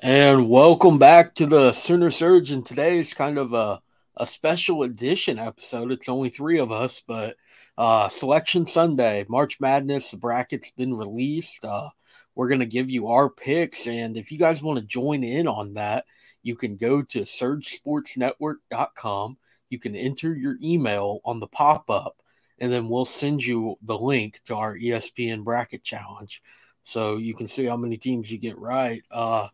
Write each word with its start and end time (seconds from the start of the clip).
And 0.00 0.50
welcome 0.50 0.98
back 0.98 1.34
to 1.36 1.46
the 1.46 1.72
Sooner 1.72 2.10
Surge. 2.10 2.50
And 2.50 2.66
today's 2.66 3.14
kind 3.14 3.38
of 3.38 3.54
a, 3.54 3.80
a 4.16 4.26
special 4.26 4.82
edition 4.82 5.38
episode. 5.38 5.92
It's 5.92 6.10
only 6.10 6.28
three 6.28 6.58
of 6.58 6.70
us, 6.70 7.02
but 7.06 7.36
uh, 7.78 8.08
Selection 8.08 8.66
Sunday, 8.66 9.24
March 9.28 9.58
Madness, 9.60 10.10
the 10.10 10.18
bracket's 10.18 10.70
been 10.72 10.94
released. 10.94 11.64
Uh, 11.64 11.88
we're 12.34 12.48
going 12.48 12.60
to 12.60 12.66
give 12.66 12.90
you 12.90 13.08
our 13.08 13.30
picks. 13.30 13.86
And 13.86 14.14
if 14.16 14.30
you 14.30 14.38
guys 14.38 14.62
want 14.62 14.78
to 14.78 14.84
join 14.84 15.24
in 15.24 15.48
on 15.48 15.74
that, 15.74 16.04
you 16.42 16.56
can 16.56 16.76
go 16.76 17.02
to 17.02 17.22
surgesportsnetwork.com. 17.22 19.38
You 19.70 19.78
can 19.78 19.96
enter 19.96 20.34
your 20.34 20.56
email 20.62 21.20
on 21.24 21.40
the 21.40 21.46
pop 21.46 21.88
up, 21.90 22.22
and 22.58 22.70
then 22.70 22.86
we'll 22.88 23.06
send 23.06 23.42
you 23.42 23.76
the 23.82 23.98
link 23.98 24.40
to 24.46 24.54
our 24.54 24.76
ESPN 24.76 25.44
bracket 25.44 25.82
challenge. 25.82 26.42
So 26.84 27.16
you 27.16 27.34
can 27.34 27.48
see 27.48 27.64
how 27.64 27.76
many 27.76 27.96
teams 27.96 28.30
you 28.30 28.38
get 28.38 28.58
right. 28.58 29.02
Uh, 29.10 29.48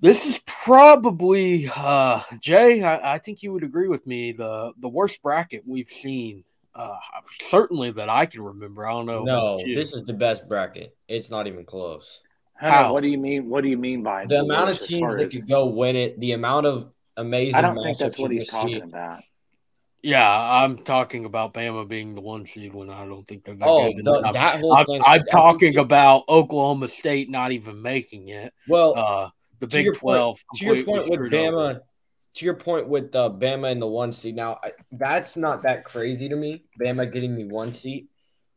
this 0.00 0.26
is 0.26 0.40
probably 0.46 1.70
uh, 1.74 2.22
Jay. 2.40 2.82
I, 2.82 3.14
I, 3.14 3.18
think 3.18 3.42
you 3.42 3.52
would 3.52 3.62
agree 3.62 3.88
with 3.88 4.06
me. 4.06 4.32
the 4.32 4.72
The 4.78 4.88
worst 4.88 5.22
bracket 5.22 5.62
we've 5.66 5.88
seen, 5.88 6.44
uh, 6.74 6.96
certainly 7.40 7.92
that 7.92 8.08
I 8.08 8.26
can 8.26 8.42
remember. 8.42 8.86
I 8.86 8.90
don't 8.90 9.06
know. 9.06 9.22
No, 9.22 9.58
this 9.58 9.94
is 9.94 10.04
the 10.04 10.12
best 10.12 10.48
bracket. 10.48 10.94
It's 11.08 11.30
not 11.30 11.46
even 11.46 11.64
close. 11.64 12.20
How? 12.54 12.92
What 12.92 13.02
do 13.02 13.08
you 13.08 13.18
mean? 13.18 13.48
What 13.48 13.62
do 13.62 13.68
you 13.68 13.78
mean 13.78 14.02
by 14.02 14.26
the 14.26 14.40
amount 14.40 14.70
of 14.70 14.80
teams 14.80 15.16
that 15.16 15.26
as... 15.26 15.32
could 15.32 15.48
go 15.48 15.66
win 15.66 15.96
it? 15.96 16.20
The 16.20 16.32
amount 16.32 16.66
of 16.66 16.92
amazing. 17.16 17.54
I 17.54 17.60
don't 17.60 17.82
think 17.82 17.98
that's 17.98 18.18
what 18.18 18.30
he's 18.30 18.48
talking 18.48 18.80
see. 18.80 18.80
about. 18.80 19.22
Yeah, 20.02 20.28
I'm 20.28 20.78
talking 20.78 21.24
about 21.26 21.54
Bama 21.54 21.86
being 21.86 22.16
the 22.16 22.20
one 22.20 22.44
seed 22.44 22.74
when 22.74 22.90
I 22.90 23.06
don't 23.06 23.26
think 23.26 23.44
they're 23.44 23.54
that 23.54 23.68
oh, 23.68 23.92
good. 23.92 24.04
The, 24.04 24.32
that 24.32 24.58
whole 24.58 24.74
I'm, 24.74 24.84
thing. 24.84 25.00
I'm 25.06 25.24
talking 25.30 25.78
about 25.78 26.24
Oklahoma 26.28 26.88
State 26.88 27.30
not 27.30 27.52
even 27.52 27.80
making 27.80 28.28
it. 28.28 28.52
Well, 28.66 28.94
uh, 28.96 29.30
the 29.60 29.68
Big 29.68 29.94
Twelve. 29.94 30.42
Point, 30.50 30.58
to 30.58 30.64
your 30.66 30.84
point 30.84 31.08
with 31.08 31.20
Bama, 31.30 31.52
over. 31.52 31.80
to 32.34 32.44
your 32.44 32.54
point 32.54 32.88
with 32.88 33.14
uh, 33.14 33.30
Bama 33.30 33.70
and 33.70 33.80
the 33.80 33.86
one 33.86 34.12
seed. 34.12 34.34
Now 34.34 34.58
I, 34.64 34.72
that's 34.90 35.36
not 35.36 35.62
that 35.62 35.84
crazy 35.84 36.28
to 36.28 36.34
me. 36.34 36.64
Bama 36.80 37.10
getting 37.12 37.36
the 37.36 37.44
one 37.44 37.72
seed. 37.72 38.08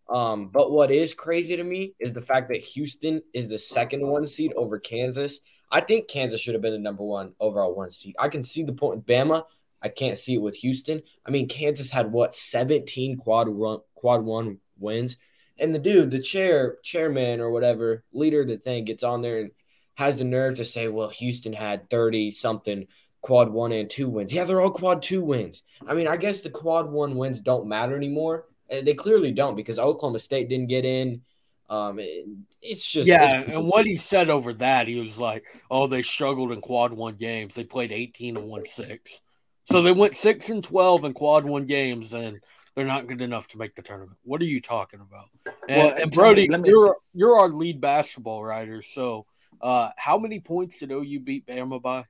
Um, 0.10 0.50
but 0.50 0.72
what 0.72 0.92
is 0.92 1.14
crazy 1.14 1.56
to 1.56 1.64
me 1.64 1.94
is 2.00 2.12
the 2.12 2.22
fact 2.22 2.50
that 2.50 2.62
Houston 2.62 3.22
is 3.34 3.48
the 3.48 3.60
second 3.60 4.06
one 4.06 4.26
seed 4.26 4.52
over 4.56 4.80
Kansas. 4.80 5.40
I 5.72 5.82
think 5.82 6.08
Kansas 6.08 6.42
should 6.42 6.54
have 6.54 6.62
been 6.62 6.74
the 6.74 6.80
number 6.80 7.04
one 7.04 7.34
overall 7.40 7.76
one 7.76 7.92
seed. 7.92 8.16
I 8.20 8.30
can 8.30 8.44
see 8.44 8.64
the 8.64 8.74
point 8.74 8.98
with 8.98 9.06
Bama. 9.06 9.44
I 9.86 9.90
can't 9.90 10.18
see 10.18 10.34
it 10.34 10.42
with 10.42 10.56
Houston. 10.56 11.04
I 11.26 11.30
mean, 11.30 11.48
Kansas 11.48 11.92
had 11.92 12.12
what 12.12 12.34
17 12.34 13.18
quad 13.18 13.48
run, 13.48 13.80
quad 13.94 14.24
one 14.24 14.58
wins. 14.80 15.18
And 15.60 15.74
the 15.74 15.80
dude, 15.80 16.10
the 16.10 16.20
chair, 16.20 16.78
chairman 16.84 17.40
or 17.40 17.52
whatever, 17.52 18.04
leader 18.12 18.42
of 18.42 18.48
the 18.48 18.58
thing 18.58 18.86
gets 18.86 19.04
on 19.04 19.22
there 19.22 19.42
and 19.42 19.52
has 19.94 20.18
the 20.18 20.24
nerve 20.24 20.56
to 20.56 20.66
say, 20.66 20.88
well, 20.88 21.10
Houston 21.10 21.54
had 21.54 21.88
30 21.92 22.32
something 22.32 22.88
quad 23.22 23.50
one 23.50 23.72
and 23.72 23.90
two 23.90 24.10
wins. 24.10 24.34
Yeah, 24.34 24.44
they're 24.44 24.60
all 24.60 24.72
quad 24.72 25.04
two 25.04 25.22
wins. 25.22 25.62
I 25.88 25.94
mean, 25.94 26.08
I 26.08 26.18
guess 26.18 26.42
the 26.42 26.50
quad 26.50 26.92
one 26.92 27.16
wins 27.16 27.40
don't 27.40 27.68
matter 27.68 27.96
anymore. 27.96 28.46
They 28.70 28.96
clearly 28.96 29.32
don't 29.32 29.56
because 29.56 29.78
Oklahoma 29.78 30.20
State 30.20 30.50
didn't 30.50 30.68
get 30.70 30.84
in. 30.84 31.22
Um, 31.70 32.00
it, 32.00 32.26
it's 32.62 32.90
just 32.90 33.08
yeah. 33.08 33.42
It's, 33.42 33.52
and 33.52 33.68
what 33.68 33.86
he 33.86 33.98
said 33.98 34.30
over 34.30 34.54
that, 34.54 34.88
he 34.88 35.00
was 35.00 35.18
like, 35.18 35.44
"Oh, 35.72 35.88
they 35.88 36.02
struggled 36.02 36.52
in 36.52 36.62
quad 36.62 36.94
one 36.94 37.16
games. 37.16 37.56
They 37.56 37.64
played 37.64 37.92
18 37.92 38.38
and 38.38 38.48
won 38.48 38.66
six, 38.66 39.22
so 39.66 39.82
they 39.82 39.92
went 39.92 40.16
six 40.16 40.50
and 40.50 40.64
12 40.64 41.06
in 41.06 41.14
quad 41.14 41.48
one 41.48 41.66
games, 41.66 42.14
and 42.14 42.40
they're 42.76 42.86
not 42.86 43.08
good 43.08 43.22
enough 43.22 43.48
to 43.50 43.58
make 43.58 43.76
the 43.76 43.82
tournament." 43.82 44.18
What 44.24 44.42
are 44.42 44.46
you 44.46 44.62
talking 44.62 45.00
about? 45.02 45.30
And, 45.68 45.84
well, 45.84 46.02
and 46.02 46.12
Brody, 46.12 46.48
me, 46.48 46.70
you're 46.70 46.98
you're 47.14 47.38
our 47.38 47.50
lead 47.50 47.82
basketball 47.82 48.44
writer, 48.44 48.82
so 48.82 49.26
uh, 49.62 49.90
how 49.98 50.18
many 50.18 50.40
points 50.40 50.80
did 50.80 50.92
OU 50.92 51.20
beat 51.22 51.48
Bama 51.48 51.82
by? 51.82 52.06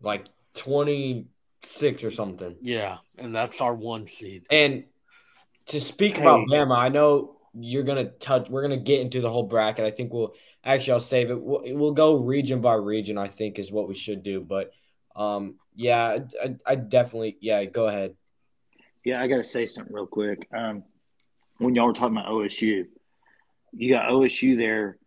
Like 0.00 0.26
26 0.54 2.04
or 2.04 2.10
something. 2.10 2.56
Yeah, 2.60 2.98
and 3.18 3.34
that's 3.34 3.60
our 3.60 3.74
one 3.74 4.06
seed. 4.06 4.46
And 4.50 4.84
to 5.66 5.80
speak 5.80 6.16
hey. 6.16 6.22
about 6.22 6.48
Bama, 6.48 6.76
I 6.76 6.88
know 6.88 7.36
you're 7.54 7.84
gonna 7.84 8.10
touch. 8.10 8.48
We're 8.48 8.62
gonna 8.62 8.76
get 8.76 9.00
into 9.00 9.20
the 9.20 9.30
whole 9.30 9.44
bracket. 9.44 9.84
I 9.84 9.90
think 9.90 10.12
we'll 10.12 10.34
actually 10.64 10.94
I'll 10.94 11.00
save 11.00 11.30
it. 11.30 11.40
We'll, 11.40 11.62
we'll 11.64 11.92
go 11.92 12.16
region 12.16 12.60
by 12.60 12.74
region. 12.74 13.18
I 13.18 13.28
think 13.28 13.58
is 13.58 13.70
what 13.70 13.88
we 13.88 13.94
should 13.94 14.22
do. 14.22 14.40
But 14.40 14.72
um, 15.16 15.56
yeah, 15.74 16.18
I, 16.42 16.56
I 16.66 16.74
definitely 16.74 17.36
yeah. 17.40 17.64
Go 17.64 17.88
ahead. 17.88 18.14
Yeah, 19.04 19.22
I 19.22 19.26
got 19.26 19.38
to 19.38 19.44
say 19.44 19.66
something 19.66 19.92
real 19.92 20.06
quick. 20.06 20.48
Um, 20.56 20.84
when 21.58 21.74
y'all 21.74 21.86
were 21.86 21.92
talking 21.92 22.16
about 22.16 22.30
OSU, 22.30 22.86
you 23.72 23.92
got 23.92 24.08
OSU 24.10 24.56
there 24.56 24.98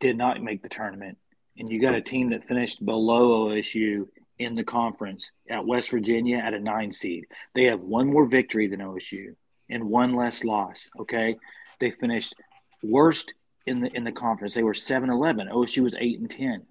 did 0.00 0.16
not 0.16 0.42
make 0.42 0.62
the 0.62 0.68
tournament, 0.68 1.18
and 1.56 1.70
you 1.70 1.80
got 1.80 1.94
a 1.94 2.00
team 2.00 2.30
that 2.30 2.46
finished 2.46 2.84
below 2.84 3.48
OSU 3.48 4.06
in 4.38 4.54
the 4.54 4.64
conference 4.64 5.30
at 5.48 5.66
West 5.66 5.90
Virginia 5.90 6.38
at 6.38 6.54
a 6.54 6.60
nine 6.60 6.92
seed. 6.92 7.26
They 7.54 7.64
have 7.64 7.82
one 7.82 8.06
more 8.06 8.26
victory 8.26 8.68
than 8.68 8.80
OSU 8.80 9.34
and 9.68 9.84
one 9.84 10.14
less 10.14 10.44
loss. 10.44 10.88
Okay, 11.00 11.36
they 11.80 11.90
finished 11.90 12.34
worst 12.82 13.34
in 13.66 13.80
the 13.80 13.94
in 13.96 14.04
the 14.04 14.12
conference. 14.12 14.54
They 14.54 14.62
were 14.62 14.72
7-11. 14.72 15.50
OSU 15.50 15.82
was 15.82 15.94
eight 15.98 16.20
and 16.20 16.30
ten. 16.30 16.62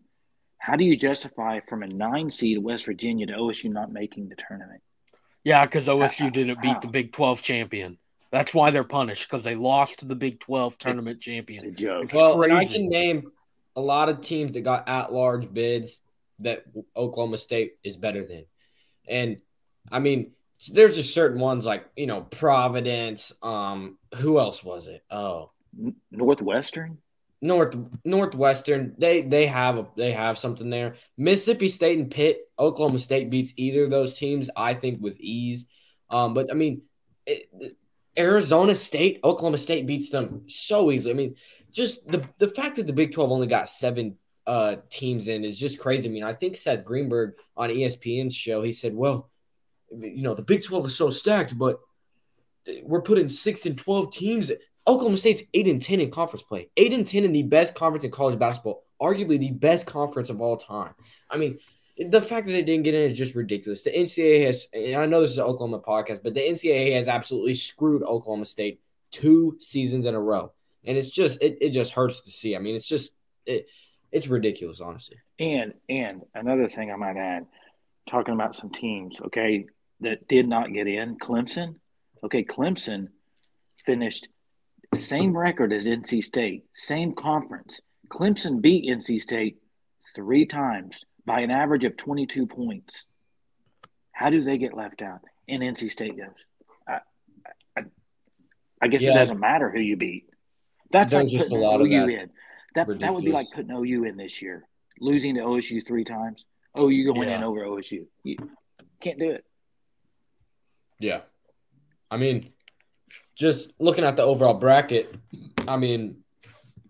How 0.57 0.75
do 0.75 0.83
you 0.83 0.95
justify 0.95 1.59
from 1.61 1.83
a 1.83 1.87
nine 1.87 2.31
seed 2.31 2.57
West 2.57 2.85
Virginia 2.85 3.27
to 3.27 3.33
OSU 3.33 3.71
not 3.71 3.91
making 3.91 4.29
the 4.29 4.35
tournament? 4.35 4.81
Yeah, 5.43 5.65
because 5.65 5.87
OSU 5.87 6.31
didn't 6.33 6.61
beat 6.61 6.81
the 6.81 6.87
Big 6.87 7.13
Twelve 7.13 7.41
champion. 7.41 7.97
That's 8.31 8.53
why 8.53 8.71
they're 8.71 8.83
punished 8.83 9.29
because 9.29 9.43
they 9.43 9.55
lost 9.55 9.99
to 9.99 10.05
the 10.05 10.15
Big 10.15 10.39
Twelve 10.39 10.77
tournament 10.77 11.21
champion. 11.21 11.63
It's 11.65 11.81
a 11.81 11.83
joke. 11.83 12.03
It's 12.05 12.13
well, 12.13 12.41
I 12.51 12.65
can 12.65 12.89
name 12.89 13.31
a 13.75 13.81
lot 13.81 14.09
of 14.09 14.21
teams 14.21 14.53
that 14.53 14.61
got 14.61 14.89
at 14.89 15.13
large 15.13 15.51
bids 15.53 16.01
that 16.39 16.65
Oklahoma 16.95 17.37
State 17.37 17.77
is 17.83 17.95
better 17.95 18.25
than, 18.25 18.45
and 19.07 19.37
I 19.91 19.99
mean 19.99 20.31
there's 20.71 20.95
just 20.95 21.13
certain 21.13 21.39
ones 21.39 21.65
like 21.65 21.87
you 21.95 22.07
know 22.07 22.21
Providence. 22.21 23.31
Um, 23.41 23.97
who 24.15 24.39
else 24.39 24.63
was 24.63 24.87
it? 24.87 25.03
Oh, 25.09 25.51
Northwestern. 26.11 26.97
North 27.41 27.75
Northwestern. 28.03 28.95
They 28.97 29.21
they 29.21 29.47
have 29.47 29.77
a, 29.77 29.87
they 29.95 30.11
have 30.11 30.37
something 30.37 30.69
there. 30.69 30.95
Mississippi 31.17 31.69
State 31.69 31.99
and 31.99 32.11
Pitt. 32.11 32.41
Oklahoma 32.57 32.99
State 32.99 33.29
beats 33.29 33.53
either 33.57 33.83
of 33.83 33.91
those 33.91 34.17
teams. 34.17 34.49
I 34.55 34.73
think 34.73 35.01
with 35.01 35.19
ease. 35.19 35.65
Um, 36.09 36.33
but 36.33 36.51
I 36.51 36.55
mean, 36.55 36.83
it, 37.25 37.49
Arizona 38.17 38.73
State, 38.75 39.19
Oklahoma 39.23 39.57
State 39.57 39.85
beats 39.85 40.09
them 40.09 40.43
so 40.47 40.91
easily. 40.91 41.13
I 41.13 41.17
mean, 41.17 41.35
just 41.71 42.07
the 42.07 42.27
the 42.39 42.49
fact 42.49 42.77
that 42.77 42.87
the 42.87 42.93
Big 42.93 43.13
Twelve 43.13 43.31
only 43.31 43.47
got 43.47 43.69
seven 43.69 44.17
uh, 44.45 44.77
teams 44.89 45.27
in 45.27 45.43
is 45.43 45.59
just 45.59 45.79
crazy. 45.79 46.09
I 46.09 46.11
mean, 46.11 46.23
I 46.23 46.33
think 46.33 46.55
Seth 46.55 46.85
Greenberg 46.85 47.35
on 47.55 47.69
ESPN's 47.69 48.35
show 48.35 48.63
he 48.63 48.71
said, 48.71 48.95
"Well, 48.95 49.29
you 49.91 50.23
know, 50.23 50.33
the 50.33 50.41
Big 50.41 50.63
12 50.63 50.87
is 50.87 50.95
so 50.95 51.09
stacked, 51.09 51.57
but 51.57 51.79
we're 52.83 53.01
putting 53.01 53.29
six 53.29 53.65
and 53.65 53.77
12 53.77 54.11
teams. 54.11 54.51
Oklahoma 54.87 55.17
State's 55.17 55.43
eight 55.53 55.67
and 55.67 55.81
10 55.81 55.99
in 55.99 56.09
conference 56.11 56.43
play, 56.43 56.69
eight 56.77 56.93
and 56.93 57.05
10 57.05 57.25
in 57.25 57.33
the 57.33 57.43
best 57.43 57.75
conference 57.75 58.05
in 58.05 58.11
college 58.11 58.39
basketball, 58.39 58.83
arguably 59.01 59.37
the 59.37 59.51
best 59.51 59.85
conference 59.85 60.29
of 60.29 60.39
all 60.39 60.55
time. 60.55 60.93
I 61.29 61.37
mean, 61.37 61.59
the 61.97 62.21
fact 62.21 62.47
that 62.47 62.53
they 62.53 62.61
didn't 62.61 62.83
get 62.83 62.93
in 62.93 63.01
is 63.01 63.17
just 63.17 63.35
ridiculous. 63.35 63.83
The 63.83 63.91
NCAA 63.91 64.45
has, 64.45 64.67
and 64.71 64.95
I 64.95 65.05
know 65.05 65.21
this 65.21 65.31
is 65.31 65.39
an 65.39 65.43
Oklahoma 65.43 65.79
podcast, 65.79 66.23
but 66.23 66.33
the 66.33 66.41
NCAA 66.41 66.93
has 66.93 67.07
absolutely 67.07 67.55
screwed 67.55 68.03
Oklahoma 68.03 68.45
State 68.45 68.79
two 69.11 69.57
seasons 69.59 70.05
in 70.05 70.15
a 70.15 70.19
row. 70.21 70.53
And 70.85 70.97
it's 70.97 71.09
just, 71.09 71.41
it, 71.41 71.57
it 71.59 71.69
just 71.71 71.91
hurts 71.91 72.21
to 72.21 72.29
see. 72.29 72.55
I 72.55 72.59
mean, 72.59 72.75
it's 72.75 72.87
just, 72.87 73.11
it, 73.45 73.67
it's 74.11 74.27
ridiculous, 74.27 74.79
honestly. 74.79 75.17
And, 75.39 75.73
and 75.89 76.21
another 76.33 76.69
thing 76.69 76.91
I 76.91 76.95
might 76.95 77.17
add, 77.17 77.45
talking 78.09 78.33
about 78.33 78.55
some 78.55 78.71
teams, 78.71 79.19
okay, 79.19 79.65
that 80.01 80.27
did 80.29 80.47
not 80.47 80.71
get 80.71 80.87
in. 80.87 81.17
Clemson, 81.17 81.75
okay, 82.23 82.43
Clemson 82.43 83.09
finished 83.85 84.27
same 84.95 85.37
record 85.37 85.73
as 85.73 85.85
NC 85.85 86.23
State, 86.23 86.65
same 86.73 87.13
conference. 87.13 87.79
Clemson 88.09 88.61
beat 88.61 88.89
NC 88.89 89.21
State 89.21 89.57
three 90.15 90.45
times 90.45 91.03
by 91.25 91.41
an 91.41 91.51
average 91.51 91.83
of 91.83 91.97
22 91.97 92.47
points. 92.47 93.05
How 94.11 94.29
do 94.29 94.41
they 94.43 94.57
get 94.57 94.73
left 94.73 95.01
out? 95.01 95.21
And 95.47 95.61
NC 95.61 95.91
State 95.91 96.17
goes. 96.17 96.27
I, 96.87 96.99
I, 97.77 97.83
I 98.81 98.87
guess 98.87 99.01
yeah. 99.01 99.11
it 99.11 99.15
doesn't 99.15 99.39
matter 99.39 99.69
who 99.69 99.79
you 99.79 99.97
beat. 99.97 100.29
That's 100.91 101.11
There's 101.11 101.33
like 101.33 101.49
putting 101.49 101.63
OU 101.63 102.07
in. 102.07 102.29
That 102.75 102.99
that 102.99 103.13
would 103.13 103.25
be 103.25 103.31
like 103.31 103.47
putting 103.53 103.71
OU 103.71 104.05
in 104.05 104.17
this 104.17 104.41
year, 104.41 104.67
losing 104.99 105.35
to 105.35 105.41
OSU 105.41 105.85
three 105.85 106.03
times. 106.03 106.45
OU 106.77 107.13
going 107.13 107.29
yeah. 107.29 107.37
in 107.37 107.43
over 107.43 107.61
OSU. 107.61 108.05
You 108.23 108.37
can't 109.01 109.19
do 109.19 109.31
it. 109.31 109.45
Yeah. 110.99 111.21
I 112.09 112.17
mean, 112.17 112.53
just 113.37 113.71
looking 113.79 114.03
at 114.03 114.15
the 114.15 114.23
overall 114.23 114.55
bracket, 114.55 115.15
I 115.67 115.77
mean, 115.77 116.23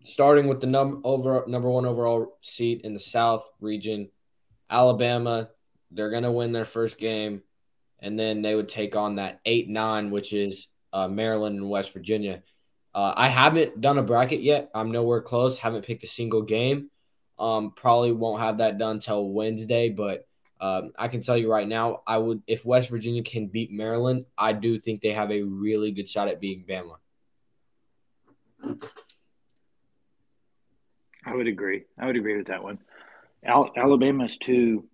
starting 0.04 0.48
with 0.48 0.62
the 0.62 0.68
number 0.68 1.00
over 1.04 1.44
number 1.48 1.70
one 1.70 1.86
overall 1.86 2.38
seat 2.42 2.82
in 2.82 2.94
the 2.94 3.00
South 3.00 3.48
region, 3.60 4.10
Alabama, 4.70 5.50
they're 5.92 6.10
gonna 6.10 6.32
win 6.32 6.54
their 6.54 6.66
first 6.66 6.98
game, 6.98 7.42
and 8.00 8.18
then 8.18 8.42
they 8.42 8.56
would 8.56 8.70
take 8.70 8.96
on 8.96 9.16
that 9.16 9.42
eight 9.46 9.68
nine, 9.68 10.10
which 10.10 10.32
is 10.32 10.68
uh, 10.94 11.10
Maryland 11.10 11.58
and 11.58 11.70
West 11.70 11.92
Virginia. 11.92 12.42
Uh, 12.96 13.14
I 13.16 13.28
haven't 13.28 13.82
done 13.82 13.98
a 13.98 14.04
bracket 14.04 14.42
yet. 14.42 14.72
I'm 14.74 14.92
nowhere 14.92 15.22
close. 15.22 15.60
Haven't 15.60 15.86
picked 15.86 16.04
a 16.04 16.08
single 16.08 16.42
game. 16.42 16.90
Um, 17.38 17.74
probably 17.76 18.14
won't 18.14 18.42
have 18.42 18.60
that 18.60 18.78
done 18.78 19.00
till 19.00 19.30
Wednesday, 19.30 19.90
but 19.90 20.27
um, 20.60 20.92
I 20.98 21.08
can 21.08 21.22
tell 21.22 21.38
you 21.38 21.52
right 21.52 21.68
now, 21.68 22.02
I 22.08 22.18
would 22.18 22.42
if 22.48 22.66
West 22.66 22.90
Virginia 22.90 23.24
can 23.24 23.48
beat 23.48 23.72
Maryland, 23.72 24.26
I 24.38 24.54
do 24.54 24.80
think 24.80 25.02
they 25.02 25.14
have 25.14 25.32
a 25.32 25.42
really 25.42 25.92
good 25.92 26.10
shot 26.10 26.28
at 26.28 26.40
beating 26.40 26.66
Bama. 26.68 26.98
I 31.26 31.36
would 31.36 31.48
agree. 31.48 31.84
I 32.00 32.06
would 32.06 32.16
agree 32.16 32.38
with 32.38 32.48
that 32.48 32.64
one. 32.64 32.80
Al- 33.46 33.72
Alabama's 33.76 34.38
too 34.38 34.86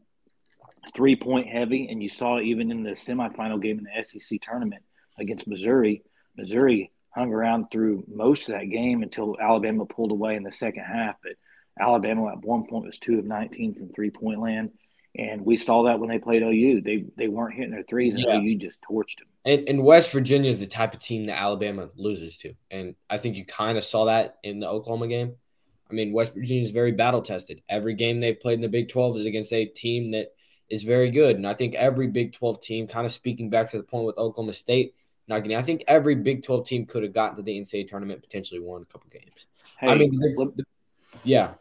three 0.94 1.16
point 1.16 1.48
heavy, 1.48 1.88
and 1.90 2.02
you 2.02 2.10
saw 2.10 2.40
even 2.40 2.72
in 2.72 2.84
the 2.84 2.92
semifinal 2.92 3.62
game 3.62 3.80
in 3.80 3.86
the 3.86 4.04
SEC 4.04 4.42
tournament 4.42 4.84
against 5.20 5.48
Missouri. 5.48 6.04
Missouri 6.36 6.92
hung 7.16 7.32
around 7.32 7.70
through 7.70 8.04
most 8.08 8.50
of 8.50 8.56
that 8.56 8.66
game 8.66 9.04
until 9.04 9.38
Alabama 9.40 9.86
pulled 9.86 10.12
away 10.12 10.36
in 10.36 10.44
the 10.44 10.52
second 10.52 10.84
half. 10.84 11.16
But 11.24 11.34
Alabama 11.80 12.32
at 12.32 12.42
one 12.42 12.66
point 12.66 12.86
was 12.86 13.00
two 13.00 13.20
of 13.20 13.26
19 13.26 13.76
from 13.76 13.90
three 13.90 14.10
point 14.10 14.42
land. 14.42 14.72
And 15.16 15.46
we 15.46 15.58
saw 15.58 15.84
that 15.84 16.00
when 16.00 16.10
they 16.10 16.18
played 16.18 16.42
OU. 16.42 16.82
They 16.82 17.06
they 17.16 17.28
weren't 17.28 17.54
hitting 17.54 17.72
their 17.72 17.84
threes, 17.84 18.16
and 18.16 18.24
yeah. 18.24 18.38
OU 18.38 18.56
just 18.58 18.82
torched 18.82 19.20
them. 19.20 19.28
And, 19.46 19.68
and 19.70 19.84
West 19.84 20.12
Virginia 20.12 20.50
is 20.50 20.60
the 20.60 20.68
type 20.68 20.94
of 20.94 21.00
team 21.00 21.26
that 21.26 21.40
Alabama 21.40 21.90
loses 21.96 22.38
to. 22.38 22.54
And 22.72 22.96
I 23.10 23.18
think 23.18 23.36
you 23.36 23.46
kind 23.46 23.78
of 23.78 23.84
saw 23.84 24.06
that 24.06 24.38
in 24.44 24.60
the 24.60 24.68
Oklahoma 24.68 25.08
game. 25.08 25.36
I 25.90 25.94
mean, 25.94 26.14
West 26.14 26.34
Virginia 26.34 26.64
is 26.64 26.72
very 26.72 26.94
battle 26.94 27.22
tested. 27.22 27.62
Every 27.70 27.94
game 27.94 28.20
they've 28.20 28.40
played 28.40 28.56
in 28.56 28.62
the 28.62 28.70
Big 28.70 28.90
12 28.90 29.20
is 29.20 29.26
against 29.26 29.54
a 29.54 29.66
team 29.66 30.12
that 30.12 30.34
is 30.70 30.84
very 30.84 31.12
good. 31.12 31.36
And 31.36 31.46
I 31.46 31.54
think 31.54 31.76
every 31.76 32.08
Big 32.08 32.34
12 32.34 32.62
team, 32.62 32.88
kind 32.88 33.06
of 33.06 33.12
speaking 33.12 33.50
back 33.50 33.70
to 33.72 33.78
the 33.78 33.84
point 33.84 34.06
with 34.06 34.18
Oklahoma 34.18 34.54
State, 34.54 34.96
not 35.28 35.44
getting, 35.44 35.58
I 35.58 35.62
think 35.62 35.84
every 35.88 36.16
Big 36.16 36.44
12 36.44 36.66
team 36.66 36.86
could 36.86 37.04
have 37.04 37.14
gotten 37.14 37.36
to 37.36 37.44
the 37.44 37.60
NCAA 37.60 37.88
tournament, 37.88 38.22
potentially 38.22 38.60
won 38.60 38.82
a 38.82 38.86
couple 38.86 39.10
games. 39.12 39.46
Hey, 39.78 39.88
I 39.90 39.96
mean, 39.96 40.18
the, 40.18 40.54
the, 40.56 40.64
yeah. 41.24 41.54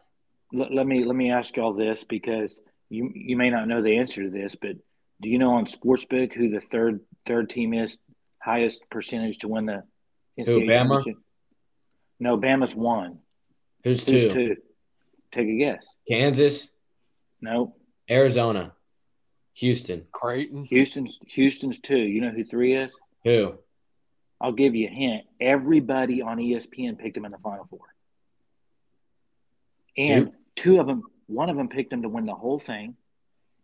Let, 0.51 0.71
let 0.71 0.87
me 0.87 1.03
let 1.03 1.15
me 1.15 1.31
ask 1.31 1.55
y'all 1.55 1.73
this 1.73 2.03
because 2.03 2.59
you 2.93 3.11
you 3.15 3.35
may 3.35 3.49
not 3.49 3.67
know 3.67 3.81
the 3.81 3.97
answer 3.97 4.23
to 4.23 4.29
this, 4.29 4.55
but 4.55 4.75
do 5.19 5.29
you 5.29 5.39
know 5.39 5.55
on 5.55 5.65
Sportsbook 5.65 6.33
who 6.33 6.49
the 6.49 6.61
third 6.61 6.99
third 7.25 7.49
team 7.49 7.73
is 7.73 7.97
highest 8.39 8.87
percentage 8.91 9.39
to 9.39 9.47
win 9.47 9.65
the 9.65 9.83
NCAA 10.39 10.45
who, 10.45 10.61
Bama? 10.61 11.15
No, 12.19 12.37
Bama's 12.37 12.75
one. 12.75 13.19
Who's, 13.83 14.03
Who's 14.03 14.25
two? 14.25 14.29
two? 14.29 14.55
Take 15.31 15.47
a 15.47 15.57
guess. 15.57 15.87
Kansas. 16.07 16.69
Nope. 17.41 17.75
Arizona. 18.09 18.73
Houston. 19.55 20.03
Creighton. 20.11 20.65
Houston's 20.65 21.19
Houston's 21.29 21.79
two. 21.79 21.97
You 21.97 22.21
know 22.21 22.29
who 22.29 22.43
three 22.43 22.75
is? 22.75 22.93
Who? 23.23 23.55
I'll 24.39 24.51
give 24.51 24.75
you 24.75 24.87
a 24.87 24.91
hint. 24.91 25.23
Everybody 25.41 26.21
on 26.21 26.37
ESPN 26.37 26.99
picked 26.99 27.15
them 27.15 27.25
in 27.25 27.31
the 27.31 27.37
Final 27.39 27.65
Four, 27.65 27.79
and 29.97 30.25
Dude. 30.25 30.37
two 30.55 30.79
of 30.79 30.85
them 30.85 31.03
one 31.33 31.49
of 31.49 31.57
them 31.57 31.69
picked 31.69 31.89
them 31.89 32.03
to 32.03 32.09
win 32.09 32.25
the 32.25 32.35
whole 32.35 32.59
thing, 32.59 32.95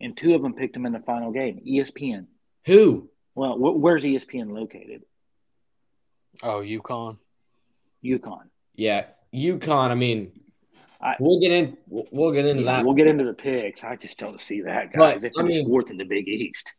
and 0.02 0.16
two 0.16 0.36
of 0.36 0.42
them 0.42 0.54
picked 0.54 0.74
them 0.74 0.86
in 0.86 0.92
the 0.92 1.00
final 1.00 1.32
game. 1.32 1.62
ESPN. 1.68 2.28
Who? 2.66 3.10
Well, 3.36 3.56
wh- 3.56 3.80
where's 3.80 4.04
ESPN 4.04 4.52
located? 4.52 5.04
Oh, 6.44 6.62
UConn. 6.62 7.18
UConn. 8.04 8.50
Yeah, 8.76 9.06
UConn. 9.34 9.90
I 9.90 9.96
mean, 9.96 10.32
I, 11.02 11.16
we'll 11.20 11.40
get 11.40 11.52
in. 11.52 11.78
We'll 11.88 12.32
get 12.32 12.46
into 12.46 12.64
yeah, 12.64 12.78
that. 12.78 12.86
We'll 12.86 12.96
get 12.96 13.08
into 13.08 13.24
the 13.24 13.34
picks. 13.34 13.84
I 13.84 13.96
just 13.96 14.18
don't 14.18 14.42
see 14.42 14.62
that, 14.62 14.94
guys. 14.94 15.22
But, 15.22 15.32
I 15.38 15.44
mean, 15.44 15.66
fourth 15.66 15.92
in 15.92 15.98
the 15.98 16.06
Big 16.06 16.28
East. 16.28 16.74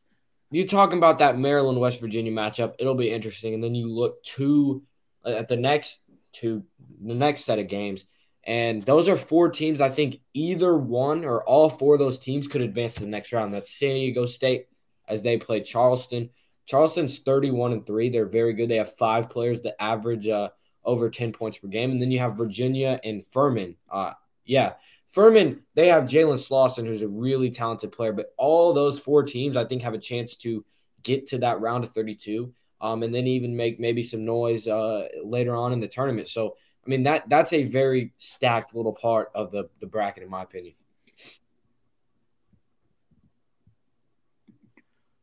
You 0.50 0.66
talking 0.66 0.98
about 0.98 1.20
that 1.20 1.38
Maryland 1.38 1.78
West 1.78 2.00
Virginia 2.00 2.32
matchup? 2.32 2.74
It'll 2.78 2.94
be 2.94 3.10
interesting. 3.10 3.54
And 3.54 3.62
then 3.62 3.74
you 3.74 3.88
look 3.88 4.22
to 4.24 4.82
uh, 5.24 5.30
at 5.30 5.48
the 5.48 5.56
next 5.56 6.00
two, 6.32 6.64
the 7.02 7.14
next 7.14 7.44
set 7.44 7.58
of 7.58 7.68
games. 7.68 8.04
And 8.44 8.82
those 8.84 9.08
are 9.08 9.16
four 9.16 9.50
teams. 9.50 9.80
I 9.80 9.90
think 9.90 10.20
either 10.32 10.76
one 10.76 11.24
or 11.24 11.44
all 11.44 11.68
four 11.68 11.94
of 11.94 12.00
those 12.00 12.18
teams 12.18 12.48
could 12.48 12.62
advance 12.62 12.94
to 12.94 13.00
the 13.00 13.06
next 13.06 13.32
round. 13.32 13.52
That's 13.52 13.70
San 13.70 13.94
Diego 13.94 14.24
State 14.24 14.68
as 15.08 15.22
they 15.22 15.36
play 15.36 15.60
Charleston. 15.60 16.30
Charleston's 16.66 17.18
31 17.18 17.72
and 17.72 17.86
3. 17.86 18.08
They're 18.10 18.26
very 18.26 18.54
good. 18.54 18.68
They 18.68 18.76
have 18.76 18.96
five 18.96 19.28
players 19.28 19.60
that 19.62 19.80
average 19.82 20.28
uh, 20.28 20.50
over 20.84 21.10
10 21.10 21.32
points 21.32 21.58
per 21.58 21.68
game. 21.68 21.90
And 21.90 22.00
then 22.00 22.10
you 22.10 22.20
have 22.20 22.36
Virginia 22.36 22.98
and 23.04 23.26
Furman. 23.26 23.76
Uh, 23.90 24.12
yeah. 24.44 24.74
Furman, 25.08 25.62
they 25.74 25.88
have 25.88 26.04
Jalen 26.04 26.38
Slawson, 26.38 26.86
who's 26.86 27.02
a 27.02 27.08
really 27.08 27.50
talented 27.50 27.92
player. 27.92 28.12
But 28.12 28.32
all 28.38 28.72
those 28.72 28.98
four 28.98 29.24
teams, 29.24 29.56
I 29.56 29.64
think, 29.64 29.82
have 29.82 29.94
a 29.94 29.98
chance 29.98 30.36
to 30.36 30.64
get 31.02 31.26
to 31.28 31.38
that 31.38 31.60
round 31.60 31.84
of 31.84 31.92
32 31.92 32.52
um, 32.80 33.02
and 33.02 33.14
then 33.14 33.26
even 33.26 33.56
make 33.56 33.80
maybe 33.80 34.02
some 34.02 34.24
noise 34.24 34.68
uh, 34.68 35.08
later 35.24 35.54
on 35.54 35.72
in 35.72 35.80
the 35.80 35.88
tournament. 35.88 36.28
So, 36.28 36.56
mean 36.90 37.04
that 37.04 37.28
that's 37.28 37.52
a 37.52 37.62
very 37.64 38.12
stacked 38.16 38.74
little 38.74 38.92
part 38.92 39.30
of 39.34 39.52
the 39.52 39.70
the 39.80 39.86
bracket, 39.86 40.24
in 40.24 40.28
my 40.28 40.42
opinion. 40.42 40.74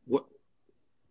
What 0.06 0.24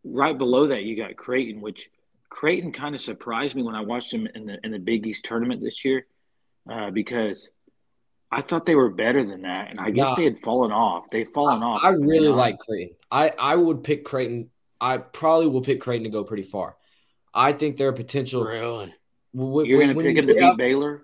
right 0.03 0.37
below 0.37 0.67
that 0.67 0.83
you 0.83 0.97
got 0.97 1.15
Creighton, 1.15 1.61
which 1.61 1.89
Creighton 2.29 2.71
kind 2.71 2.95
of 2.95 3.01
surprised 3.01 3.55
me 3.55 3.61
when 3.61 3.75
I 3.75 3.81
watched 3.81 4.11
them 4.11 4.27
in 4.33 4.47
the 4.47 4.57
in 4.63 4.71
the 4.71 4.79
Big 4.79 5.05
East 5.05 5.25
tournament 5.25 5.61
this 5.61 5.85
year, 5.85 6.07
uh, 6.69 6.89
because 6.89 7.51
I 8.31 8.41
thought 8.41 8.65
they 8.65 8.75
were 8.75 8.89
better 8.89 9.23
than 9.23 9.43
that, 9.43 9.69
and 9.69 9.79
I 9.79 9.91
guess 9.91 10.15
they 10.15 10.23
had 10.23 10.39
fallen 10.39 10.71
off. 10.71 11.09
They've 11.11 11.29
fallen 11.29 11.61
I, 11.61 11.65
off. 11.67 11.83
I 11.83 11.89
really 11.91 12.29
like 12.29 12.57
Creighton. 12.59 12.95
I 13.11 13.31
I 13.37 13.55
would 13.55 13.83
pick 13.83 14.03
Creighton. 14.03 14.49
I 14.81 14.97
probably 14.97 15.47
will 15.47 15.61
pick 15.61 15.81
Creighton 15.81 16.05
to 16.05 16.09
go 16.09 16.23
pretty 16.23 16.43
far. 16.43 16.75
I 17.33 17.53
think 17.53 17.77
their 17.77 17.93
potential 17.93 18.43
really 18.43 18.93
you're 19.37 19.79
going 19.79 19.95
to 19.95 20.01
pick 20.01 20.17
him 20.17 20.27
to 20.27 20.33
beat 20.33 20.57
Baylor? 20.57 21.03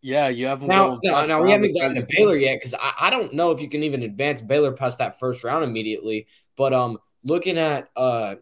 Yeah, 0.00 0.28
you 0.28 0.46
haven't. 0.46 0.68
Now, 0.68 1.00
no, 1.02 1.24
no, 1.24 1.40
we 1.40 1.50
haven't 1.50 1.74
gotten 1.74 1.96
to 1.96 2.06
Baylor 2.06 2.36
yet 2.36 2.56
because 2.56 2.74
I, 2.74 2.92
I 3.00 3.10
don't 3.10 3.32
know 3.32 3.52
if 3.52 3.62
you 3.62 3.68
can 3.68 3.82
even 3.82 4.02
advance 4.02 4.42
Baylor 4.42 4.72
past 4.72 4.98
that 4.98 5.18
first 5.18 5.42
round 5.44 5.64
immediately. 5.64 6.26
But 6.56 6.74
um, 6.74 6.98
looking 7.22 7.56
at 7.56 7.88
uh, 7.96 8.36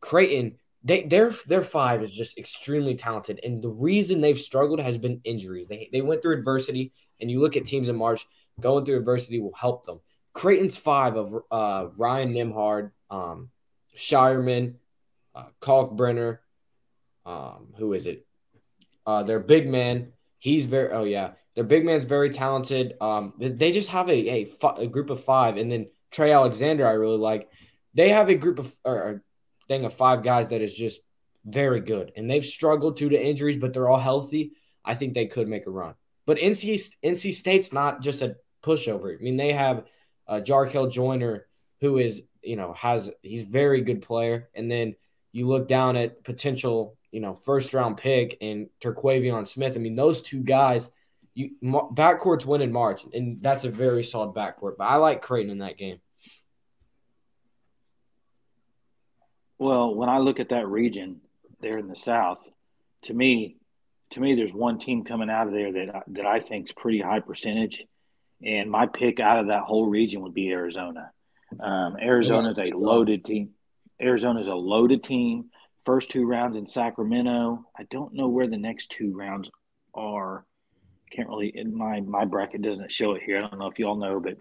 Creighton, 0.00 0.56
they 0.84 1.02
their 1.04 1.30
their 1.46 1.62
five 1.62 2.02
is 2.02 2.14
just 2.14 2.38
extremely 2.38 2.94
talented, 2.94 3.40
and 3.42 3.62
the 3.62 3.70
reason 3.70 4.20
they've 4.20 4.38
struggled 4.38 4.78
has 4.78 4.98
been 4.98 5.20
injuries. 5.24 5.66
They 5.66 5.88
they 5.90 6.02
went 6.02 6.20
through 6.20 6.36
adversity, 6.36 6.92
and 7.20 7.30
you 7.30 7.40
look 7.40 7.56
at 7.56 7.64
teams 7.64 7.88
in 7.88 7.96
March 7.96 8.26
going 8.60 8.84
through 8.84 8.98
adversity 8.98 9.40
will 9.40 9.54
help 9.54 9.84
them. 9.86 10.00
Creighton's 10.32 10.76
five 10.76 11.16
of 11.16 11.34
uh, 11.50 11.88
Ryan 11.96 12.34
Nembhard, 12.34 12.90
um, 13.10 13.50
Scheierman, 13.96 14.74
uh, 15.34 15.46
Kalkbrenner, 15.60 16.40
um, 17.24 17.68
who 17.78 17.94
is 17.94 18.06
it? 18.06 18.26
Uh, 19.06 19.22
their 19.22 19.40
big 19.40 19.68
man, 19.68 20.12
he's 20.38 20.66
very. 20.66 20.90
Oh 20.92 21.04
yeah, 21.04 21.32
their 21.54 21.64
big 21.64 21.84
man's 21.84 22.04
very 22.04 22.30
talented. 22.30 22.94
Um, 23.00 23.34
they 23.38 23.72
just 23.72 23.88
have 23.90 24.08
a 24.08 24.46
a, 24.62 24.66
a 24.78 24.86
group 24.86 25.10
of 25.10 25.22
five, 25.22 25.56
and 25.56 25.70
then 25.70 25.86
Trey 26.10 26.32
Alexander, 26.32 26.86
I 26.86 26.92
really 26.92 27.18
like. 27.18 27.48
They 27.94 28.10
have 28.10 28.28
a 28.28 28.34
group 28.34 28.58
of 28.58 28.74
or 28.84 28.96
a 28.96 29.20
thing 29.68 29.84
of 29.84 29.94
five 29.94 30.22
guys 30.22 30.48
that 30.48 30.60
is 30.60 30.74
just 30.74 31.00
very 31.44 31.80
good, 31.80 32.12
and 32.16 32.28
they've 32.28 32.44
struggled 32.44 32.96
due 32.96 33.08
to 33.08 33.22
injuries, 33.22 33.56
but 33.56 33.72
they're 33.72 33.88
all 33.88 33.98
healthy. 33.98 34.52
I 34.84 34.94
think 34.94 35.14
they 35.14 35.26
could 35.26 35.48
make 35.48 35.66
a 35.66 35.70
run. 35.70 35.94
But 36.26 36.38
NC 36.38 36.94
NC 37.04 37.34
State's 37.34 37.72
not 37.72 38.02
just 38.02 38.22
a 38.22 38.36
pushover. 38.64 39.16
I 39.16 39.22
mean, 39.22 39.36
they 39.36 39.52
have 39.52 39.84
uh, 40.26 40.40
Jarkel 40.44 40.90
Joiner, 40.90 41.46
who 41.80 41.98
is 41.98 42.22
you 42.42 42.56
know 42.56 42.72
has 42.72 43.10
he's 43.22 43.42
very 43.42 43.82
good 43.82 44.02
player, 44.02 44.48
and 44.54 44.70
then 44.70 44.96
you 45.32 45.46
look 45.46 45.68
down 45.68 45.96
at 45.96 46.24
potential 46.24 46.96
you 47.16 47.22
know, 47.22 47.32
first 47.32 47.72
round 47.72 47.96
pick 47.96 48.36
and 48.42 48.68
Terquavion 48.78 49.48
Smith. 49.48 49.74
I 49.74 49.78
mean, 49.78 49.94
those 49.94 50.20
two 50.20 50.42
guys, 50.42 50.90
you 51.32 51.52
backcourts 51.62 52.44
win 52.44 52.60
in 52.60 52.70
March, 52.70 53.06
and 53.10 53.38
that's 53.40 53.64
a 53.64 53.70
very 53.70 54.04
solid 54.04 54.34
backcourt. 54.34 54.76
But 54.76 54.84
I 54.84 54.96
like 54.96 55.22
Creighton 55.22 55.50
in 55.50 55.58
that 55.60 55.78
game. 55.78 55.98
Well, 59.58 59.94
when 59.94 60.10
I 60.10 60.18
look 60.18 60.40
at 60.40 60.50
that 60.50 60.68
region 60.68 61.22
there 61.62 61.78
in 61.78 61.88
the 61.88 61.96
South, 61.96 62.46
to 63.04 63.14
me, 63.14 63.56
to 64.10 64.20
me, 64.20 64.34
there's 64.34 64.52
one 64.52 64.78
team 64.78 65.02
coming 65.02 65.30
out 65.30 65.46
of 65.46 65.54
there 65.54 65.72
that 65.72 66.02
that 66.08 66.26
I 66.26 66.40
think 66.40 66.66
is 66.66 66.72
pretty 66.74 67.00
high 67.00 67.20
percentage, 67.20 67.82
and 68.44 68.70
my 68.70 68.84
pick 68.84 69.20
out 69.20 69.38
of 69.38 69.46
that 69.46 69.62
whole 69.62 69.86
region 69.86 70.20
would 70.20 70.34
be 70.34 70.50
Arizona. 70.50 71.12
Um, 71.58 71.96
Arizona 71.98 72.50
is 72.50 72.58
a 72.58 72.76
loaded 72.76 73.24
team. 73.24 73.52
Arizona 73.98 74.42
is 74.42 74.48
a 74.48 74.54
loaded 74.54 75.02
team 75.02 75.46
first 75.86 76.10
two 76.10 76.26
rounds 76.26 76.56
in 76.56 76.66
Sacramento. 76.66 77.64
I 77.78 77.84
don't 77.84 78.12
know 78.12 78.28
where 78.28 78.48
the 78.48 78.58
next 78.58 78.90
two 78.90 79.16
rounds 79.16 79.50
are. 79.94 80.44
Can't 81.12 81.28
really 81.28 81.52
in 81.54 81.74
my 81.74 82.00
my 82.00 82.24
bracket 82.24 82.60
doesn't 82.60 82.90
show 82.92 83.12
it 83.12 83.22
here. 83.22 83.38
I 83.38 83.42
don't 83.42 83.58
know 83.58 83.68
if 83.68 83.78
y'all 83.78 83.96
know, 83.96 84.20
but 84.20 84.36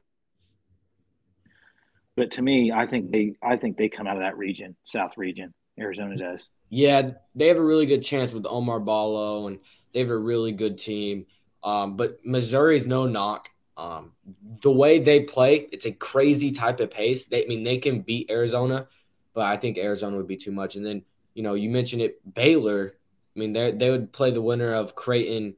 but 2.15 2.31
to 2.31 2.41
me, 2.41 2.71
I 2.71 2.87
think 2.87 3.11
they 3.11 3.35
I 3.41 3.55
think 3.55 3.77
they 3.77 3.87
come 3.87 4.07
out 4.07 4.17
of 4.17 4.23
that 4.23 4.37
region, 4.37 4.75
South 4.83 5.17
region. 5.17 5.53
Arizona 5.79 6.17
does. 6.17 6.47
Yeah, 6.69 7.11
they 7.35 7.47
have 7.47 7.57
a 7.57 7.63
really 7.63 7.85
good 7.85 8.01
chance 8.01 8.31
with 8.31 8.43
Oumar 8.43 8.83
Ballo, 8.83 9.47
and 9.47 9.59
they 9.93 9.99
have 9.99 10.09
a 10.09 10.17
really 10.17 10.51
good 10.51 10.77
team. 10.77 11.27
Um, 11.63 11.95
but 11.95 12.19
Missouri's 12.25 12.87
no 12.87 13.05
knock. 13.05 13.49
Um, 13.77 14.13
the 14.61 14.71
way 14.71 14.99
they 14.99 15.21
play, 15.21 15.67
it's 15.71 15.85
a 15.85 15.91
crazy 15.91 16.51
type 16.51 16.79
of 16.79 16.91
pace. 16.91 17.25
They, 17.25 17.43
I 17.43 17.47
mean, 17.47 17.63
they 17.63 17.77
can 17.77 18.01
beat 18.01 18.31
Arizona, 18.31 18.87
but 19.33 19.43
I 19.43 19.57
think 19.57 19.77
Arizona 19.77 20.15
would 20.15 20.27
be 20.27 20.37
too 20.37 20.53
much. 20.53 20.75
And 20.77 20.85
then 20.85 21.03
you 21.35 21.43
know, 21.43 21.53
you 21.53 21.69
mentioned 21.69 22.01
it, 22.01 22.33
Baylor. 22.33 22.95
I 23.35 23.39
mean, 23.39 23.53
they 23.53 23.71
they 23.71 23.91
would 23.91 24.11
play 24.11 24.31
the 24.31 24.41
winner 24.41 24.73
of 24.73 24.95
Creighton, 24.95 25.55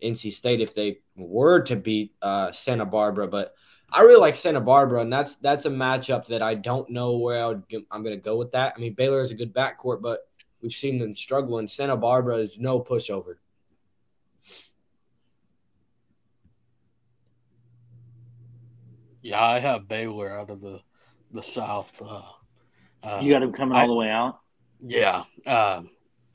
NC 0.00 0.32
State 0.32 0.60
if 0.60 0.74
they 0.74 1.00
were 1.16 1.62
to 1.62 1.74
beat 1.74 2.14
uh, 2.22 2.52
Santa 2.52 2.84
Barbara. 2.84 3.26
But 3.26 3.54
I 3.90 4.02
really 4.02 4.20
like 4.20 4.34
Santa 4.34 4.60
Barbara, 4.60 5.00
and 5.00 5.12
that's 5.12 5.36
that's 5.36 5.64
a 5.64 5.70
matchup 5.70 6.26
that 6.26 6.42
I 6.42 6.54
don't 6.54 6.90
know 6.90 7.16
where 7.16 7.42
I 7.42 7.46
would, 7.48 7.64
I'm 7.90 8.02
going 8.02 8.16
to 8.16 8.22
go 8.22 8.36
with 8.36 8.52
that. 8.52 8.74
I 8.76 8.80
mean, 8.80 8.92
Baylor 8.94 9.20
is 9.20 9.30
a 9.30 9.34
good 9.34 9.54
backcourt, 9.54 10.02
but 10.02 10.20
we've 10.60 10.72
seen 10.72 10.98
them 10.98 11.16
struggle, 11.16 11.58
and 11.58 11.70
Santa 11.70 11.96
Barbara 11.96 12.36
is 12.36 12.58
no 12.58 12.80
pushover. 12.80 13.36
Yeah, 19.22 19.42
I 19.42 19.58
have 19.58 19.88
Baylor 19.88 20.38
out 20.38 20.50
of 20.50 20.60
the 20.60 20.80
the 21.32 21.42
South. 21.42 21.90
Uh, 22.00 22.22
uh, 23.02 23.20
you 23.22 23.32
got 23.32 23.40
them 23.40 23.54
coming 23.54 23.74
all 23.74 23.86
the 23.86 23.94
way 23.94 24.10
out. 24.10 24.40
Yeah, 24.86 25.24
uh, 25.46 25.82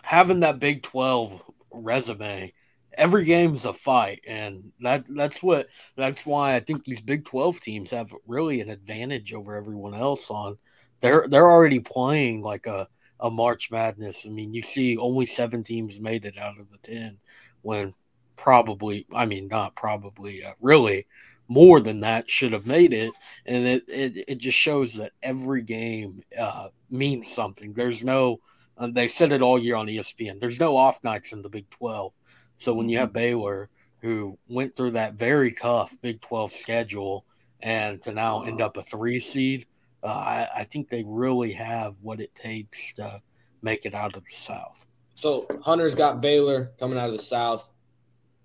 having 0.01 0.39
that 0.41 0.59
Big 0.59 0.81
Twelve 0.81 1.41
resume, 1.71 2.53
every 2.93 3.25
game 3.25 3.53
is 3.55 3.65
a 3.65 3.73
fight, 3.73 4.21
and 4.27 4.71
that 4.79 5.05
that's 5.09 5.43
what 5.43 5.67
that's 5.95 6.25
why 6.25 6.55
I 6.55 6.59
think 6.59 6.83
these 6.83 7.01
Big 7.01 7.25
Twelve 7.25 7.59
teams 7.61 7.91
have 7.91 8.13
really 8.25 8.61
an 8.61 8.69
advantage 8.69 9.33
over 9.33 9.55
everyone 9.55 9.93
else. 9.93 10.29
On 10.31 10.57
they're 11.01 11.27
they're 11.27 11.49
already 11.49 11.79
playing 11.79 12.41
like 12.41 12.65
a 12.65 12.87
a 13.19 13.29
March 13.29 13.69
Madness. 13.71 14.25
I 14.25 14.29
mean, 14.29 14.53
you 14.53 14.63
see 14.63 14.97
only 14.97 15.25
seven 15.27 15.63
teams 15.63 15.99
made 15.99 16.25
it 16.25 16.37
out 16.37 16.59
of 16.59 16.67
the 16.71 16.77
ten, 16.79 17.19
when 17.61 17.93
probably 18.35 19.05
I 19.13 19.25
mean 19.27 19.47
not 19.47 19.75
probably 19.75 20.43
uh, 20.43 20.53
really 20.59 21.05
more 21.49 21.81
than 21.81 21.99
that 21.99 22.29
should 22.29 22.53
have 22.53 22.65
made 22.65 22.93
it. 22.93 23.11
And 23.45 23.65
it, 23.65 23.83
it, 23.89 24.25
it 24.27 24.37
just 24.37 24.57
shows 24.57 24.93
that 24.93 25.11
every 25.21 25.61
game 25.61 26.23
uh, 26.39 26.69
means 26.89 27.29
something. 27.29 27.73
There's 27.73 28.03
no 28.03 28.39
uh, 28.77 28.87
they 28.87 29.09
said 29.09 29.33
it 29.33 29.41
all 29.41 29.59
year 29.59 29.75
on 29.75 29.87
espn 29.87 30.39
there's 30.39 30.57
no 30.57 30.77
off 30.77 31.03
nights 31.03 31.33
in 31.33 31.41
the 31.41 31.49
big 31.49 31.69
12 31.69 32.13
so 32.55 32.73
when 32.73 32.87
you 32.87 32.97
have 32.97 33.09
mm-hmm. 33.09 33.19
baylor 33.19 33.69
who 33.97 34.39
went 34.47 34.73
through 34.73 34.91
that 34.91 35.15
very 35.15 35.51
tough 35.51 35.97
big 36.01 36.21
12 36.21 36.53
schedule 36.53 37.25
and 37.59 38.01
to 38.01 38.13
now 38.13 38.43
end 38.43 38.61
up 38.61 38.77
a 38.77 38.83
three 38.83 39.19
seed 39.19 39.65
uh, 40.03 40.07
I, 40.07 40.47
I 40.57 40.63
think 40.63 40.89
they 40.89 41.03
really 41.05 41.51
have 41.53 41.95
what 42.01 42.21
it 42.21 42.33
takes 42.35 42.93
to 42.93 43.21
make 43.61 43.85
it 43.85 43.93
out 43.93 44.15
of 44.15 44.23
the 44.23 44.31
south. 44.31 44.85
So 45.15 45.47
hunter's 45.61 45.95
got 45.95 46.21
baylor 46.21 46.71
coming 46.79 46.97
out 46.97 47.07
of 47.07 47.17
the 47.17 47.23
south. 47.23 47.69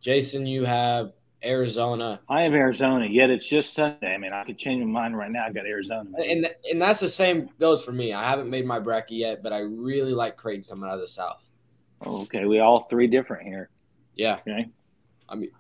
Jason 0.00 0.46
you 0.46 0.64
have 0.64 1.12
Arizona. 1.45 2.21
I 2.29 2.43
have 2.43 2.55
Arizona, 2.55 3.07
yet 3.07 3.31
it's 3.31 3.49
just 3.49 3.75
Sunday. 3.75 4.15
I 4.15 4.19
mean, 4.19 4.33
I 4.33 4.45
could 4.45 4.59
change 4.59 4.85
my 4.85 4.91
mind 5.03 5.17
right 5.17 5.31
now. 5.31 5.45
I 5.47 5.53
got 5.53 5.67
Arizona. 5.67 6.11
And 6.19 6.49
and 6.71 6.81
that's 6.81 7.01
the 7.01 7.09
same 7.09 7.51
goes 7.59 7.85
for 7.85 7.93
me. 7.93 8.13
I 8.13 8.29
haven't 8.29 8.51
made 8.51 8.67
my 8.67 8.79
bracket 8.79 9.17
yet, 9.17 9.43
but 9.43 9.53
I 9.53 9.59
really 9.59 10.13
like 10.13 10.37
Creighton 10.37 10.65
coming 10.65 10.89
out 10.89 10.95
of 10.95 11.01
the 11.01 11.09
South. 11.09 11.49
Oh, 12.05 12.23
okay, 12.23 12.45
we 12.45 12.61
all 12.61 12.85
three 12.85 13.07
different 13.07 13.47
here. 13.47 13.71
Yeah. 14.15 14.39
Okay. 14.47 14.69
I 15.29 15.35
mean, 15.35 15.51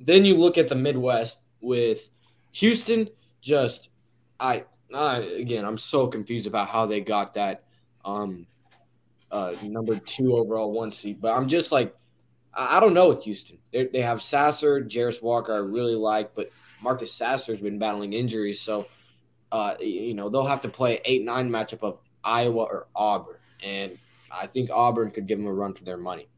then 0.00 0.24
you 0.24 0.36
look 0.36 0.58
at 0.58 0.68
the 0.68 0.74
Midwest 0.74 1.40
with 1.60 2.08
Houston. 2.52 3.08
Just, 3.40 3.90
I, 4.40 4.64
I 4.94 5.18
again, 5.18 5.64
I'm 5.64 5.78
so 5.78 6.06
confused 6.06 6.46
about 6.46 6.68
how 6.68 6.86
they 6.86 7.00
got 7.00 7.34
that 7.34 7.64
um, 8.04 8.46
uh, 9.30 9.54
number 9.62 9.96
two 9.96 10.36
overall 10.36 10.72
one 10.72 10.92
seed. 10.92 11.20
But 11.20 11.36
I'm 11.36 11.48
just 11.48 11.72
like 11.72 11.94
I 12.56 12.80
don't 12.80 12.94
know 12.94 13.08
with 13.08 13.22
Houston. 13.24 13.58
They, 13.70 13.86
they 13.86 14.00
have 14.00 14.22
Sasser, 14.22 14.80
Jarace 14.80 15.22
Walker, 15.22 15.52
I 15.52 15.58
really 15.58 15.94
like, 15.94 16.34
but 16.34 16.50
Marcus 16.82 17.12
Sasser's 17.12 17.60
been 17.60 17.78
battling 17.78 18.14
injuries, 18.14 18.60
so 18.60 18.86
uh, 19.52 19.74
you 19.78 20.14
know 20.14 20.28
they'll 20.28 20.46
have 20.46 20.62
to 20.62 20.68
play 20.68 21.00
eight 21.04 21.22
nine 21.22 21.50
matchup 21.50 21.82
of 21.82 21.98
Iowa 22.24 22.64
or 22.64 22.88
Auburn, 22.96 23.36
and 23.62 23.98
I 24.32 24.46
think 24.46 24.70
Auburn 24.70 25.10
could 25.10 25.26
give 25.26 25.38
them 25.38 25.46
a 25.46 25.52
run 25.52 25.74
for 25.74 25.84
their 25.84 25.98
money. 25.98 26.28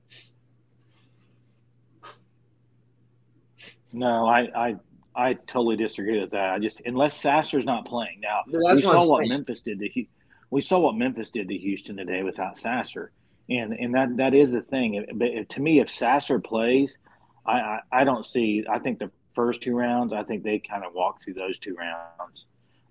No, 3.92 4.26
I 4.26 4.48
I, 4.54 4.76
I 5.14 5.34
totally 5.34 5.76
disagree 5.76 6.20
with 6.20 6.30
that. 6.32 6.50
I 6.50 6.58
just 6.58 6.82
unless 6.84 7.16
Sasser's 7.16 7.64
not 7.64 7.84
playing 7.84 8.20
now, 8.20 8.42
we 8.46 8.82
saw 8.82 9.08
what 9.08 9.26
Memphis 9.26 9.62
did 9.62 9.78
to 9.78 10.04
we 10.50 10.60
saw 10.60 10.78
what 10.78 10.96
Memphis 10.96 11.30
did 11.30 11.48
to 11.48 11.56
Houston 11.56 11.96
today 11.96 12.22
without 12.22 12.58
Sasser 12.58 13.12
and 13.48 13.72
and 13.72 13.94
that 13.94 14.16
that 14.16 14.34
is 14.34 14.52
the 14.52 14.62
thing. 14.62 15.04
But 15.14 15.48
to 15.50 15.60
me, 15.60 15.80
if 15.80 15.90
Sasser 15.90 16.38
plays, 16.38 16.98
I, 17.46 17.58
I, 17.60 17.80
I 17.92 18.04
don't 18.04 18.24
see. 18.24 18.64
I 18.68 18.78
think 18.78 18.98
the 18.98 19.10
first 19.34 19.62
two 19.62 19.74
rounds, 19.74 20.12
I 20.12 20.22
think 20.22 20.42
they 20.42 20.58
kind 20.58 20.84
of 20.84 20.94
walk 20.94 21.22
through 21.22 21.34
those 21.34 21.58
two 21.58 21.74
rounds. 21.74 22.46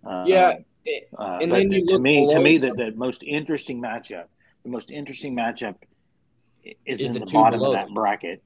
Uh, 0.06 0.24
yeah, 0.26 0.54
uh, 1.18 1.40
and 1.42 1.52
then 1.52 1.70
to 1.70 2.00
me, 2.00 2.28
to 2.34 2.40
me, 2.40 2.58
the, 2.58 2.74
the 2.74 2.92
most 2.96 3.24
interesting 3.24 3.82
matchup, 3.82 4.26
the 4.64 4.70
most 4.70 4.90
interesting 4.90 5.36
matchup 5.36 5.76
is, 6.64 7.00
is 7.00 7.08
in 7.08 7.14
the, 7.14 7.20
the 7.20 7.26
bottom 7.32 7.62
of 7.62 7.74
that 7.74 7.90
bracket, 7.90 8.42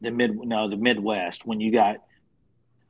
the 0.00 0.10
mid 0.10 0.36
no 0.36 0.68
the 0.68 0.76
Midwest 0.76 1.46
when 1.46 1.60
you 1.60 1.72
got 1.72 1.96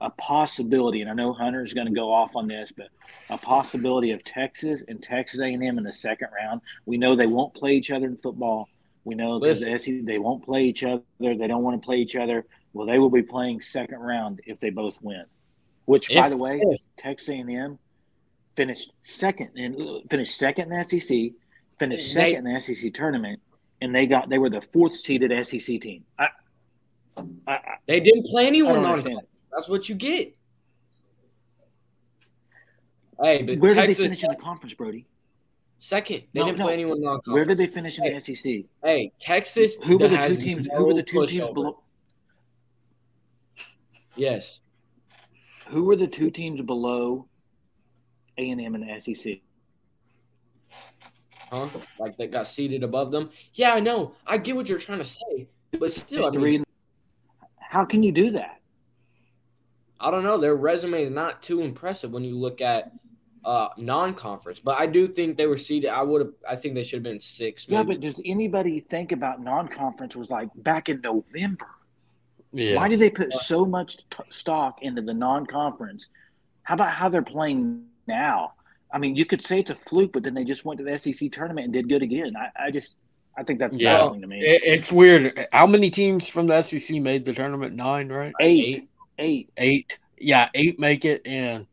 a 0.00 0.10
possibility, 0.10 1.00
and 1.00 1.10
I 1.10 1.14
know 1.14 1.32
Hunter's 1.32 1.72
going 1.72 1.86
to 1.86 1.92
go 1.92 2.12
off 2.12 2.36
on 2.36 2.48
this, 2.48 2.72
but 2.76 2.88
a 3.30 3.38
possibility 3.38 4.10
of 4.10 4.22
Texas 4.24 4.82
and 4.88 5.02
Texas 5.02 5.40
A&M 5.40 5.62
in 5.62 5.82
the 5.82 5.92
second 5.92 6.28
round. 6.38 6.60
We 6.84 6.98
know 6.98 7.16
they 7.16 7.26
won't 7.26 7.54
play 7.54 7.72
each 7.74 7.90
other 7.90 8.06
in 8.06 8.16
football. 8.16 8.68
We 9.04 9.14
know 9.14 9.38
that 9.38 10.02
they 10.04 10.18
won't 10.18 10.44
play 10.44 10.64
each 10.64 10.82
other. 10.82 11.02
They 11.18 11.46
don't 11.46 11.62
want 11.62 11.80
to 11.80 11.84
play 11.84 11.96
each 11.96 12.16
other. 12.16 12.44
Well, 12.72 12.86
they 12.86 12.98
will 12.98 13.10
be 13.10 13.22
playing 13.22 13.62
second 13.62 14.00
round 14.00 14.40
if 14.46 14.60
they 14.60 14.70
both 14.70 14.98
win. 15.00 15.24
Which, 15.86 16.10
if, 16.10 16.16
by 16.16 16.28
the 16.28 16.36
way, 16.36 16.60
if. 16.62 16.80
Texas 16.96 17.28
A&M 17.28 17.78
finished 18.56 18.92
second 19.02 19.50
and 19.56 20.10
finished 20.10 20.36
second 20.36 20.72
in 20.72 20.78
the 20.78 20.84
SEC, 20.84 21.32
finished 21.78 22.14
they, 22.14 22.32
second 22.32 22.46
in 22.46 22.54
the 22.54 22.60
SEC 22.60 22.92
tournament, 22.92 23.40
and 23.80 23.94
they 23.94 24.06
got 24.06 24.28
they 24.28 24.38
were 24.38 24.50
the 24.50 24.60
fourth 24.60 24.94
seeded 24.94 25.30
SEC 25.46 25.80
team. 25.80 26.04
I, 26.18 26.28
I, 27.16 27.22
I, 27.46 27.60
they 27.86 28.00
didn't 28.00 28.26
play 28.26 28.46
anyone 28.46 28.84
on 28.84 29.04
that's 29.56 29.68
what 29.68 29.88
you 29.88 29.94
get. 29.94 30.36
Hey, 33.20 33.42
but 33.42 33.58
where 33.58 33.74
Texas, 33.74 33.96
did 33.96 34.04
they 34.04 34.08
finish 34.08 34.24
in 34.24 34.30
the 34.30 34.36
conference, 34.36 34.74
Brody? 34.74 35.06
Second, 35.78 36.24
they 36.34 36.40
no, 36.40 36.46
didn't 36.46 36.58
no. 36.58 36.64
play 36.66 36.74
anyone 36.74 37.00
non 37.00 37.20
Where 37.26 37.46
did 37.46 37.56
they 37.56 37.66
finish 37.66 37.98
in 37.98 38.04
hey, 38.04 38.18
the 38.18 38.36
SEC? 38.36 38.52
Hey, 38.84 39.12
Texas. 39.18 39.76
Who 39.84 39.96
were 39.96 40.08
the 40.08 40.28
two 40.28 40.36
teams? 40.36 40.66
No 40.66 40.76
who 40.76 40.84
were 40.84 40.94
the 40.94 41.02
two 41.02 41.26
teams 41.26 41.50
below? 41.50 41.82
Yes. 44.14 44.60
Who 45.68 45.84
were 45.84 45.96
the 45.96 46.06
two 46.06 46.30
teams 46.30 46.60
below 46.60 47.26
A 48.36 48.50
and 48.50 48.60
M 48.60 48.74
and 48.74 48.84
the 48.86 49.14
SEC? 49.14 49.38
Huh? 51.50 51.68
Like 51.98 52.16
that 52.18 52.30
got 52.30 52.46
seated 52.46 52.82
above 52.82 53.10
them? 53.10 53.30
Yeah, 53.54 53.74
I 53.74 53.80
know. 53.80 54.14
I 54.26 54.36
get 54.36 54.54
what 54.54 54.68
you're 54.68 54.78
trying 54.78 54.98
to 54.98 55.04
say, 55.04 55.48
but 55.78 55.92
still, 55.92 56.26
I 56.26 56.30
mean, 56.30 56.64
how 57.58 57.84
can 57.84 58.02
you 58.02 58.12
do 58.12 58.30
that? 58.32 58.55
I 60.00 60.10
don't 60.10 60.24
know. 60.24 60.38
Their 60.38 60.54
resume 60.54 61.04
is 61.04 61.10
not 61.10 61.42
too 61.42 61.60
impressive 61.60 62.10
when 62.12 62.24
you 62.24 62.36
look 62.36 62.60
at 62.60 62.92
uh, 63.44 63.68
non-conference, 63.78 64.60
but 64.60 64.78
I 64.78 64.86
do 64.86 65.06
think 65.06 65.36
they 65.36 65.46
were 65.46 65.56
seeded. 65.56 65.90
I 65.90 66.02
would 66.02 66.20
have. 66.20 66.32
I 66.48 66.56
think 66.56 66.74
they 66.74 66.82
should 66.82 66.98
have 66.98 67.04
been 67.04 67.20
six. 67.20 67.68
Maybe. 67.68 67.76
Yeah, 67.76 67.82
but 67.84 68.00
does 68.00 68.20
anybody 68.24 68.80
think 68.80 69.12
about 69.12 69.40
non-conference 69.40 70.16
was 70.16 70.30
like 70.30 70.48
back 70.56 70.88
in 70.88 71.00
November? 71.00 71.66
Yeah. 72.52 72.76
Why 72.76 72.88
did 72.88 72.98
they 72.98 73.10
put 73.10 73.32
so 73.32 73.64
much 73.64 73.96
t- 73.96 74.24
stock 74.30 74.78
into 74.82 75.02
the 75.02 75.14
non-conference? 75.14 76.08
How 76.62 76.74
about 76.74 76.90
how 76.90 77.08
they're 77.08 77.22
playing 77.22 77.84
now? 78.06 78.54
I 78.90 78.98
mean, 78.98 79.14
you 79.14 79.24
could 79.24 79.42
say 79.42 79.60
it's 79.60 79.70
a 79.70 79.74
fluke, 79.74 80.12
but 80.12 80.22
then 80.22 80.34
they 80.34 80.44
just 80.44 80.64
went 80.64 80.78
to 80.78 80.84
the 80.84 80.98
SEC 80.98 81.30
tournament 81.32 81.66
and 81.66 81.72
did 81.72 81.88
good 81.88 82.02
again. 82.02 82.34
I, 82.36 82.66
I 82.66 82.70
just, 82.70 82.96
I 83.36 83.42
think 83.42 83.58
that's 83.58 83.76
yeah. 83.76 83.98
baffling 83.98 84.22
to 84.22 84.26
me. 84.26 84.38
It, 84.38 84.62
it's 84.64 84.90
weird. 84.90 85.46
How 85.52 85.66
many 85.66 85.90
teams 85.90 86.26
from 86.26 86.46
the 86.46 86.62
SEC 86.62 86.96
made 86.96 87.24
the 87.24 87.34
tournament? 87.34 87.74
Nine, 87.74 88.08
right? 88.08 88.32
Eight. 88.40 88.64
Eight. 88.64 88.88
Eight. 89.18 89.50
Eight. 89.56 89.98
Yeah, 90.18 90.48
eight 90.54 90.78
make 90.78 91.04
it, 91.04 91.26
and 91.26 91.66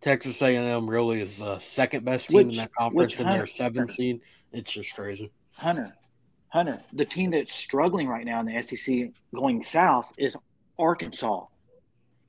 Texas 0.00 0.40
A&M 0.40 0.88
really 0.88 1.20
is 1.20 1.38
the 1.38 1.58
second 1.58 2.04
best 2.04 2.28
team 2.28 2.48
which, 2.48 2.56
in 2.56 2.62
that 2.62 2.74
conference, 2.74 3.18
and 3.20 3.28
they're 3.28 3.46
seventh 3.46 3.92
seed. 3.92 4.20
It's 4.52 4.72
just 4.72 4.94
crazy. 4.94 5.30
Hunter, 5.56 5.94
Hunter, 6.48 6.80
the 6.94 7.04
team 7.04 7.30
that's 7.30 7.52
struggling 7.52 8.08
right 8.08 8.24
now 8.24 8.40
in 8.40 8.46
the 8.46 8.60
SEC 8.62 9.10
going 9.34 9.62
south 9.62 10.12
is 10.16 10.36
Arkansas, 10.78 11.44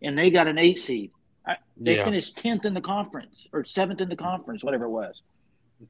and 0.02 0.18
they 0.18 0.30
got 0.30 0.48
an 0.48 0.58
eight 0.58 0.80
seed. 0.80 1.12
They 1.78 1.98
yeah. 1.98 2.06
finished 2.06 2.38
tenth 2.38 2.66
in 2.66 2.74
the 2.74 2.82
conference 2.82 3.48
or 3.52 3.64
seventh 3.64 4.02
in 4.02 4.10
the 4.10 4.16
conference, 4.16 4.64
whatever 4.64 4.86
it 4.86 4.92
was. 4.92 5.24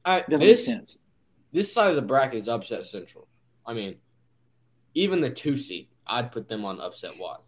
I, 0.04 0.24
this, 0.26 0.70
This 1.52 1.72
side 1.72 1.90
of 1.90 1.96
the 1.96 2.02
bracket 2.02 2.40
is 2.40 2.48
upset 2.48 2.86
central. 2.86 3.28
I 3.66 3.74
mean, 3.74 3.96
even 4.94 5.20
the 5.20 5.28
two 5.28 5.56
seed, 5.56 5.88
I'd 6.06 6.32
put 6.32 6.48
them 6.48 6.64
on 6.64 6.80
upset 6.80 7.18
watch. 7.18 7.42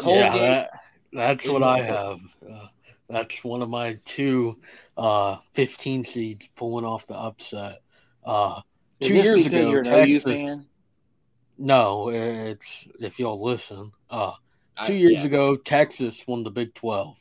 Colgate. 0.00 0.34
Yeah, 0.34 0.38
that, 0.38 0.70
that's 1.12 1.48
what 1.48 1.62
I 1.62 1.82
have. 1.82 2.20
Uh, 2.48 2.66
that's 3.08 3.42
one 3.42 3.62
of 3.62 3.68
my 3.68 3.98
two 4.04 4.58
uh, 4.96 5.38
15 5.52 6.04
seeds 6.04 6.48
pulling 6.56 6.84
off 6.84 7.06
the 7.06 7.16
upset. 7.16 7.80
Uh, 8.24 8.60
two 9.00 9.14
years 9.14 9.46
ago, 9.46 9.82
Texas. 9.82 10.66
No, 11.58 12.08
it's 12.08 12.88
if 13.00 13.18
y'all 13.18 13.42
listen. 13.42 13.92
Uh, 14.08 14.32
two 14.86 14.94
I, 14.94 14.96
years 14.96 15.18
yeah. 15.18 15.26
ago, 15.26 15.56
Texas 15.56 16.24
won 16.26 16.42
the 16.42 16.50
Big 16.50 16.72
12, 16.74 17.16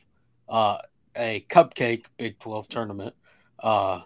uh, 0.48 0.78
a 1.16 1.46
cupcake 1.50 2.06
Big 2.18 2.40
12 2.40 2.70
tournament. 2.70 3.16
Uh, 3.62 4.02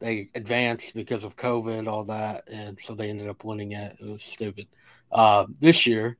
they 0.00 0.30
advanced 0.34 0.94
because 0.94 1.24
of 1.24 1.36
COVID, 1.36 1.88
all 1.88 2.04
that, 2.04 2.48
and 2.48 2.78
so 2.78 2.94
they 2.94 3.10
ended 3.10 3.28
up 3.28 3.44
winning 3.44 3.72
it. 3.72 3.96
It 4.00 4.06
was 4.06 4.22
stupid. 4.22 4.66
Uh, 5.10 5.46
this 5.60 5.86
year, 5.86 6.16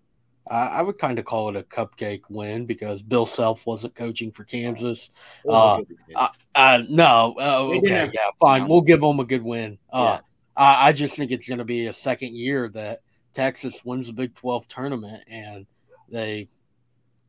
I 0.50 0.82
would 0.82 0.98
kind 0.98 1.18
of 1.18 1.24
call 1.24 1.50
it 1.50 1.56
a 1.56 1.62
cupcake 1.62 2.22
win 2.28 2.64
because 2.66 3.02
Bill 3.02 3.26
Self 3.26 3.66
wasn't 3.66 3.94
coaching 3.94 4.32
for 4.32 4.44
Kansas. 4.44 5.10
Uh, 5.46 5.82
I, 6.16 6.30
I, 6.54 6.86
no, 6.88 7.34
uh, 7.38 7.76
okay, 7.76 8.10
yeah, 8.12 8.30
fine. 8.40 8.66
We'll 8.66 8.80
give 8.80 9.00
them 9.00 9.20
a 9.20 9.24
good 9.24 9.42
win. 9.42 9.78
Uh, 9.92 10.18
yeah. 10.18 10.20
I, 10.56 10.88
I 10.88 10.92
just 10.92 11.16
think 11.16 11.30
it's 11.30 11.46
going 11.46 11.58
to 11.58 11.64
be 11.64 11.86
a 11.86 11.92
second 11.92 12.34
year 12.34 12.68
that 12.70 13.02
Texas 13.34 13.78
wins 13.84 14.06
the 14.06 14.12
Big 14.12 14.34
12 14.34 14.68
tournament 14.68 15.22
and 15.28 15.66
they 16.08 16.48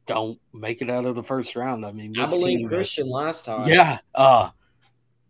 don't 0.06 0.40
make 0.54 0.82
it 0.82 0.90
out 0.90 1.06
of 1.06 1.16
the 1.16 1.24
first 1.24 1.56
round. 1.56 1.86
I 1.86 1.92
mean, 1.92 2.18
Abilene 2.18 2.68
Christian 2.68 3.06
is, 3.08 3.12
last 3.12 3.46
time. 3.46 3.68
Yeah. 3.68 4.00
Uh, 4.16 4.50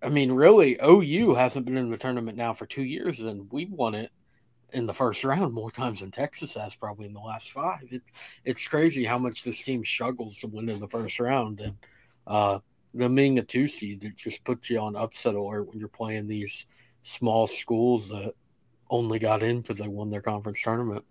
I 0.01 0.09
mean, 0.09 0.31
really, 0.31 0.79
OU 0.83 1.35
hasn't 1.35 1.65
been 1.65 1.75
in 1.75 1.89
the 1.89 1.97
tournament 1.97 2.37
now 2.37 2.53
for 2.53 2.65
two 2.65 2.83
years, 2.83 3.19
and 3.19 3.51
we've 3.51 3.71
won 3.71 3.95
it 3.95 4.11
in 4.73 4.85
the 4.85 4.93
first 4.93 5.23
round 5.23 5.53
more 5.53 5.71
times 5.71 6.01
than 6.01 6.11
Texas 6.11 6.53
has 6.53 6.75
probably 6.75 7.05
in 7.05 7.13
the 7.13 7.19
last 7.19 7.51
five. 7.51 7.81
It, 7.91 8.03
it's 8.45 8.67
crazy 8.67 9.03
how 9.03 9.17
much 9.17 9.43
this 9.43 9.61
team 9.63 9.83
struggles 9.83 10.39
to 10.39 10.47
win 10.47 10.69
in 10.69 10.79
the 10.79 10.87
first 10.87 11.19
round, 11.19 11.59
and 11.59 11.75
uh, 12.27 12.59
them 12.93 13.15
being 13.15 13.39
a 13.39 13.43
two 13.43 13.67
seed, 13.67 14.03
it 14.03 14.15
just 14.15 14.43
puts 14.43 14.69
you 14.69 14.79
on 14.79 14.95
upset 14.95 15.35
alert 15.35 15.67
when 15.67 15.79
you're 15.79 15.87
playing 15.87 16.27
these 16.27 16.65
small 17.01 17.47
schools 17.47 18.09
that 18.09 18.33
only 18.89 19.19
got 19.19 19.43
in 19.43 19.61
because 19.61 19.77
they 19.77 19.87
won 19.87 20.09
their 20.09 20.21
conference 20.21 20.61
tournament. 20.61 21.03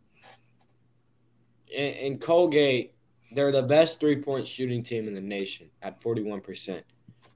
In 1.70 2.18
Colgate, 2.18 2.94
they're 3.32 3.52
the 3.52 3.62
best 3.62 4.00
three 4.00 4.16
point 4.16 4.48
shooting 4.48 4.82
team 4.82 5.06
in 5.06 5.14
the 5.14 5.20
nation 5.20 5.68
at 5.82 6.00
41%. 6.00 6.82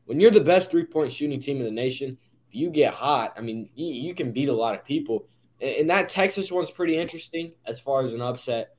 When 0.07 0.21
you're 0.21 0.31
the 0.31 0.41
best 0.41 0.71
three 0.71 0.85
point 0.85 1.13
shooting 1.13 1.41
team 1.41 1.59
in 1.59 1.65
the 1.65 1.71
nation, 1.71 2.17
if 2.49 2.55
you 2.55 2.71
get 2.71 2.95
hot, 2.95 3.35
I 3.37 3.41
mean, 3.41 3.69
you 3.75 4.15
can 4.15 4.33
beat 4.33 4.49
a 4.49 4.53
lot 4.53 4.75
of 4.75 4.85
people. 4.85 5.27
And, 5.63 5.89
that 5.89 6.09
Texas 6.09 6.51
one's 6.51 6.71
pretty 6.71 6.97
interesting 6.97 7.53
as 7.67 7.79
far 7.81 8.03
as 8.03 8.13
an 8.13 8.21
upset. 8.21 8.71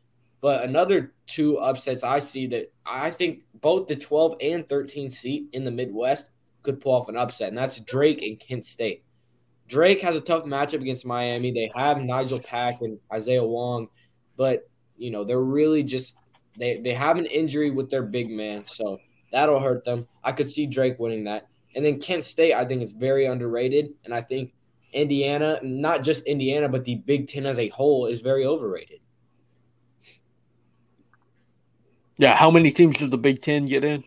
But 0.42 0.64
another 0.64 1.14
two 1.26 1.58
upsets 1.58 2.04
I 2.04 2.20
see 2.20 2.48
that 2.48 2.72
I 2.86 3.10
think 3.10 3.44
both 3.62 3.88
the 3.88 3.96
12 3.96 4.36
and 4.42 4.68
13 4.68 5.10
seat 5.10 5.48
in 5.54 5.64
the 5.64 5.72
Midwest 5.72 6.30
could 6.64 6.82
pull 6.82 6.94
off 6.94 7.08
an 7.08 7.18
upset, 7.18 7.50
and 7.50 7.58
that's 7.58 7.80
Drake 7.80 8.22
and 8.22 8.40
Kent 8.40 8.66
State. 8.66 9.04
Drake 9.68 10.02
has 10.02 10.16
a 10.16 10.22
tough 10.22 10.44
matchup 10.44 10.82
against 10.82 11.06
Miami. 11.06 11.52
They 11.52 11.72
have 11.76 11.98
Nijel 11.98 12.46
Pack 12.46 12.82
and 12.82 13.00
Isaiah 13.12 13.44
Wong, 13.44 13.88
but 14.36 14.70
you 14.98 15.12
know 15.12 15.24
they're 15.24 15.42
really 15.42 15.84
just 15.84 16.18
they 16.58 16.78
they 16.78 16.94
have 16.94 17.18
an 17.18 17.26
injury 17.26 17.72
with 17.72 17.90
their 17.90 18.04
big 18.04 18.30
man, 18.30 18.66
so 18.66 19.00
that'll 19.32 19.60
hurt 19.60 19.86
them. 19.86 20.08
I 20.24 20.32
could 20.32 20.50
see 20.50 20.66
Drake 20.66 21.00
winning 21.00 21.24
that. 21.26 21.48
And 21.76 21.84
then 21.84 22.00
Kent 22.00 22.26
State, 22.26 22.54
I 22.54 22.66
think 22.66 22.84
is 22.84 22.92
very 22.92 23.26
underrated, 23.26 23.92
and 24.06 24.14
I 24.14 24.22
think 24.22 24.54
Indiana, 24.94 25.60
not 25.64 26.04
just 26.04 26.26
Indiana, 26.26 26.70
but 26.70 26.86
the 26.86 26.96
Big 26.96 27.28
Ten 27.28 27.46
as 27.46 27.60
a 27.60 27.70
whole, 27.70 28.08
is 28.08 28.22
very 28.22 28.46
overrated. 28.46 29.00
Yeah, 32.18 32.36
how 32.36 32.52
many 32.52 32.72
teams 32.72 32.98
does 32.98 33.10
the 33.10 33.18
Big 33.18 33.42
Ten 33.42 33.66
get 33.66 33.84
in? 33.84 34.04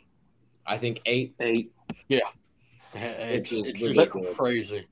I 0.67 0.79
think 0.79 1.01
eight. 1.07 1.35
Eight. 1.41 1.73
Yeah, 2.09 2.21
it's, 2.95 3.53
it's, 3.53 3.73
it's 3.75 4.39
crazy. 4.39 4.87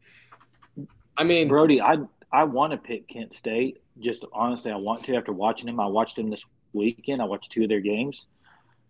I 1.16 1.24
mean, 1.24 1.48
Brody, 1.48 1.80
I 1.80 1.98
I 2.32 2.44
want 2.44 2.72
to 2.72 2.76
pick 2.76 3.08
Kent 3.08 3.34
State. 3.34 3.80
Just 4.00 4.24
honestly, 4.32 4.72
I 4.72 4.76
want 4.76 5.04
to 5.04 5.16
after 5.16 5.32
watching 5.32 5.68
him. 5.68 5.78
I 5.78 5.86
watched 5.86 6.18
him 6.18 6.30
this 6.30 6.44
weekend. 6.72 7.22
I 7.22 7.24
watched 7.24 7.52
two 7.52 7.62
of 7.62 7.68
their 7.68 7.80
games. 7.80 8.26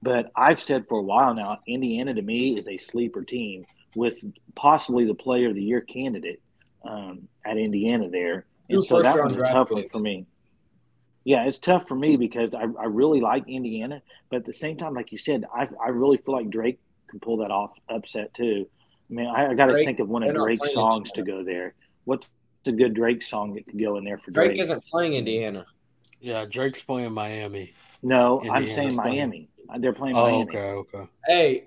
But 0.03 0.31
I've 0.37 0.63
said 0.63 0.87
for 0.89 0.99
a 0.99 1.03
while 1.03 1.35
now, 1.35 1.61
Indiana 1.67 2.15
to 2.15 2.23
me 2.23 2.59
is 2.59 2.69
a 2.69 2.77
sleeper 2.77 3.23
team 3.23 3.65
with 3.95 4.25
possibly 4.55 5.07
the 5.07 5.15
player 5.15 5.49
of 5.49 5.55
the 5.55 5.63
year 5.63 5.81
candidate 5.81 6.43
um, 6.85 7.29
at 7.45 7.57
Indiana 7.57 8.09
there. 8.11 8.47
And 8.69 8.85
so 8.85 9.03
that 9.03 9.23
was 9.23 9.37
a 9.37 9.43
tough 9.43 9.71
one 9.71 9.89
for 9.89 9.99
me. 9.99 10.27
Yeah, 11.25 11.47
it's 11.47 11.59
tough 11.59 11.89
for 11.89 11.95
me 11.95 12.17
because 12.17 12.55
I, 12.55 12.65
I 12.79 12.85
really 12.85 13.21
like 13.21 13.49
Indiana. 13.49 14.03
But 14.31 14.39
at 14.39 14.45
the 14.45 14.53
same 14.53 14.77
time, 14.77 14.95
like 14.95 15.13
you 15.13 15.19
said, 15.19 15.45
I, 15.55 15.69
I 15.83 15.89
really 15.89 16.19
feel 16.19 16.35
like 16.35 16.51
Drake 16.51 16.79
can 17.09 17.21
pull 17.21 17.39
that 17.39 17.51
off 17.51 17.73
upset 17.89 18.35
too. 18.35 18.69
I 19.11 19.15
mean, 19.15 19.27
I, 19.27 19.49
I 19.49 19.55
got 19.55 19.67
to 19.67 19.75
think 19.75 20.01
of 20.01 20.09
one 20.09 20.23
of 20.23 20.35
Drake's 20.35 20.73
songs 20.73 21.11
to 21.13 21.23
go 21.23 21.43
there 21.43 21.75
what's 22.05 22.27
a 22.67 22.73
good 22.73 22.95
Drake 22.95 23.23
song 23.23 23.55
that 23.55 23.67
could 23.67 23.79
go 23.79 23.97
in 23.97 24.05
there 24.05 24.19
for 24.19 24.31
Drake? 24.31 24.55
Drake 24.55 24.61
isn't 24.61 24.85
playing 24.87 25.15
Indiana. 25.15 25.67
Yeah, 26.21 26.47
Drake's 26.47 26.81
playing 26.81 27.13
Miami. 27.13 27.75
No, 28.03 28.41
Indiana's 28.41 28.71
I'm 28.71 28.75
saying 28.75 28.95
Miami. 28.95 29.49
Playing. 29.67 29.81
They're 29.83 29.93
playing 29.93 30.17
oh, 30.17 30.27
Miami. 30.27 30.43
Okay, 30.45 30.59
okay. 30.59 31.09
Hey, 31.27 31.65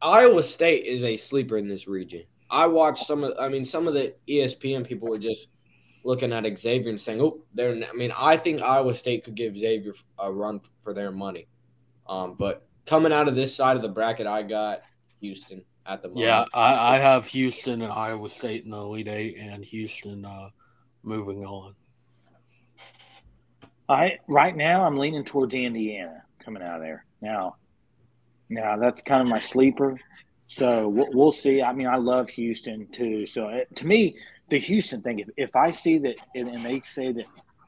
Iowa 0.00 0.42
State 0.42 0.86
is 0.86 1.04
a 1.04 1.16
sleeper 1.16 1.56
in 1.58 1.68
this 1.68 1.86
region. 1.86 2.24
I 2.50 2.66
watched 2.66 3.06
some 3.06 3.24
of. 3.24 3.34
I 3.38 3.48
mean, 3.48 3.64
some 3.64 3.86
of 3.86 3.94
the 3.94 4.14
ESPN 4.28 4.86
people 4.86 5.08
were 5.08 5.18
just 5.18 5.48
looking 6.04 6.32
at 6.32 6.58
Xavier 6.58 6.90
and 6.90 7.00
saying, 7.00 7.20
"Oh, 7.20 7.40
they're." 7.54 7.74
I 7.74 7.92
mean, 7.92 8.12
I 8.16 8.36
think 8.36 8.62
Iowa 8.62 8.94
State 8.94 9.24
could 9.24 9.34
give 9.34 9.56
Xavier 9.56 9.94
a 10.18 10.32
run 10.32 10.60
for 10.82 10.92
their 10.92 11.12
money. 11.12 11.46
Um, 12.08 12.34
but 12.34 12.66
coming 12.86 13.12
out 13.12 13.28
of 13.28 13.36
this 13.36 13.54
side 13.54 13.76
of 13.76 13.82
the 13.82 13.88
bracket, 13.88 14.26
I 14.26 14.42
got 14.42 14.82
Houston 15.20 15.64
at 15.86 16.02
the 16.02 16.08
moment. 16.08 16.26
Yeah, 16.26 16.44
I, 16.54 16.96
I 16.96 16.98
have 16.98 17.26
Houston 17.26 17.82
and 17.82 17.92
Iowa 17.92 18.28
State 18.28 18.64
in 18.64 18.70
the 18.70 18.78
Elite 18.78 19.08
Eight, 19.08 19.36
and 19.38 19.64
Houston 19.64 20.24
uh, 20.24 20.50
moving 21.02 21.44
on. 21.44 21.74
I 23.88 24.18
right 24.28 24.56
now 24.56 24.84
I'm 24.84 24.96
leaning 24.96 25.24
towards 25.24 25.54
Indiana 25.54 26.22
coming 26.44 26.62
out 26.62 26.76
of 26.76 26.80
there. 26.80 27.04
Now, 27.20 27.56
now 28.48 28.76
that's 28.76 29.02
kind 29.02 29.22
of 29.22 29.28
my 29.28 29.40
sleeper. 29.40 29.98
So 30.50 30.88
we'll, 30.88 31.08
we'll 31.12 31.32
see. 31.32 31.62
I 31.62 31.72
mean, 31.72 31.86
I 31.86 31.96
love 31.96 32.28
Houston 32.30 32.86
too. 32.88 33.26
So 33.26 33.48
it, 33.48 33.74
to 33.76 33.86
me, 33.86 34.16
the 34.50 34.58
Houston 34.58 35.00
thing, 35.00 35.20
if, 35.20 35.28
if 35.36 35.56
I 35.56 35.70
see 35.70 35.96
that 35.98 36.16
and, 36.34 36.48
and 36.48 36.62
they 36.64 36.80
say 36.80 37.12
that 37.12 37.24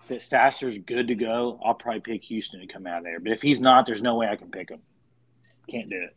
that 0.09 0.21
Sasser's 0.21 0.79
good 0.79 1.09
to 1.09 1.15
go, 1.15 1.59
I'll 1.65 1.75
probably 1.75 2.01
pick 2.01 2.25
Houston 2.25 2.61
to 2.61 2.67
come 2.67 2.87
out 2.87 2.99
of 2.99 3.05
there. 3.05 3.21
But 3.21 3.33
if 3.33 3.41
he's 3.41 3.61
not, 3.61 3.87
there's 3.87 4.03
no 4.03 4.17
way 4.17 4.29
I 4.29 4.37
can 4.37 4.51
pick 4.51 4.69
him. 4.69 4.81
Can't 5.69 5.89
do 5.89 6.03
it 6.03 6.17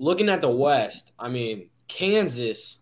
looking 0.00 0.30
at 0.30 0.40
the 0.40 0.50
West, 0.50 1.12
I 1.18 1.28
mean, 1.28 1.68
Kansas 1.86 2.78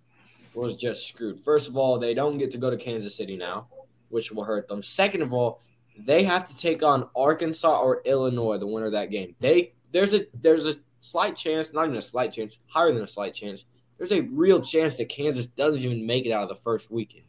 was 0.54 0.76
just 0.76 1.06
screwed. 1.08 1.40
First 1.40 1.68
of 1.68 1.76
all, 1.76 1.98
they 1.98 2.14
don't 2.14 2.38
get 2.38 2.52
to 2.52 2.58
go 2.58 2.70
to 2.70 2.76
Kansas 2.76 3.14
City 3.16 3.36
now, 3.36 3.66
which 4.08 4.32
will 4.32 4.44
hurt 4.44 4.68
them. 4.68 4.82
Second 4.82 5.22
of 5.22 5.34
all, 5.34 5.60
they 5.98 6.22
have 6.22 6.44
to 6.46 6.56
take 6.56 6.82
on 6.82 7.08
Arkansas 7.14 7.80
or 7.80 8.00
Illinois, 8.04 8.56
the 8.56 8.66
winner 8.66 8.86
of 8.86 8.92
that 8.92 9.10
game. 9.10 9.34
They 9.40 9.72
there's 9.92 10.14
a 10.14 10.26
there's 10.40 10.64
a 10.64 10.76
slight 11.00 11.36
chance, 11.36 11.72
not 11.72 11.86
even 11.86 11.96
a 11.96 12.02
slight 12.02 12.32
chance, 12.32 12.58
higher 12.66 12.92
than 12.92 13.02
a 13.02 13.08
slight 13.08 13.34
chance. 13.34 13.64
There's 13.98 14.12
a 14.12 14.20
real 14.20 14.60
chance 14.60 14.96
that 14.96 15.08
Kansas 15.08 15.46
doesn't 15.46 15.82
even 15.82 16.06
make 16.06 16.24
it 16.24 16.32
out 16.32 16.44
of 16.44 16.48
the 16.48 16.62
first 16.62 16.90
weekend. 16.90 17.24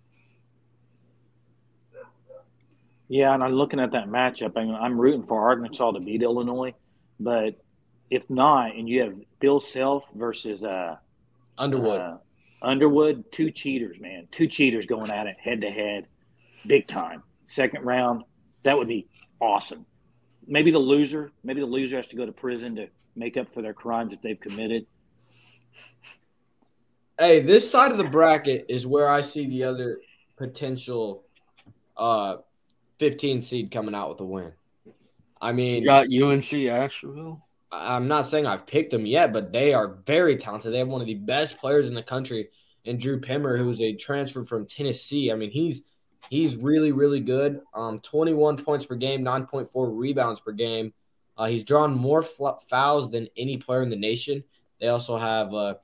Yeah, 3.08 3.34
and 3.34 3.44
I'm 3.44 3.54
looking 3.54 3.80
at 3.80 3.92
that 3.94 4.08
matchup. 4.08 4.54
I 4.56 4.66
mean, 4.66 4.76
I'm 4.76 5.02
rooting 5.02 5.26
for 5.26 5.50
Arkansas 5.50 5.92
to 5.92 6.00
beat 6.00 6.22
Illinois, 6.22 6.76
but 7.20 7.56
if 8.12 8.30
not, 8.30 8.76
and 8.76 8.88
you 8.88 9.02
have 9.02 9.16
Bill 9.40 9.60
Self 9.60 10.12
versus 10.14 10.64
uh, 10.64 10.98
Underwood. 11.58 12.00
Uh, 12.00 12.18
Underwood, 12.62 13.32
two 13.32 13.50
cheaters, 13.50 14.00
man. 14.00 14.28
Two 14.32 14.48
cheaters 14.48 14.86
going 14.86 15.10
at 15.10 15.26
it 15.26 15.38
head 15.40 15.62
to 15.62 15.72
head, 15.72 16.06
big 16.68 16.88
time. 16.88 17.24
Second 17.48 17.84
round, 17.84 18.24
that 18.64 18.78
would 18.78 18.88
be 18.88 19.08
awesome. 19.40 19.88
Maybe 20.46 20.70
the 20.70 20.80
loser, 20.80 21.32
maybe 21.44 21.62
the 21.62 21.68
loser 21.68 21.98
has 21.98 22.08
to 22.08 22.16
go 22.16 22.26
to 22.26 22.32
prison 22.32 22.76
to 22.76 22.90
make 23.20 23.38
up 23.38 23.50
for 23.50 23.62
their 23.62 23.74
crimes 23.74 24.12
that 24.12 24.22
they've 24.22 24.40
committed. 24.40 24.88
Hey, 27.20 27.42
this 27.42 27.70
side 27.70 27.92
of 27.92 27.98
the 27.98 28.06
bracket 28.06 28.66
is 28.70 28.88
where 28.88 29.10
I 29.10 29.22
see 29.22 29.46
the 29.48 29.66
other 29.66 30.00
potential 30.38 31.26
uh 31.98 32.38
15 33.00 33.42
seed 33.42 33.72
coming 33.72 33.94
out 33.94 34.10
with 34.10 34.20
a 34.22 34.26
win. 34.26 34.54
I 35.42 35.52
mean, 35.52 35.82
you 35.82 35.86
got 35.86 36.08
UNC 36.12 36.54
Asheville. 36.54 37.46
I'm 37.72 38.08
not 38.08 38.26
saying 38.26 38.46
I've 38.46 38.66
picked 38.66 38.92
them 38.92 39.06
yet, 39.06 39.32
but 39.32 39.54
they 39.54 39.74
are 39.74 40.00
very 40.06 40.38
talented. 40.38 40.74
They 40.74 40.80
have 40.80 40.88
one 40.88 41.02
of 41.02 41.08
the 41.08 41.16
best 41.16 41.58
players 41.58 41.88
in 41.88 41.94
the 41.94 42.04
country, 42.04 42.50
and 42.86 43.00
Drew 43.00 43.20
Pember, 43.20 43.58
who's 43.58 43.82
a 43.82 43.94
transfer 43.94 44.44
from 44.44 44.66
Tennessee. 44.66 45.32
I 45.32 45.36
mean, 45.36 45.52
he's 45.52 45.84
he's 46.30 46.56
really 46.56 46.92
really 46.92 47.20
good. 47.20 47.62
Um, 47.74 48.00
21 48.00 48.64
points 48.64 48.86
per 48.86 48.96
game, 48.96 49.24
9.4 49.24 49.70
rebounds 49.98 50.40
per 50.40 50.52
game. 50.52 50.94
Uh, 51.40 51.48
he's 51.48 51.64
drawn 51.64 51.96
more 51.96 52.22
fouls 52.22 53.10
than 53.10 53.30
any 53.38 53.56
player 53.56 53.82
in 53.82 53.88
the 53.88 53.96
nation. 53.96 54.44
They 54.82 54.90
also 54.90 55.16
have 55.16 55.54
uh, 55.54 55.76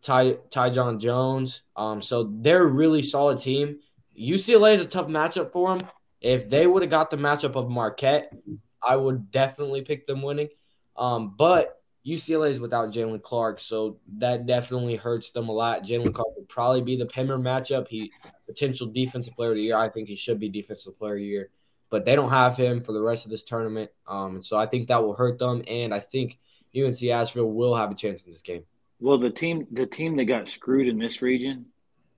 Tajion 0.00 1.00
Jones. 1.00 1.62
Um, 1.74 2.00
so 2.00 2.32
they're 2.40 2.62
a 2.62 2.66
really 2.66 3.02
solid 3.02 3.40
team. 3.40 3.80
UCLA 4.16 4.74
is 4.74 4.84
a 4.84 4.88
tough 4.88 5.08
matchup 5.08 5.50
for 5.50 5.76
them. 5.76 5.88
If 6.20 6.48
they 6.48 6.68
would 6.68 6.82
have 6.82 6.90
got 6.90 7.10
the 7.10 7.16
matchup 7.16 7.56
of 7.56 7.68
Marquette, 7.68 8.32
I 8.80 8.94
would 8.94 9.32
definitely 9.32 9.82
pick 9.82 10.06
them 10.06 10.22
winning. 10.22 10.50
Um, 10.96 11.34
but 11.36 11.82
UCLA 12.06 12.50
is 12.50 12.60
without 12.60 12.92
Jaylen 12.92 13.20
Clark, 13.20 13.58
so 13.58 13.98
that 14.18 14.46
definitely 14.46 14.94
hurts 14.94 15.30
them 15.30 15.48
a 15.48 15.52
lot. 15.52 15.82
Jaylen 15.82 16.14
Clark 16.14 16.36
would 16.36 16.48
probably 16.48 16.82
be 16.82 16.96
the 16.96 17.06
Pember 17.06 17.38
matchup. 17.38 17.88
He 17.88 18.12
potential 18.46 18.86
defensive 18.86 19.34
player 19.34 19.50
of 19.50 19.56
the 19.56 19.62
year. 19.62 19.76
I 19.76 19.88
think 19.88 20.06
he 20.06 20.14
should 20.14 20.38
be 20.38 20.48
defensive 20.48 20.96
player 20.96 21.14
of 21.14 21.18
the 21.18 21.26
year, 21.26 21.50
but 21.96 22.04
they 22.04 22.14
don't 22.14 22.28
have 22.28 22.58
him 22.58 22.78
for 22.78 22.92
the 22.92 23.00
rest 23.00 23.24
of 23.24 23.30
this 23.30 23.42
tournament. 23.42 23.90
Um, 24.06 24.34
and 24.34 24.44
so 24.44 24.58
I 24.58 24.66
think 24.66 24.88
that 24.88 25.02
will 25.02 25.14
hurt 25.14 25.38
them, 25.38 25.62
and 25.66 25.94
I 25.94 25.98
think 25.98 26.38
UNC 26.76 27.02
Asheville 27.04 27.50
will 27.50 27.74
have 27.74 27.90
a 27.90 27.94
chance 27.94 28.22
in 28.22 28.30
this 28.30 28.42
game. 28.42 28.64
Well, 29.00 29.16
the 29.16 29.30
team 29.30 29.66
the 29.72 29.86
team 29.86 30.14
that 30.16 30.26
got 30.26 30.46
screwed 30.46 30.88
in 30.88 30.98
this 30.98 31.22
region, 31.22 31.64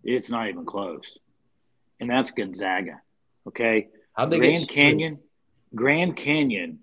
it's 0.02 0.30
not 0.30 0.48
even 0.48 0.64
close, 0.64 1.16
and 2.00 2.10
that's 2.10 2.32
Gonzaga. 2.32 3.00
Okay, 3.46 3.86
Grand 4.16 4.68
Canyon, 4.68 5.20
Grand 5.76 6.16
Canyon 6.16 6.80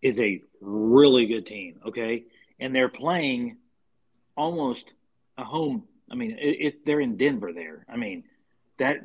is 0.00 0.20
a 0.20 0.40
really 0.60 1.26
good 1.26 1.46
team. 1.46 1.80
Okay, 1.84 2.26
and 2.60 2.72
they're 2.72 2.88
playing 2.88 3.56
almost 4.36 4.94
a 5.36 5.42
home. 5.42 5.82
I 6.08 6.14
mean, 6.14 6.38
it, 6.38 6.56
it, 6.60 6.86
they're 6.86 7.00
in 7.00 7.16
Denver. 7.16 7.52
There. 7.52 7.84
I 7.92 7.96
mean, 7.96 8.22
that 8.78 8.98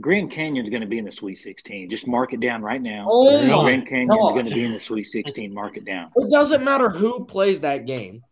Grand 0.00 0.30
Canyon's 0.30 0.68
going 0.68 0.82
to 0.82 0.86
be 0.86 0.98
in 0.98 1.04
the 1.04 1.12
Sweet 1.12 1.36
16. 1.36 1.88
Just 1.88 2.06
mark 2.06 2.34
it 2.34 2.40
down 2.40 2.62
right 2.62 2.80
now. 2.80 3.06
Oh 3.08 3.42
my 3.46 3.62
Grand 3.62 3.86
Canyon's 3.86 4.10
gosh. 4.10 4.32
going 4.32 4.46
to 4.46 4.54
be 4.54 4.64
in 4.64 4.72
the 4.72 4.80
Sweet 4.80 5.04
16. 5.04 5.52
Mark 5.52 5.76
it 5.76 5.84
down. 5.84 6.10
It 6.16 6.30
doesn't 6.30 6.62
matter 6.62 6.90
who 6.90 7.24
plays 7.24 7.60
that 7.60 7.86
game, 7.86 8.22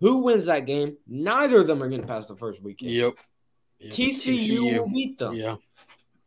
who 0.00 0.18
wins 0.18 0.46
that 0.46 0.66
game. 0.66 0.96
Neither 1.06 1.60
of 1.60 1.66
them 1.66 1.82
are 1.82 1.88
going 1.88 2.00
to 2.00 2.06
pass 2.06 2.26
the 2.26 2.36
first 2.36 2.62
weekend. 2.62 2.92
Yep. 2.92 3.14
Yep. 3.80 3.92
TCU, 3.92 4.78
will 4.78 4.88
beat 4.88 5.18
them. 5.18 5.34
Yeah. 5.34 5.56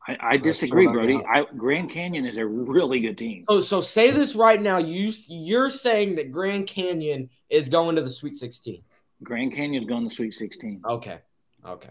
I, 0.08 0.18
I 0.20 0.38
disagree, 0.38 0.86
Brody. 0.86 1.22
I, 1.28 1.46
Grand 1.56 1.90
Canyon 1.90 2.26
is 2.26 2.38
a 2.38 2.46
really 2.46 3.00
good 3.00 3.18
team. 3.18 3.46
So, 3.50 3.62
so 3.62 3.82
say 3.82 4.12
this 4.12 4.36
right 4.36 4.62
now. 4.62 4.78
You 4.78 5.12
you're 5.28 5.70
saying 5.70 6.16
that 6.16 6.32
Grand 6.32 6.68
Canyon 6.68 7.30
is 7.50 7.70
going 7.70 7.96
to 7.96 8.02
the 8.02 8.10
Sweet 8.10 8.36
16. 8.36 8.84
Grand 9.24 9.54
Canyon's 9.54 9.88
going 9.88 10.04
to 10.04 10.10
the 10.10 10.16
Sweet 10.16 10.34
16. 10.34 10.82
Okay. 10.86 11.20
Okay. 11.66 11.90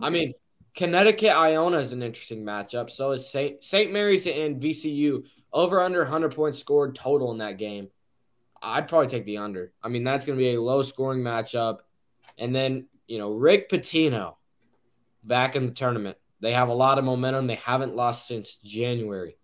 I 0.00 0.10
mean, 0.10 0.34
Connecticut 0.74 1.30
Iona 1.30 1.78
is 1.78 1.92
an 1.92 2.02
interesting 2.02 2.44
matchup. 2.44 2.90
So 2.90 3.12
is 3.12 3.28
St. 3.28 3.62
St. 3.64 3.92
Mary's 3.92 4.26
and 4.26 4.60
VCU 4.62 5.24
over 5.52 5.80
under 5.80 6.00
100 6.00 6.34
points 6.34 6.58
scored 6.58 6.94
total 6.94 7.32
in 7.32 7.38
that 7.38 7.58
game. 7.58 7.88
I'd 8.62 8.88
probably 8.88 9.08
take 9.08 9.24
the 9.24 9.38
under. 9.38 9.72
I 9.82 9.88
mean, 9.88 10.04
that's 10.04 10.26
going 10.26 10.38
to 10.38 10.42
be 10.42 10.54
a 10.54 10.60
low 10.60 10.82
scoring 10.82 11.20
matchup. 11.22 11.78
And 12.38 12.54
then, 12.54 12.86
you 13.06 13.18
know, 13.18 13.32
Rick 13.32 13.70
Pitino 13.70 14.34
back 15.24 15.56
in 15.56 15.66
the 15.66 15.72
tournament. 15.72 16.16
They 16.40 16.52
have 16.52 16.68
a 16.68 16.74
lot 16.74 16.98
of 16.98 17.04
momentum. 17.04 17.46
They 17.46 17.56
haven't 17.56 17.96
lost 17.96 18.26
since 18.28 18.54
January. 18.64 19.36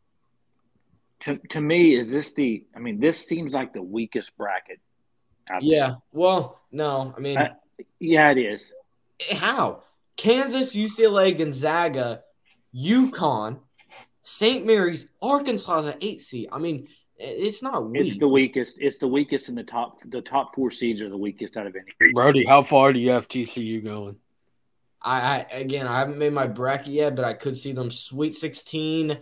To, 1.20 1.37
to 1.50 1.60
me, 1.60 1.94
is 1.94 2.10
this 2.10 2.32
the? 2.32 2.66
I 2.76 2.78
mean, 2.80 3.00
this 3.00 3.26
seems 3.26 3.52
like 3.52 3.72
the 3.72 3.82
weakest 3.82 4.37
bracket. 4.37 4.78
Yeah. 5.60 5.94
Well, 6.12 6.60
no. 6.70 7.12
I 7.16 7.20
mean, 7.20 7.38
I- 7.38 7.50
yeah, 7.98 8.30
it 8.30 8.38
is. 8.38 8.72
how? 9.32 9.82
Kansas, 10.16 10.74
UCLA, 10.74 11.37
Gonzaga, 11.37 12.22
UConn, 12.74 13.59
St. 14.22 14.64
Mary's, 14.64 15.07
Arkansas 15.20 15.81
is 15.81 15.87
an 15.87 15.94
eight 16.00 16.20
seed. 16.20 16.48
I 16.53 16.59
mean, 16.59 16.88
it's 17.16 17.62
not 17.62 17.88
weak. 17.88 18.07
It's 18.07 18.18
the 18.18 18.29
weakest. 18.29 18.77
It's 18.81 18.98
the 18.98 19.09
weakest 19.09 19.48
in 19.48 19.55
the 19.55 19.62
top. 19.62 19.98
The 20.07 20.20
top 20.20 20.55
four 20.55 20.70
seeds 20.70 21.00
are 21.00 21.09
the 21.09 21.16
weakest 21.16 21.57
out 21.57 21.66
of 21.66 21.77
any. 21.77 22.12
Brody, 22.12 22.44
how 22.44 22.62
far 22.62 22.92
do 22.92 23.00
you 23.00 23.11
have 23.11 23.29
TCU 23.29 23.83
going? 23.85 24.16
I, 25.00 25.20
I 25.20 25.38
again, 25.53 25.87
I 25.87 25.98
haven't 25.98 26.18
made 26.18 26.33
my 26.33 26.46
bracket 26.46 26.88
yet, 26.88 27.14
but 27.14 27.24
I 27.24 27.35
could 27.35 27.57
see 27.57 27.72
them 27.72 27.90
Sweet 27.90 28.35
16. 28.35 29.18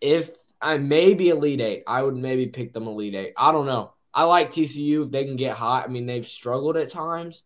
If 0.00 0.30
I 0.60 0.76
maybe 0.78 1.30
Elite 1.30 1.60
Eight, 1.60 1.84
I 1.86 2.02
would 2.02 2.16
maybe 2.16 2.46
pick 2.48 2.72
them 2.72 2.86
Elite 2.86 3.14
Eight. 3.14 3.32
I 3.36 3.52
don't 3.52 3.66
know. 3.66 3.92
I 4.12 4.24
like 4.24 4.52
TCU 4.52 5.06
if 5.06 5.10
they 5.10 5.24
can 5.24 5.36
get 5.36 5.56
hot. 5.56 5.84
I 5.84 5.88
mean, 5.88 6.06
they've 6.06 6.26
struggled 6.26 6.76
at 6.76 6.90
times, 6.90 7.42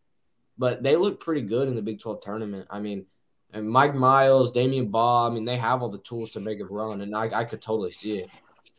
but 0.58 0.82
they 0.82 0.96
look 0.96 1.20
pretty 1.20 1.42
good 1.42 1.68
in 1.68 1.74
the 1.74 1.82
Big 1.82 2.00
12 2.00 2.20
tournament. 2.20 2.66
I 2.70 2.80
mean, 2.80 3.06
and 3.52 3.68
Mike 3.68 3.94
Miles, 3.94 4.52
Damion 4.52 4.90
Baugh, 4.90 5.28
I 5.28 5.30
mean, 5.30 5.44
they 5.44 5.56
have 5.56 5.82
all 5.82 5.90
the 5.90 5.98
tools 5.98 6.30
to 6.32 6.40
make 6.40 6.58
it 6.58 6.70
run, 6.70 7.02
and 7.02 7.14
I, 7.14 7.30
I 7.40 7.44
could 7.44 7.60
totally 7.60 7.90
see 7.90 8.18
it. 8.18 8.30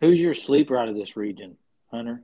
Who's 0.01 0.19
your 0.19 0.33
sleeper 0.33 0.77
out 0.77 0.89
of 0.89 0.95
this 0.95 1.15
region, 1.15 1.57
Hunter? 1.91 2.23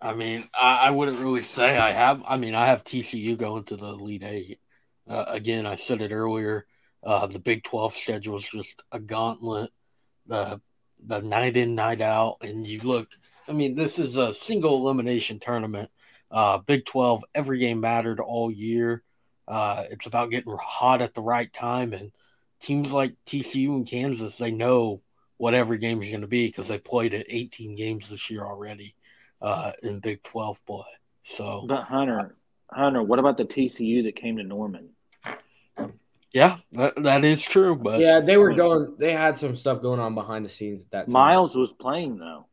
I 0.00 0.14
mean, 0.14 0.48
I, 0.54 0.88
I 0.88 0.90
wouldn't 0.90 1.20
really 1.20 1.42
say 1.42 1.78
I 1.78 1.92
have. 1.92 2.22
I 2.28 2.36
mean, 2.36 2.54
I 2.54 2.66
have 2.66 2.84
TCU 2.84 3.38
going 3.38 3.64
to 3.64 3.76
the 3.76 3.86
Elite 3.86 4.24
Eight. 4.24 4.60
Uh, 5.08 5.24
again, 5.28 5.66
I 5.66 5.76
said 5.76 6.02
it 6.02 6.12
earlier. 6.12 6.66
Uh, 7.02 7.26
the 7.26 7.38
Big 7.38 7.62
Twelve 7.62 7.94
schedule 7.94 8.36
is 8.36 8.44
just 8.44 8.82
a 8.92 9.00
gauntlet. 9.00 9.70
The 10.26 10.60
the 11.02 11.20
night 11.20 11.56
in, 11.56 11.74
night 11.74 12.00
out, 12.00 12.38
and 12.42 12.66
you 12.66 12.80
look. 12.80 13.08
I 13.48 13.52
mean, 13.52 13.74
this 13.76 13.98
is 13.98 14.16
a 14.16 14.34
single 14.34 14.76
elimination 14.76 15.38
tournament. 15.38 15.90
Uh, 16.36 16.58
Big 16.58 16.84
Twelve, 16.84 17.24
every 17.34 17.58
game 17.58 17.80
mattered 17.80 18.20
all 18.20 18.50
year. 18.50 19.02
Uh, 19.48 19.84
it's 19.90 20.04
about 20.04 20.30
getting 20.30 20.54
hot 20.60 21.00
at 21.00 21.14
the 21.14 21.22
right 21.22 21.50
time, 21.50 21.94
and 21.94 22.12
teams 22.60 22.92
like 22.92 23.14
TCU 23.24 23.68
and 23.70 23.86
Kansas, 23.86 24.36
they 24.36 24.50
know 24.50 25.00
what 25.38 25.54
every 25.54 25.78
game 25.78 26.02
is 26.02 26.10
going 26.10 26.20
to 26.20 26.26
be 26.26 26.46
because 26.46 26.68
they 26.68 26.76
played 26.76 27.14
at 27.14 27.24
18 27.30 27.74
games 27.74 28.10
this 28.10 28.30
year 28.30 28.44
already 28.44 28.94
uh, 29.40 29.72
in 29.82 30.00
Big 30.00 30.22
12 30.24 30.64
play. 30.66 30.84
So, 31.24 31.64
But 31.66 31.84
Hunter, 31.84 32.36
Hunter, 32.70 33.02
what 33.02 33.18
about 33.18 33.38
the 33.38 33.46
TCU 33.46 34.04
that 34.04 34.16
came 34.16 34.36
to 34.36 34.42
Norman? 34.42 34.90
yeah, 36.32 36.58
that, 36.72 37.02
that 37.02 37.24
is 37.24 37.42
true. 37.42 37.76
But 37.76 38.00
Yeah, 38.00 38.20
they 38.20 38.36
were 38.36 38.52
going, 38.52 38.96
they 38.98 39.12
had 39.12 39.38
some 39.38 39.56
stuff 39.56 39.80
going 39.80 40.00
on 40.00 40.14
behind 40.14 40.44
the 40.44 40.50
scenes 40.50 40.82
at 40.82 40.90
that 40.90 41.04
time. 41.06 41.12
Miles 41.12 41.56
was 41.56 41.72
playing 41.72 42.18
though. 42.18 42.46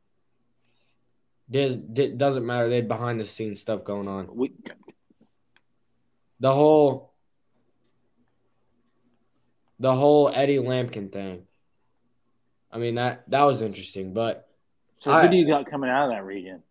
Does, 1.49 1.75
di- 1.75 2.11
doesn't 2.11 2.45
matter. 2.45 2.69
They 2.69 2.77
had 2.77 2.87
behind 2.87 3.19
the 3.19 3.25
scenes 3.25 3.59
stuff 3.61 3.83
going 3.83 4.07
on. 4.07 4.27
We, 4.35 4.53
The 6.39 6.51
whole, 6.51 7.13
the 9.79 9.93
whole 9.95 10.29
Eddie 10.33 10.57
Lampkin 10.57 11.11
thing. 11.11 11.43
I 12.71 12.79
mean 12.79 12.95
that 12.95 13.29
that 13.29 13.43
was 13.43 13.61
interesting, 13.61 14.13
but 14.13 14.49
so 14.99 15.11
I- 15.11 15.23
who 15.25 15.31
do 15.31 15.37
you 15.37 15.45
got 15.45 15.69
coming 15.69 15.89
out 15.91 16.05
of 16.05 16.11
that 16.11 16.25
region? 16.25 16.63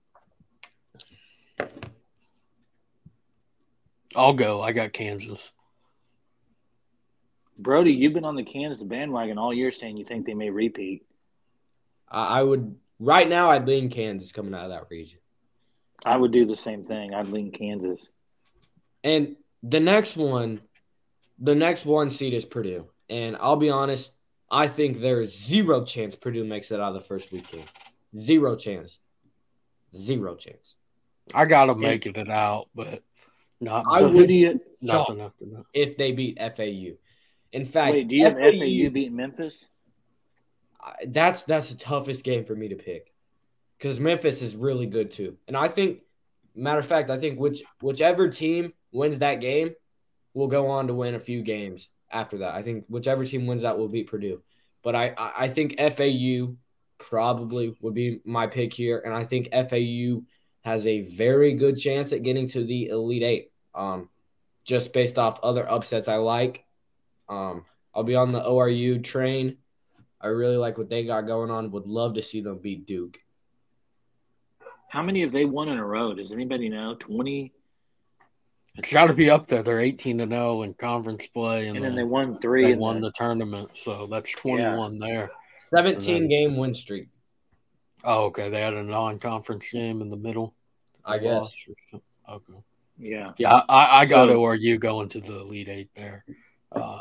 I'll 4.16 4.32
go. 4.34 4.60
I 4.60 4.72
got 4.72 4.92
Kansas. 4.92 5.52
Brody, 7.58 7.92
you've 7.92 8.12
been 8.12 8.24
on 8.24 8.34
the 8.36 8.42
Kansas 8.42 8.82
bandwagon 8.82 9.38
all 9.38 9.54
year, 9.54 9.70
saying 9.70 9.96
you 9.96 10.04
think 10.04 10.26
they 10.26 10.34
may 10.34 10.50
repeat. 10.50 11.06
I, 12.10 12.40
I 12.40 12.42
would 12.42 12.74
right 13.02 13.28
now 13.28 13.50
I'd 13.50 13.66
lean 13.66 13.90
Kansas 13.90 14.32
coming 14.32 14.54
out 14.54 14.64
of 14.64 14.70
that 14.70 14.86
region. 14.90 15.18
I 16.04 16.16
would 16.16 16.32
do 16.32 16.46
the 16.46 16.56
same 16.56 16.84
thing. 16.84 17.14
I'd 17.14 17.28
lean 17.28 17.50
Kansas. 17.52 18.08
And 19.04 19.36
the 19.62 19.80
next 19.80 20.16
one, 20.16 20.60
the 21.38 21.54
next 21.54 21.84
one 21.84 22.10
seed 22.10 22.34
is 22.34 22.44
Purdue. 22.44 22.86
And 23.10 23.36
I'll 23.40 23.56
be 23.56 23.70
honest, 23.70 24.12
I 24.50 24.68
think 24.68 25.00
there 25.00 25.20
is 25.20 25.36
zero 25.36 25.84
chance 25.84 26.14
Purdue 26.14 26.44
makes 26.44 26.70
it 26.70 26.80
out 26.80 26.88
of 26.88 26.94
the 26.94 27.00
first 27.00 27.32
weekend. 27.32 27.64
Zero 28.16 28.56
chance. 28.56 28.98
Zero 29.94 30.36
chance. 30.36 30.74
I 31.34 31.44
got 31.44 31.66
them 31.66 31.80
making 31.80 32.16
it 32.16 32.30
out, 32.30 32.68
but 32.74 33.02
not 33.60 33.84
I 33.88 34.02
would- 34.02 34.12
who 34.12 34.26
do 34.26 34.58
nothing 34.80 35.20
after 35.20 35.44
that. 35.46 35.64
If 35.74 35.96
they 35.96 36.12
beat 36.12 36.38
FAU. 36.38 36.96
In 37.52 37.66
fact, 37.66 37.92
Wait, 37.92 38.08
do 38.08 38.16
you 38.16 38.24
have 38.24 38.38
FAU, 38.38 38.50
FAU 38.58 38.90
beat 38.90 39.12
Memphis? 39.12 39.66
That's 41.06 41.44
that's 41.44 41.70
the 41.70 41.76
toughest 41.76 42.24
game 42.24 42.44
for 42.44 42.54
me 42.54 42.68
to 42.68 42.76
pick 42.76 43.12
because 43.78 44.00
Memphis 44.00 44.42
is 44.42 44.56
really 44.56 44.86
good 44.86 45.10
too, 45.10 45.36
and 45.46 45.56
I 45.56 45.68
think, 45.68 46.00
matter 46.54 46.80
of 46.80 46.86
fact, 46.86 47.10
I 47.10 47.18
think 47.18 47.38
which 47.38 47.62
whichever 47.80 48.28
team 48.28 48.72
wins 48.90 49.18
that 49.20 49.40
game 49.40 49.74
will 50.34 50.48
go 50.48 50.68
on 50.68 50.88
to 50.88 50.94
win 50.94 51.14
a 51.14 51.20
few 51.20 51.42
games 51.42 51.88
after 52.10 52.38
that. 52.38 52.54
I 52.54 52.62
think 52.62 52.84
whichever 52.88 53.24
team 53.24 53.46
wins 53.46 53.62
that 53.62 53.78
will 53.78 53.88
beat 53.88 54.08
Purdue, 54.08 54.42
but 54.82 54.94
I, 54.96 55.14
I 55.16 55.48
think 55.48 55.78
FAU 55.78 56.56
probably 56.98 57.76
would 57.80 57.94
be 57.94 58.20
my 58.24 58.46
pick 58.46 58.72
here, 58.72 59.02
and 59.04 59.14
I 59.14 59.24
think 59.24 59.52
FAU 59.52 60.22
has 60.64 60.86
a 60.86 61.02
very 61.02 61.54
good 61.54 61.76
chance 61.76 62.12
at 62.12 62.22
getting 62.22 62.48
to 62.48 62.64
the 62.64 62.86
Elite 62.86 63.22
Eight. 63.22 63.52
Um, 63.74 64.08
just 64.64 64.92
based 64.92 65.18
off 65.18 65.40
other 65.42 65.68
upsets 65.68 66.08
I 66.08 66.16
like. 66.16 66.64
Um, 67.28 67.64
I'll 67.94 68.04
be 68.04 68.14
on 68.14 68.32
the 68.32 68.42
ORU 68.42 69.02
train. 69.02 69.58
I 70.22 70.28
really 70.28 70.56
like 70.56 70.78
what 70.78 70.88
they 70.88 71.04
got 71.04 71.22
going 71.26 71.50
on. 71.50 71.70
Would 71.72 71.86
love 71.86 72.14
to 72.14 72.22
see 72.22 72.40
them 72.40 72.58
beat 72.58 72.86
Duke. 72.86 73.18
How 74.88 75.02
many 75.02 75.22
have 75.22 75.32
they 75.32 75.44
won 75.44 75.68
in 75.68 75.78
a 75.78 75.84
row? 75.86 76.14
Does 76.14 76.32
anybody 76.32 76.68
know? 76.68 76.94
Twenty, 76.94 77.52
It's 78.76 78.92
got 78.92 79.06
to 79.06 79.14
be 79.14 79.30
up 79.30 79.46
there. 79.46 79.62
They're 79.62 79.80
18 79.80 80.18
to 80.18 80.28
0 80.28 80.62
in 80.62 80.74
conference 80.74 81.26
play, 81.26 81.68
and, 81.68 81.76
and 81.76 81.84
then 81.84 81.92
then 81.92 81.96
they 81.96 82.04
won 82.04 82.38
three. 82.38 82.64
they 82.66 82.72
and 82.72 82.80
won 82.80 82.96
then- 82.96 83.02
the 83.04 83.12
tournament. 83.12 83.70
So 83.74 84.06
that's 84.06 84.30
21 84.32 84.98
there. 84.98 85.30
17 85.74 86.20
then... 86.20 86.28
game 86.28 86.56
win 86.56 86.74
streak, 86.74 87.08
Oh, 88.04 88.24
okay. 88.24 88.50
They 88.50 88.60
had 88.60 88.74
a 88.74 88.82
non-conference 88.82 89.64
game 89.72 90.02
in 90.02 90.10
the 90.10 90.16
middle. 90.16 90.54
I 91.04 91.18
guess. 91.18 91.32
lost 91.32 91.56
or 91.68 91.74
something. 91.90 92.06
Okay. 92.28 92.64
yeah. 92.98 93.32
Yeah, 93.38 93.62
I, 93.68 94.00
I 94.02 94.06
got 94.06 94.28
So- 94.28 94.38
ORU 94.40 94.78
going 94.78 95.08
to 95.10 95.20
the 95.20 95.40
Elite 95.40 95.68
Eight 95.68 95.90
there. 95.94 96.24
Uh, 96.70 96.98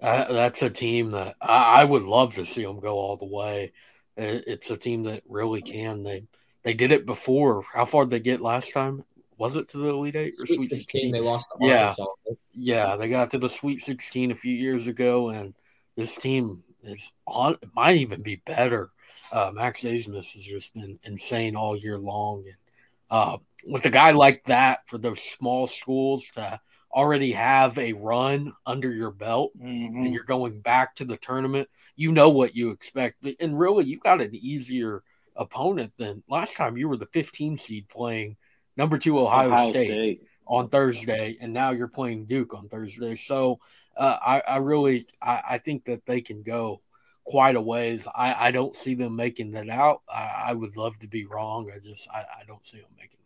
uh, 0.00 0.32
that's 0.32 0.62
a 0.62 0.70
team 0.70 1.12
that 1.12 1.36
I, 1.40 1.80
I 1.80 1.84
would 1.84 2.02
love 2.02 2.34
to 2.34 2.46
see 2.46 2.62
them 2.64 2.80
go 2.80 2.96
all 2.98 3.16
the 3.16 3.26
way. 3.26 3.72
It, 4.16 4.44
it's 4.46 4.70
a 4.70 4.76
team 4.76 5.04
that 5.04 5.22
really 5.28 5.62
can. 5.62 6.02
They 6.02 6.24
they 6.62 6.74
did 6.74 6.92
it 6.92 7.06
before. 7.06 7.62
How 7.72 7.84
far 7.84 8.04
did 8.04 8.10
they 8.10 8.20
get 8.20 8.40
last 8.40 8.72
time? 8.72 9.04
Was 9.38 9.56
it 9.56 9.68
to 9.70 9.78
the 9.78 9.88
Elite 9.88 10.16
Eight 10.16 10.34
or 10.38 10.46
Sweet 10.46 10.62
Sweet 10.62 10.70
16, 10.70 10.80
16? 10.80 11.12
they 11.12 11.20
lost 11.20 11.48
to 11.50 11.66
Yeah. 11.66 11.88
Arkansas. 11.88 12.06
Yeah, 12.54 12.96
they 12.96 13.08
got 13.08 13.30
to 13.32 13.38
the 13.38 13.48
Sweet 13.48 13.82
16 13.82 14.30
a 14.30 14.34
few 14.34 14.54
years 14.54 14.86
ago, 14.86 15.28
and 15.30 15.54
this 15.96 16.16
team 16.16 16.62
is 16.82 17.12
on. 17.26 17.52
It 17.62 17.68
might 17.74 17.96
even 17.96 18.22
be 18.22 18.36
better. 18.36 18.90
Uh, 19.30 19.50
Max 19.52 19.82
Abmas 19.82 20.32
has 20.32 20.42
just 20.42 20.72
been 20.74 20.98
insane 21.02 21.56
all 21.56 21.76
year 21.76 21.98
long, 21.98 22.44
and 22.46 22.56
uh, 23.10 23.36
with 23.66 23.84
a 23.86 23.90
guy 23.90 24.12
like 24.12 24.44
that 24.44 24.88
for 24.88 24.98
those 24.98 25.20
small 25.22 25.66
schools 25.66 26.24
to 26.34 26.60
already 26.96 27.30
have 27.32 27.78
a 27.78 27.92
run 27.92 28.54
under 28.64 28.90
your 28.90 29.10
belt 29.10 29.52
Mhm. 29.58 30.06
and 30.06 30.14
you're 30.14 30.24
going 30.24 30.60
back 30.60 30.94
to 30.96 31.04
the 31.04 31.18
tournament, 31.18 31.68
you 31.94 32.10
know 32.10 32.30
what 32.30 32.56
you 32.56 32.70
expect. 32.70 33.24
And 33.38 33.58
really, 33.58 33.84
you 33.84 33.98
got 33.98 34.22
an 34.22 34.34
easier 34.34 35.02
opponent 35.36 35.92
than 35.98 36.22
last 36.28 36.56
time. 36.56 36.78
You 36.78 36.88
were 36.88 36.96
the 36.96 37.06
15 37.12 37.58
seed 37.58 37.88
playing 37.88 38.36
number 38.78 38.98
two 38.98 39.18
Ohio, 39.18 39.70
State, 39.70 40.22
on 40.46 40.70
Thursday, 40.70 41.36
and 41.40 41.52
now 41.52 41.70
you're 41.70 41.86
playing 41.88 42.24
Duke 42.24 42.54
on 42.54 42.68
Thursday. 42.68 43.14
So 43.14 43.60
uh, 43.96 44.16
I, 44.24 44.40
I 44.48 44.56
really, 44.58 45.06
I, 45.20 45.42
I 45.50 45.58
think 45.58 45.84
that 45.84 46.06
they 46.06 46.22
can 46.22 46.42
go 46.42 46.80
quite 47.24 47.56
a 47.56 47.60
ways. 47.60 48.06
I, 48.14 48.48
I 48.48 48.50
don't 48.52 48.74
see 48.76 48.94
them 48.94 49.16
making 49.16 49.54
it 49.54 49.68
out. 49.68 50.02
I, 50.08 50.44
I 50.48 50.52
would 50.54 50.76
love 50.76 50.98
to 51.00 51.08
be 51.08 51.26
wrong. 51.26 51.70
I 51.74 51.78
just, 51.78 52.08
I, 52.08 52.24
I 52.40 52.44
don't 52.46 52.64
see 52.64 52.78
them 52.78 52.90
making 52.96 53.18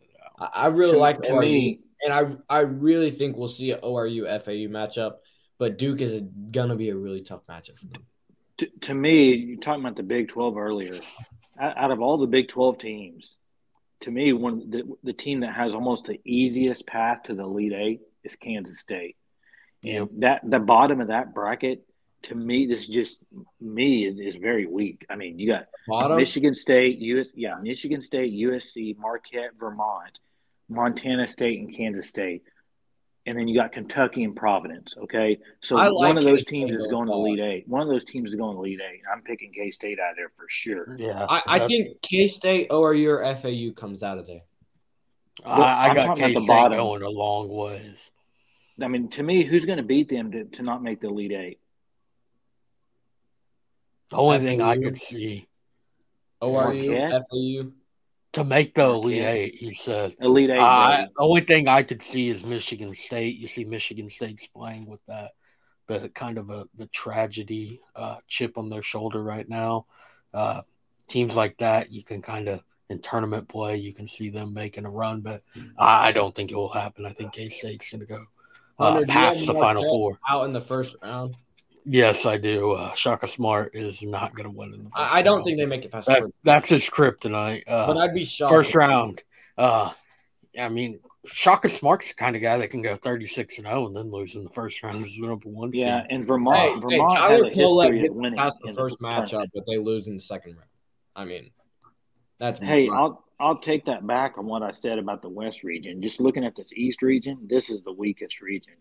I, 0.53 0.67
really 0.67 0.97
like 0.97 1.21
to 1.23 1.31
ORU, 1.31 1.41
me, 1.41 1.79
and 2.03 2.13
I 2.13 2.35
I 2.49 2.61
really 2.61 3.11
think 3.11 3.37
we'll 3.37 3.47
see 3.47 3.71
an 3.71 3.79
ORU 3.81 4.25
FAU 4.41 4.69
matchup. 4.71 5.15
But 5.57 5.77
Duke 5.77 6.01
is 6.01 6.15
a, 6.15 6.21
gonna 6.21 6.75
be 6.75 6.89
a 6.89 6.95
really 6.95 7.21
tough 7.21 7.45
matchup 7.47 7.77
for 7.77 7.85
them. 7.85 8.03
to, 8.57 8.67
to 8.81 8.93
me, 8.93 9.35
you're 9.35 9.59
talking 9.59 9.83
about 9.83 9.95
the 9.95 10.03
Big 10.03 10.29
12 10.29 10.57
earlier. 10.57 10.95
Out 11.59 11.91
of 11.91 12.01
all 12.01 12.17
the 12.17 12.25
Big 12.25 12.47
12 12.47 12.79
teams, 12.79 13.35
to 14.01 14.11
me, 14.11 14.33
one 14.33 14.69
the, 14.71 14.83
the 15.03 15.13
team 15.13 15.41
that 15.41 15.53
has 15.53 15.73
almost 15.73 16.05
the 16.05 16.19
easiest 16.25 16.87
path 16.87 17.23
to 17.23 17.35
the 17.35 17.43
Elite 17.43 17.73
Eight 17.73 18.01
is 18.23 18.35
Kansas 18.35 18.79
State. 18.79 19.15
And 19.85 20.09
that 20.19 20.41
the 20.43 20.59
bottom 20.59 21.01
of 21.01 21.07
that 21.07 21.33
bracket, 21.33 21.83
to 22.23 22.35
me, 22.35 22.67
this 22.67 22.81
is 22.81 22.87
just 22.87 23.19
me 23.59 24.05
is, 24.05 24.19
is 24.19 24.35
very 24.35 24.67
weak. 24.67 25.05
I 25.09 25.15
mean, 25.15 25.39
you 25.39 25.47
got 25.47 25.65
Bottom, 25.87 26.17
Michigan 26.17 26.53
State, 26.53 26.99
US, 26.99 27.29
yeah, 27.35 27.55
Michigan 27.61 28.01
State, 28.01 28.33
USC, 28.33 28.97
Marquette, 28.97 29.51
Vermont, 29.59 30.19
Montana 30.71 31.27
State, 31.27 31.59
and 31.59 31.75
Kansas 31.75 32.07
State, 32.07 32.43
and 33.25 33.37
then 33.37 33.47
you 33.47 33.55
got 33.55 33.71
Kentucky 33.71 34.23
and 34.23 34.35
Providence. 34.35 34.95
Okay, 35.03 35.37
so 35.61 35.75
like 35.75 35.91
one 35.93 36.17
of 36.17 36.23
those 36.23 36.43
K-State 36.43 36.57
teams 36.57 36.71
is 36.71 36.87
going 36.87 37.05
going 37.05 37.07
to 37.07 37.11
far. 37.11 37.19
Elite 37.27 37.39
Eight. 37.39 37.67
One 37.67 37.81
of 37.81 37.87
those 37.89 38.03
teams 38.05 38.29
is 38.29 38.35
going 38.35 38.55
to 38.55 38.59
Elite 38.59 38.79
Eight. 38.81 39.01
I'm 39.13 39.21
picking 39.21 39.51
K 39.53 39.69
State 39.71 39.99
out 39.99 40.11
of 40.11 40.17
there 40.17 40.31
for 40.35 40.45
sure. 40.49 40.95
Yeah, 40.97 41.25
I, 41.29 41.43
I 41.45 41.67
think 41.67 42.01
K 42.01 42.27
State, 42.27 42.69
ORU, 42.69 43.07
or 43.07 43.35
FAU 43.35 43.73
comes 43.79 44.01
out 44.01 44.17
of 44.17 44.25
there. 44.27 44.41
I, 45.45 45.61
I 45.61 45.87
I'm 45.89 45.95
got 45.95 46.17
K 46.17 46.33
the 46.33 46.41
State 46.41 46.47
bottom. 46.47 46.77
going 46.77 47.03
a 47.03 47.09
long 47.09 47.49
ways. 47.49 48.11
I 48.81 48.87
mean, 48.87 49.09
to 49.09 49.23
me, 49.23 49.43
who's 49.43 49.65
going 49.65 49.77
to 49.77 49.83
beat 49.83 50.09
them 50.09 50.31
to, 50.31 50.45
to 50.45 50.63
not 50.63 50.81
make 50.81 51.01
the 51.01 51.07
Elite 51.07 51.31
Eight? 51.33 51.59
The 54.09 54.17
only 54.17 54.39
thing 54.39 54.61
I 54.61 54.75
FAU. 54.75 54.81
could 54.81 54.97
see 54.97 55.47
ORU, 56.41 56.51
Marquette? 56.51 57.23
FAU. 57.29 57.71
To 58.33 58.43
make 58.43 58.75
the 58.75 58.85
Elite. 58.85 59.23
Eight, 59.23 59.55
he 59.55 59.73
said. 59.73 60.15
Elite 60.19 60.51
Eight. 60.51 60.59
Uh, 60.59 61.05
the 61.15 61.23
only 61.23 61.41
thing 61.41 61.67
I 61.67 61.83
could 61.83 62.01
see 62.01 62.29
is 62.29 62.43
Michigan 62.43 62.93
State. 62.93 63.37
You 63.37 63.47
see 63.47 63.65
Michigan 63.65 64.09
State's 64.09 64.47
playing 64.47 64.85
with 64.85 65.01
that, 65.07 65.31
the 65.87 66.09
kind 66.09 66.37
of 66.37 66.49
a 66.49 66.67
the 66.75 66.87
tragedy 66.87 67.81
uh, 67.95 68.17
chip 68.27 68.57
on 68.57 68.69
their 68.69 68.81
shoulder 68.81 69.21
right 69.21 69.47
now. 69.47 69.85
Uh, 70.33 70.61
teams 71.07 71.35
like 71.35 71.57
that, 71.57 71.91
you 71.91 72.03
can 72.03 72.21
kind 72.21 72.47
of 72.47 72.61
in 72.91 72.99
tournament 72.99 73.47
play, 73.47 73.77
you 73.77 73.93
can 73.93 74.05
see 74.05 74.29
them 74.29 74.53
making 74.53 74.85
a 74.85 74.89
run, 74.89 75.21
but 75.21 75.41
I, 75.77 76.09
I 76.09 76.11
don't 76.11 76.35
think 76.35 76.51
it 76.51 76.55
will 76.55 76.71
happen. 76.71 77.05
I 77.05 77.13
think 77.13 77.31
K 77.31 77.47
State's 77.47 77.89
going 77.89 78.01
to 78.01 78.05
go 78.05 78.25
uh, 78.79 78.91
Hunter, 78.91 79.07
past 79.07 79.45
the 79.45 79.53
Final 79.53 79.83
Four. 79.83 80.19
Out 80.27 80.43
in 80.45 80.51
the 80.51 80.61
first 80.61 80.95
round. 81.01 81.35
Yes, 81.85 82.25
I 82.25 82.37
do. 82.37 82.71
Uh, 82.73 82.93
Shaka 82.93 83.27
Smart 83.27 83.75
is 83.75 84.03
not 84.03 84.35
going 84.35 84.43
to 84.49 84.55
win 84.55 84.73
in 84.73 84.83
the 84.83 84.89
first 84.89 84.93
I, 84.95 85.19
I 85.19 85.21
don't 85.21 85.37
round. 85.37 85.45
think 85.45 85.57
they 85.57 85.65
make 85.65 85.83
it 85.85 85.91
past 85.91 86.07
that, 86.07 86.23
that's 86.43 86.69
his 86.69 86.83
kryptonite. 86.85 87.63
Uh, 87.67 87.87
But 87.87 87.97
I'd 87.97 88.13
be 88.13 88.23
shocked. 88.23 88.53
first 88.53 88.75
round. 88.75 89.23
Uh, 89.57 89.91
I 90.59 90.69
mean, 90.69 90.99
Shaka 91.25 91.69
Smart's 91.69 92.07
the 92.09 92.13
kind 92.15 92.35
of 92.35 92.41
guy 92.41 92.57
that 92.57 92.69
can 92.69 92.81
go 92.81 92.95
36 92.95 93.57
and 93.57 93.67
0 93.67 93.87
and 93.87 93.95
then 93.95 94.11
lose 94.11 94.35
in 94.35 94.43
the 94.43 94.49
first 94.49 94.81
round 94.83 95.03
as 95.05 95.11
the 95.15 95.27
number 95.27 95.49
one 95.49 95.71
seed. 95.71 95.81
yeah, 95.81 96.05
and 96.09 96.25
Vermont. 96.25 96.57
Hey, 96.57 96.73
hey, 96.73 96.79
Vermont 96.79 97.17
Tyler 97.17 97.43
has 97.45 97.53
a 97.53 97.55
Collette 97.59 97.93
history 97.93 98.09
winning 98.09 98.37
past 98.37 98.59
the 98.61 98.69
in 98.69 98.75
first 98.75 98.99
matchup, 98.99 99.27
tournament. 99.27 99.51
but 99.55 99.63
they 99.67 99.77
lose 99.77 100.07
in 100.07 100.15
the 100.15 100.19
second 100.21 100.53
round. 100.57 100.69
I 101.15 101.25
mean, 101.25 101.51
that's 102.39 102.59
Hey, 102.59 102.89
I'll 102.89 103.23
I'll 103.39 103.57
take 103.57 103.85
that 103.85 104.05
back 104.05 104.37
on 104.37 104.45
what 104.45 104.61
I 104.63 104.71
said 104.71 104.99
about 104.99 105.21
the 105.21 105.29
West 105.29 105.63
region. 105.63 106.01
Just 106.01 106.19
looking 106.21 106.43
at 106.45 106.55
this 106.55 106.71
East 106.73 107.01
region, 107.01 107.39
this 107.47 107.69
is 107.69 107.81
the 107.83 107.91
weakest 107.93 108.39
region. 108.41 108.73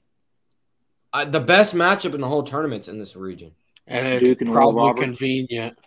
I, 1.13 1.25
the 1.25 1.41
best 1.41 1.75
matchup 1.75 2.15
in 2.15 2.21
the 2.21 2.29
whole 2.29 2.43
tournament's 2.43 2.89
in 2.89 2.99
this 2.99 3.17
region. 3.17 3.53
and 3.87 4.07
it's 4.07 4.25
Duke 4.25 4.41
and 4.43 4.53
probably 4.53 4.83
Roberts. 4.87 5.03
convenient. 5.05 5.79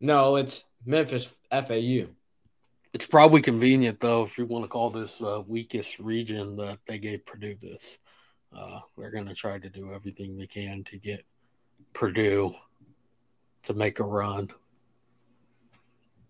No, 0.00 0.36
it's 0.36 0.64
Memphis 0.86 1.32
FAU. 1.50 2.06
It's 2.92 3.06
probably 3.06 3.40
convenient 3.42 4.00
though 4.00 4.22
if 4.22 4.36
you 4.38 4.46
want 4.46 4.64
to 4.64 4.68
call 4.68 4.90
this 4.90 5.20
uh, 5.22 5.42
weakest 5.46 5.98
region 5.98 6.54
that 6.56 6.78
they 6.86 6.98
gave 6.98 7.24
Purdue 7.26 7.56
this. 7.60 7.98
Uh, 8.56 8.80
they're 8.98 9.10
going 9.12 9.26
to 9.26 9.34
try 9.34 9.58
to 9.58 9.68
do 9.68 9.92
everything 9.94 10.36
they 10.36 10.46
can 10.46 10.82
to 10.84 10.96
get 10.96 11.24
Purdue 11.92 12.54
to 13.64 13.74
make 13.74 14.00
a 14.00 14.04
run 14.04 14.48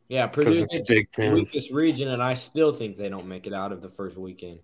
Yeah, 0.08 0.26
because 0.26 0.56
Purdue 0.60 0.66
it's 0.70 0.88
Big 0.88 1.08
the 1.14 1.22
Ten. 1.22 1.34
weakest 1.34 1.70
region, 1.70 2.08
and 2.08 2.22
I 2.22 2.34
still 2.34 2.72
think 2.72 2.96
they 2.98 3.08
don't 3.08 3.26
make 3.26 3.46
it 3.46 3.52
out 3.54 3.72
of 3.72 3.80
the 3.80 3.88
first 3.88 4.16
weekend. 4.18 4.58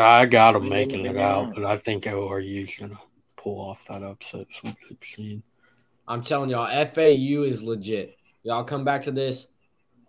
I 0.00 0.26
got 0.26 0.52
them 0.52 0.68
making 0.68 1.06
it 1.06 1.16
out, 1.16 1.54
but 1.54 1.64
I 1.64 1.76
think 1.76 2.04
ORU's 2.04 2.74
going 2.76 2.92
to 2.92 2.98
pull 3.36 3.60
off 3.60 3.86
that 3.88 4.02
upset 4.02 4.52
Sweet 4.52 4.76
16. 4.88 5.42
I'm 6.08 6.22
telling 6.22 6.50
y'all, 6.50 6.66
FAU 6.66 7.42
is 7.42 7.62
legit. 7.62 8.16
Y'all 8.42 8.64
come 8.64 8.84
back 8.84 9.02
to 9.02 9.12
this 9.12 9.46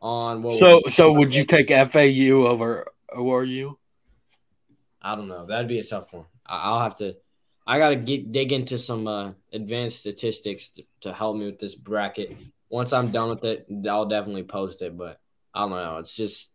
on 0.02 0.44
what 0.44 0.60
So, 0.60 0.82
so 0.90 1.12
would 1.12 1.34
you 1.34 1.46
take 1.46 1.70
FAU 1.70 2.46
over 2.48 2.88
ORU? 3.12 3.76
I 5.02 5.16
don't 5.16 5.28
know. 5.28 5.46
That'd 5.46 5.68
be 5.68 5.80
a 5.80 5.84
tough 5.84 6.14
one. 6.14 6.26
I'll 6.46 6.80
have 6.80 6.96
to. 6.96 7.16
I 7.66 7.78
gotta 7.78 7.96
get 7.96 8.32
dig 8.32 8.52
into 8.52 8.78
some 8.78 9.08
uh, 9.08 9.32
advanced 9.54 10.00
statistics 10.00 10.70
to, 10.70 10.84
to 11.02 11.14
help 11.14 11.38
me 11.38 11.46
with 11.46 11.60
this 11.60 11.76
bracket. 11.76 12.36
Once 12.70 12.92
I'm 12.92 13.12
done 13.12 13.30
with 13.30 13.44
it, 13.46 13.68
I'll 13.88 14.06
definitely 14.06 14.44
post 14.44 14.82
it. 14.82 14.98
But 14.98 15.20
I 15.54 15.62
don't 15.62 15.72
know. 15.72 15.98
It's 15.98 16.16
just 16.16 16.52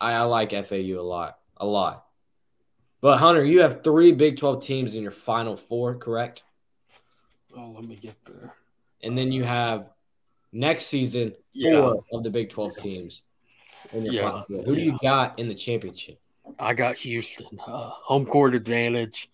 I, 0.00 0.12
I 0.12 0.22
like 0.22 0.50
FAU 0.50 0.98
a 0.98 1.02
lot, 1.02 1.38
a 1.56 1.66
lot. 1.66 2.04
But 3.00 3.18
Hunter, 3.18 3.44
you 3.44 3.62
have 3.62 3.82
three 3.82 4.12
Big 4.12 4.36
Twelve 4.38 4.64
teams 4.64 4.94
in 4.94 5.02
your 5.02 5.10
Final 5.10 5.56
Four, 5.56 5.94
correct? 5.96 6.42
Oh, 7.56 7.72
let 7.74 7.84
me 7.84 7.96
get 7.96 8.14
there. 8.24 8.52
And 9.02 9.16
then 9.16 9.32
you 9.32 9.42
have 9.44 9.88
next 10.52 10.86
season 10.86 11.34
Yeah. 11.52 11.80
four 11.80 12.04
of 12.12 12.22
the 12.22 12.30
Big 12.30 12.50
Twelve 12.50 12.76
teams 12.76 13.22
in 13.92 14.04
your 14.04 14.14
Yeah, 14.14 14.22
Final 14.22 14.42
Four. 14.42 14.62
Who 14.64 14.74
do 14.74 14.82
you 14.82 14.98
got 15.00 15.38
in 15.38 15.48
the 15.48 15.54
championship? 15.54 16.20
I 16.58 16.74
got 16.74 16.98
Houston. 16.98 17.58
Uh, 17.66 17.90
home 17.90 18.26
court 18.26 18.54
advantage. 18.54 19.30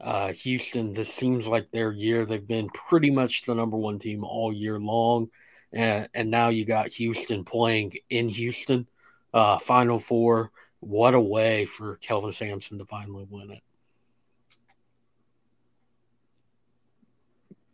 Uh, 0.00 0.32
Houston, 0.32 0.94
this 0.94 1.12
seems 1.12 1.46
like 1.46 1.70
their 1.70 1.92
year. 1.92 2.24
They've 2.24 2.46
been 2.46 2.68
pretty 2.70 3.10
much 3.10 3.42
the 3.42 3.54
number 3.54 3.76
one 3.76 3.98
team 3.98 4.24
all 4.24 4.52
year 4.52 4.78
long. 4.78 5.30
And, 5.72 6.08
and 6.14 6.30
now 6.30 6.48
you 6.48 6.64
got 6.64 6.88
Houston 6.92 7.44
playing 7.44 7.94
in 8.08 8.28
Houston. 8.28 8.86
Uh, 9.34 9.58
Final 9.58 9.98
Four. 9.98 10.50
What 10.80 11.14
a 11.14 11.20
way 11.20 11.66
for 11.66 11.96
Kelvin 11.96 12.32
Sampson 12.32 12.78
to 12.78 12.84
finally 12.86 13.26
win 13.28 13.50
it. 13.50 13.62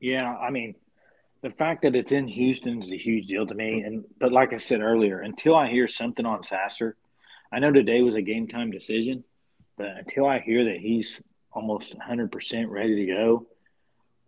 Yeah, 0.01 0.37
I 0.37 0.51
mean, 0.51 0.75
the 1.43 1.51
fact 1.51 1.83
that 1.83 1.95
it's 1.95 2.13
in 2.13 2.29
Houston 2.29 2.83
is 2.83 2.93
a 2.93 2.97
huge 2.97 3.27
deal 3.27 3.47
to 3.47 3.55
me. 3.55 3.83
And 3.83 4.05
but 4.19 4.33
like 4.33 4.53
I 4.53 4.57
said 4.57 4.81
earlier, 4.81 5.21
until 5.21 5.55
I 5.55 5.69
hear 5.69 5.87
something 5.87 6.27
on 6.27 6.43
Sasser, 6.43 6.97
I 7.53 7.61
know 7.61 7.73
today 7.73 8.03
was 8.03 8.17
a 8.17 8.23
game 8.23 8.49
time 8.49 8.71
decision, 8.71 9.25
but 9.77 9.89
until 9.97 10.27
I 10.27 10.41
hear 10.41 10.65
that 10.65 10.79
he's 10.79 11.21
almost 11.53 11.97
100% 11.99 12.69
ready 12.69 12.97
to 12.97 13.07
go, 13.07 13.47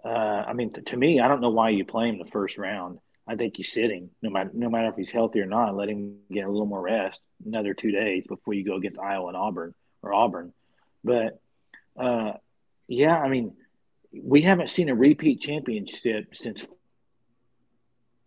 uh, 0.04 0.44
I 0.46 0.52
mean, 0.52 0.72
to 0.72 0.96
me, 0.96 1.20
I 1.20 1.28
don't 1.28 1.40
know 1.40 1.50
why 1.50 1.70
you 1.70 1.84
play 1.84 2.08
him 2.08 2.18
the 2.18 2.24
first 2.24 2.56
round. 2.56 3.00
I 3.28 3.36
think 3.36 3.58
you 3.58 3.64
sit 3.64 3.90
him, 3.90 4.10
no 4.22 4.30
matter 4.30 4.50
no 4.54 4.70
matter 4.70 4.88
if 4.88 4.96
he's 4.96 5.10
healthy 5.10 5.40
or 5.40 5.46
not. 5.46 5.76
Let 5.76 5.88
him 5.90 6.16
get 6.32 6.44
a 6.46 6.50
little 6.50 6.66
more 6.66 6.80
rest, 6.80 7.20
another 7.44 7.74
two 7.74 7.90
days 7.92 8.24
before 8.26 8.54
you 8.54 8.64
go 8.64 8.76
against 8.76 8.98
Iowa 8.98 9.28
and 9.28 9.36
Auburn 9.36 9.74
or 10.02 10.14
Auburn. 10.14 10.52
But 11.04 11.38
uh, 11.98 12.32
yeah, 12.86 13.20
I 13.20 13.28
mean, 13.28 13.52
we 14.12 14.40
haven't 14.42 14.70
seen 14.70 14.88
a 14.88 14.94
repeat 14.94 15.40
championship 15.42 16.34
since 16.34 16.64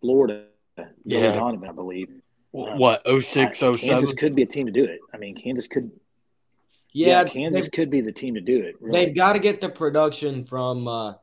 Florida. 0.00 0.44
Yeah. 1.04 1.32
Donovan, 1.34 1.68
I 1.68 1.72
believe. 1.72 2.08
Wh- 2.52 2.78
What, 2.78 3.02
06, 3.06 3.62
I- 3.62 3.76
07? 3.76 3.78
Kansas 3.78 4.14
could 4.14 4.34
be 4.34 4.42
a 4.42 4.46
team 4.46 4.66
to 4.66 4.72
do 4.72 4.84
it. 4.84 5.00
I 5.12 5.16
mean, 5.18 5.34
Kansas 5.34 5.66
could. 5.66 5.90
Yeah, 6.92 7.22
Yeah, 7.22 7.24
Kansas 7.24 7.68
could 7.68 7.90
be 7.90 8.00
the 8.02 8.12
team 8.12 8.34
to 8.34 8.40
do 8.40 8.60
it. 8.60 8.76
really. 8.80 9.06
They've 9.06 9.14
got 9.14 9.32
to 9.34 9.38
get 9.38 9.60
the 9.60 9.68
production 9.70 10.44
from 10.44 10.86
uh, 10.88 11.14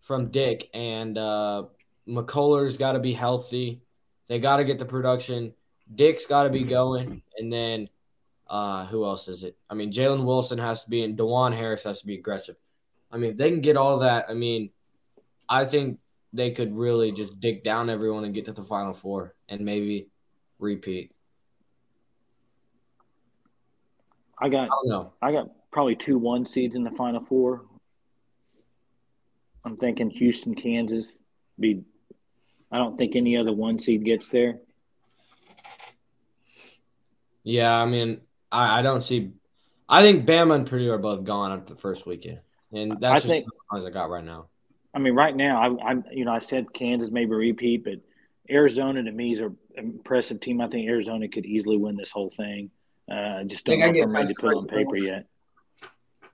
from 0.00 0.30
Dick 0.30 0.68
and 0.74 1.16
uh, 1.18 1.64
McCullar's 2.08 2.76
got 2.76 2.92
to 2.92 2.98
be 2.98 3.12
healthy. 3.12 3.82
They 4.28 4.38
got 4.38 4.58
to 4.58 4.64
get 4.64 4.78
the 4.78 4.84
production. 4.84 5.54
Dick's 5.92 6.26
got 6.26 6.44
to 6.44 6.50
be 6.50 6.64
going, 6.64 7.22
and 7.36 7.52
then 7.52 7.88
uh, 8.48 8.86
who 8.86 9.04
else 9.04 9.28
is 9.28 9.42
it? 9.42 9.56
I 9.68 9.74
mean, 9.74 9.92
Jalen 9.92 10.24
Wilson 10.24 10.58
has 10.58 10.84
to 10.84 10.90
be, 10.90 11.02
and 11.04 11.18
Dajuan 11.18 11.54
Harris 11.54 11.84
has 11.84 12.00
to 12.00 12.06
be 12.06 12.14
aggressive. 12.14 12.56
I 13.10 13.16
mean, 13.16 13.32
if 13.32 13.36
they 13.36 13.50
can 13.50 13.60
get 13.60 13.76
all 13.76 13.98
that, 13.98 14.26
I 14.28 14.34
mean, 14.34 14.70
I 15.48 15.64
think 15.64 15.98
they 16.32 16.52
could 16.52 16.76
really 16.76 17.10
just 17.10 17.40
dig 17.40 17.64
down 17.64 17.90
everyone 17.90 18.24
and 18.24 18.34
get 18.34 18.44
to 18.44 18.52
the 18.52 18.62
Final 18.62 18.94
Four 18.94 19.34
and 19.48 19.62
maybe 19.62 20.08
repeat. 20.60 21.12
I 24.38 24.48
got 24.48 24.70
I 24.70 24.76
know. 24.84 25.12
I 25.20 25.32
got 25.32 25.50
probably 25.70 25.96
two 25.96 26.18
one 26.18 26.46
seeds 26.46 26.76
in 26.76 26.82
the 26.82 26.90
final 26.92 27.24
four. 27.24 27.66
I'm 29.64 29.76
thinking 29.76 30.08
Houston, 30.10 30.54
Kansas. 30.54 31.18
Be 31.60 31.82
I 32.72 32.78
don't 32.78 32.96
think 32.96 33.16
any 33.16 33.36
other 33.36 33.52
one 33.52 33.78
seed 33.78 34.04
gets 34.04 34.28
there. 34.28 34.58
Yeah, 37.42 37.74
I 37.74 37.86
mean, 37.86 38.20
I, 38.50 38.78
I 38.78 38.82
don't 38.82 39.02
see. 39.02 39.32
I 39.88 40.02
think 40.02 40.26
Bama 40.26 40.54
and 40.54 40.66
Purdue 40.66 40.92
are 40.92 40.98
both 40.98 41.24
gone 41.24 41.52
after 41.52 41.74
the 41.74 41.80
first 41.80 42.06
weekend, 42.06 42.40
and 42.72 42.92
that's 43.00 43.04
I 43.04 43.16
just 43.16 43.26
think- 43.26 43.46
the 43.46 43.52
ones 43.76 43.86
I 43.86 43.90
got 43.90 44.10
right 44.10 44.24
now. 44.24 44.46
I 44.92 44.98
mean, 44.98 45.14
right 45.14 45.36
now, 45.36 45.62
I, 45.62 45.90
I'm 45.90 46.04
you 46.10 46.24
know 46.24 46.32
I 46.32 46.40
said 46.40 46.72
Kansas 46.72 47.10
maybe 47.12 47.30
repeat, 47.30 47.84
but 47.84 48.00
Arizona 48.50 49.02
to 49.04 49.12
me 49.12 49.32
is 49.32 49.40
an 49.40 49.56
impressive 49.76 50.40
team. 50.40 50.60
I 50.60 50.66
think 50.66 50.88
Arizona 50.88 51.28
could 51.28 51.46
easily 51.46 51.76
win 51.76 51.96
this 51.96 52.10
whole 52.10 52.30
thing. 52.30 52.70
Uh, 53.08 53.14
I 53.14 53.44
just 53.44 53.64
don't 53.64 53.74
Think 53.74 53.84
I 53.84 53.90
know 53.92 53.98
if 54.00 54.04
I'm 54.04 54.12
ready 54.12 54.34
to 54.34 54.34
put 54.34 54.52
it 54.52 54.56
on 54.56 54.66
Creighton, 54.66 54.92
paper 54.92 54.96
yet. 54.96 55.26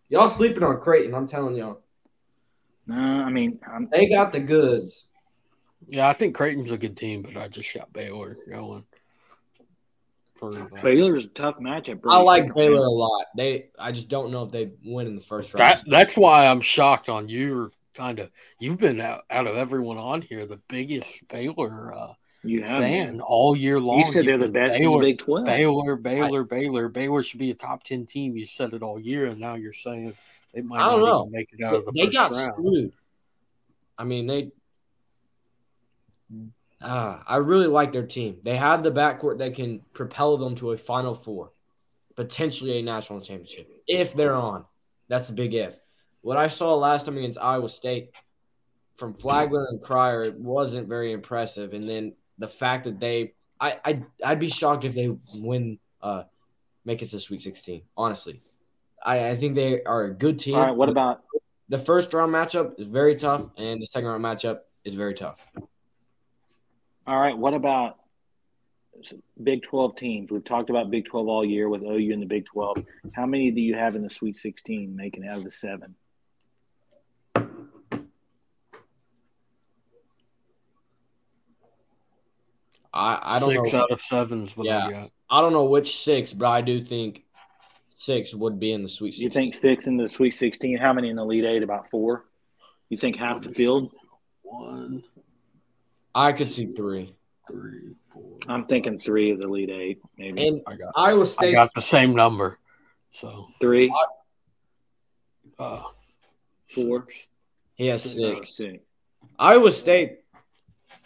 Y'all 0.08 0.28
sleeping 0.28 0.62
on 0.62 0.80
Creighton? 0.80 1.14
I'm 1.14 1.26
telling 1.26 1.56
y'all, 1.56 1.82
No, 2.86 2.96
I 2.96 3.28
mean, 3.28 3.58
I'm, 3.70 3.88
they 3.92 4.08
got 4.08 4.32
the 4.32 4.40
goods. 4.40 5.08
Yeah, 5.88 6.08
I 6.08 6.12
think 6.12 6.34
Creighton's 6.34 6.70
a 6.70 6.78
good 6.78 6.96
team, 6.96 7.22
but 7.22 7.36
I 7.36 7.48
just 7.48 7.72
got 7.74 7.92
Baylor 7.92 8.36
going. 8.48 8.84
For, 10.36 10.58
uh, 10.58 10.66
Baylor's 10.82 11.24
a 11.24 11.28
tough 11.28 11.58
matchup. 11.58 12.00
I 12.06 12.18
like 12.18 12.54
Baylor 12.54 12.84
a 12.84 12.90
lot. 12.90 13.26
They, 13.36 13.68
I 13.78 13.92
just 13.92 14.08
don't 14.08 14.30
know 14.30 14.42
if 14.42 14.50
they 14.50 14.70
win 14.84 15.06
in 15.06 15.14
the 15.14 15.22
first 15.22 15.54
round. 15.54 15.80
that 15.80 15.84
that's 15.88 16.16
why 16.16 16.46
I'm 16.46 16.60
shocked 16.60 17.08
on 17.08 17.28
you. 17.28 17.70
Kind 17.94 18.18
of, 18.18 18.30
you've 18.60 18.78
been 18.78 19.00
out, 19.00 19.22
out 19.30 19.46
of 19.46 19.56
everyone 19.56 19.96
on 19.96 20.20
here 20.20 20.44
the 20.44 20.60
biggest 20.68 21.26
Baylor 21.28 21.94
uh, 21.94 22.12
You 22.44 22.62
have 22.62 22.82
fan 22.82 23.22
all 23.22 23.56
year 23.56 23.80
long. 23.80 24.00
You 24.00 24.12
said 24.12 24.26
they're 24.26 24.36
the 24.36 24.48
been 24.48 24.66
best 24.66 24.76
in 24.76 24.82
Baylor, 24.82 25.00
the 25.00 25.12
Big 25.12 25.18
Twelve. 25.18 25.46
Baylor, 25.46 25.96
Baylor, 25.96 26.44
Baylor. 26.44 26.88
Baylor 26.90 27.22
should 27.22 27.40
be 27.40 27.50
a 27.50 27.54
top 27.54 27.84
ten 27.84 28.04
team. 28.04 28.36
You 28.36 28.44
said 28.44 28.74
it 28.74 28.82
all 28.82 29.00
year, 29.00 29.26
and 29.26 29.40
now 29.40 29.54
you're 29.54 29.72
saying 29.72 30.12
they 30.52 30.60
might 30.60 30.82
I 30.82 30.90
don't 30.90 31.00
not 31.00 31.06
know. 31.06 31.20
even 31.22 31.32
make 31.32 31.52
it 31.54 31.64
out 31.64 31.74
of 31.74 31.86
the 31.86 31.92
they 31.92 32.04
first 32.04 32.12
got 32.12 32.32
round. 32.32 32.52
screwed. 32.52 32.92
I 33.96 34.04
mean, 34.04 34.26
they. 34.26 34.50
Uh, 36.80 37.18
I 37.26 37.36
really 37.36 37.66
like 37.66 37.92
their 37.92 38.06
team. 38.06 38.38
They 38.42 38.56
have 38.56 38.82
the 38.82 38.92
backcourt 38.92 39.38
that 39.38 39.54
can 39.54 39.80
propel 39.94 40.36
them 40.36 40.54
to 40.56 40.72
a 40.72 40.76
Final 40.76 41.14
Four, 41.14 41.52
potentially 42.16 42.78
a 42.78 42.82
national 42.82 43.20
championship 43.20 43.68
if 43.86 44.14
they're 44.14 44.34
on. 44.34 44.64
That's 45.08 45.30
a 45.30 45.32
big 45.32 45.54
if. 45.54 45.74
What 46.20 46.36
I 46.36 46.48
saw 46.48 46.74
last 46.74 47.06
time 47.06 47.16
against 47.16 47.38
Iowa 47.38 47.68
State 47.68 48.10
from 48.96 49.14
Flagler 49.14 49.66
and 49.70 49.80
Cryer 49.80 50.32
wasn't 50.36 50.88
very 50.88 51.12
impressive, 51.12 51.72
and 51.72 51.88
then 51.88 52.14
the 52.38 52.48
fact 52.48 52.84
that 52.84 52.98
they, 53.00 53.34
I, 53.60 53.78
I, 53.84 54.02
I'd 54.24 54.40
be 54.40 54.48
shocked 54.48 54.84
if 54.84 54.94
they 54.94 55.16
win, 55.34 55.78
uh, 56.02 56.24
make 56.84 57.02
it 57.02 57.08
to 57.10 57.20
Sweet 57.20 57.40
Sixteen. 57.42 57.82
Honestly, 57.96 58.42
I, 59.02 59.30
I 59.30 59.36
think 59.36 59.54
they 59.54 59.82
are 59.84 60.04
a 60.04 60.14
good 60.14 60.38
team. 60.38 60.56
All 60.56 60.62
right, 60.62 60.76
what 60.76 60.88
about 60.88 61.22
The 61.68 61.78
first 61.78 62.12
round 62.12 62.32
matchup 62.34 62.78
is 62.78 62.86
very 62.86 63.14
tough, 63.14 63.46
and 63.56 63.80
the 63.80 63.86
second 63.86 64.08
round 64.08 64.24
matchup 64.24 64.60
is 64.84 64.94
very 64.94 65.14
tough. 65.14 65.46
All 67.06 67.18
right? 67.18 67.36
What 67.36 67.54
about 67.54 67.98
Big 69.42 69.62
Twelve 69.62 69.96
teams? 69.96 70.30
We've 70.30 70.44
talked 70.44 70.70
about 70.70 70.90
Big 70.90 71.04
Twelve 71.06 71.28
all 71.28 71.44
year 71.44 71.68
with 71.68 71.82
OU 71.82 72.12
in 72.12 72.20
the 72.20 72.26
Big 72.26 72.46
Twelve. 72.46 72.78
How 73.12 73.26
many 73.26 73.50
do 73.50 73.60
you 73.60 73.74
have 73.74 73.94
in 73.96 74.02
the 74.02 74.10
Sweet 74.10 74.36
Sixteen 74.36 74.96
making 74.96 75.26
out 75.26 75.38
of 75.38 75.44
the 75.44 75.50
seven? 75.50 75.94
I, 82.92 83.36
I 83.36 83.38
don't 83.38 83.50
Six 83.50 83.72
know. 83.72 83.80
out 83.80 83.90
of 83.90 84.00
seven 84.00 84.42
is 84.42 84.56
what 84.56 84.66
I 84.68 84.70
Yeah. 84.70 84.90
got. 84.90 85.10
I 85.28 85.40
don't 85.40 85.52
know 85.52 85.64
which 85.64 86.02
six, 86.02 86.32
but 86.32 86.46
I 86.46 86.60
do 86.60 86.82
think 86.82 87.24
six 87.90 88.32
would 88.34 88.58
be 88.58 88.72
in 88.72 88.82
the 88.82 88.88
Sweet 88.88 89.12
16. 89.14 89.24
You 89.24 89.30
think 89.30 89.54
six 89.54 89.86
in 89.86 89.96
the 89.96 90.08
Sweet 90.08 90.32
Sixteen? 90.32 90.78
How 90.78 90.92
many 90.92 91.10
in 91.10 91.16
the 91.16 91.22
Elite 91.22 91.44
Eight? 91.44 91.62
About 91.62 91.90
four. 91.90 92.24
You 92.88 92.96
think 92.96 93.16
half 93.16 93.42
the 93.42 93.52
field? 93.52 93.92
One, 94.42 95.02
I 96.16 96.32
could 96.32 96.50
see 96.50 96.66
three. 96.72 97.14
three, 97.46 97.94
four. 98.12 98.38
I'm 98.48 98.64
thinking 98.66 98.98
three 98.98 99.30
of 99.30 99.40
the 99.40 99.46
lead 99.48 99.68
Eight, 99.70 100.00
maybe 100.16 100.46
And 100.48 100.62
I 100.66 100.74
got 100.76 100.92
Iowa 100.96 101.20
I 101.20 101.24
State, 101.24 101.52
got 101.52 101.74
the 101.74 101.82
same 101.82 102.14
number. 102.14 102.58
So 103.10 103.48
three, 103.60 103.92
uh 105.58 105.82
four, 106.74 107.06
he 107.74 107.86
has 107.88 108.02
Six. 108.02 108.16
uh, 108.18 108.34
six. 108.36 108.56
six. 108.56 108.84
Iowa 109.38 109.70
State 109.72 110.20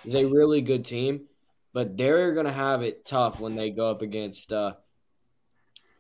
is 0.05 0.15
a 0.15 0.27
really 0.27 0.61
good 0.61 0.85
team, 0.85 1.27
but 1.73 1.97
they're 1.97 2.33
going 2.33 2.47
to 2.47 2.53
have 2.53 2.83
it 2.83 3.05
tough 3.05 3.41
when 3.41 3.57
they 3.57 3.71
go 3.71 3.91
up 3.91 4.03
against 4.03 4.53
uh, 4.53 4.75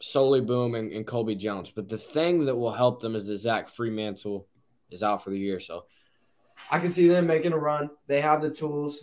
Souley 0.01 0.45
Boum 0.47 0.75
and, 0.77 0.93
and 0.93 1.05
Colby 1.07 1.35
Jones. 1.35 1.73
But 1.75 1.89
the 1.89 1.99
thing 1.99 2.45
that 2.47 2.55
will 2.57 2.73
help 2.73 3.01
them 3.03 3.17
is 3.17 3.27
that 3.27 3.37
Zach 3.39 3.69
Freemantle 3.69 4.47
is 4.91 5.03
out 5.03 5.23
for 5.25 5.31
the 5.31 5.39
year. 5.39 5.59
So 5.61 5.85
I 6.71 6.79
can 6.79 6.91
see 6.91 7.09
them 7.09 7.27
making 7.27 7.53
a 7.53 7.59
run. 7.59 7.91
They 8.07 8.21
have 8.21 8.43
the 8.43 8.51
tools. 8.51 9.03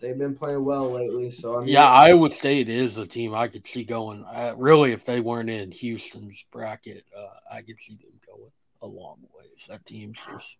They've 0.00 0.16
been 0.16 0.36
playing 0.36 0.64
well 0.64 0.90
lately. 0.90 1.30
So 1.30 1.56
I 1.56 1.60
mean, 1.60 1.68
Yeah, 1.68 1.90
Iowa 1.90 2.30
State 2.30 2.68
is 2.68 2.98
a 2.98 3.06
team 3.06 3.34
I 3.34 3.48
could 3.48 3.66
see 3.66 3.84
going. 3.84 4.24
Uh, 4.24 4.54
really, 4.56 4.92
if 4.92 5.04
they 5.04 5.20
weren't 5.20 5.50
in 5.50 5.70
Houston's 5.70 6.44
bracket, 6.50 7.04
uh, 7.16 7.54
I 7.54 7.62
could 7.62 7.78
see 7.78 7.96
them 7.96 8.20
going 8.26 8.50
a 8.82 8.86
long 8.86 9.18
ways. 9.36 9.66
That 9.68 9.84
team's 9.86 10.18
just 10.30 10.58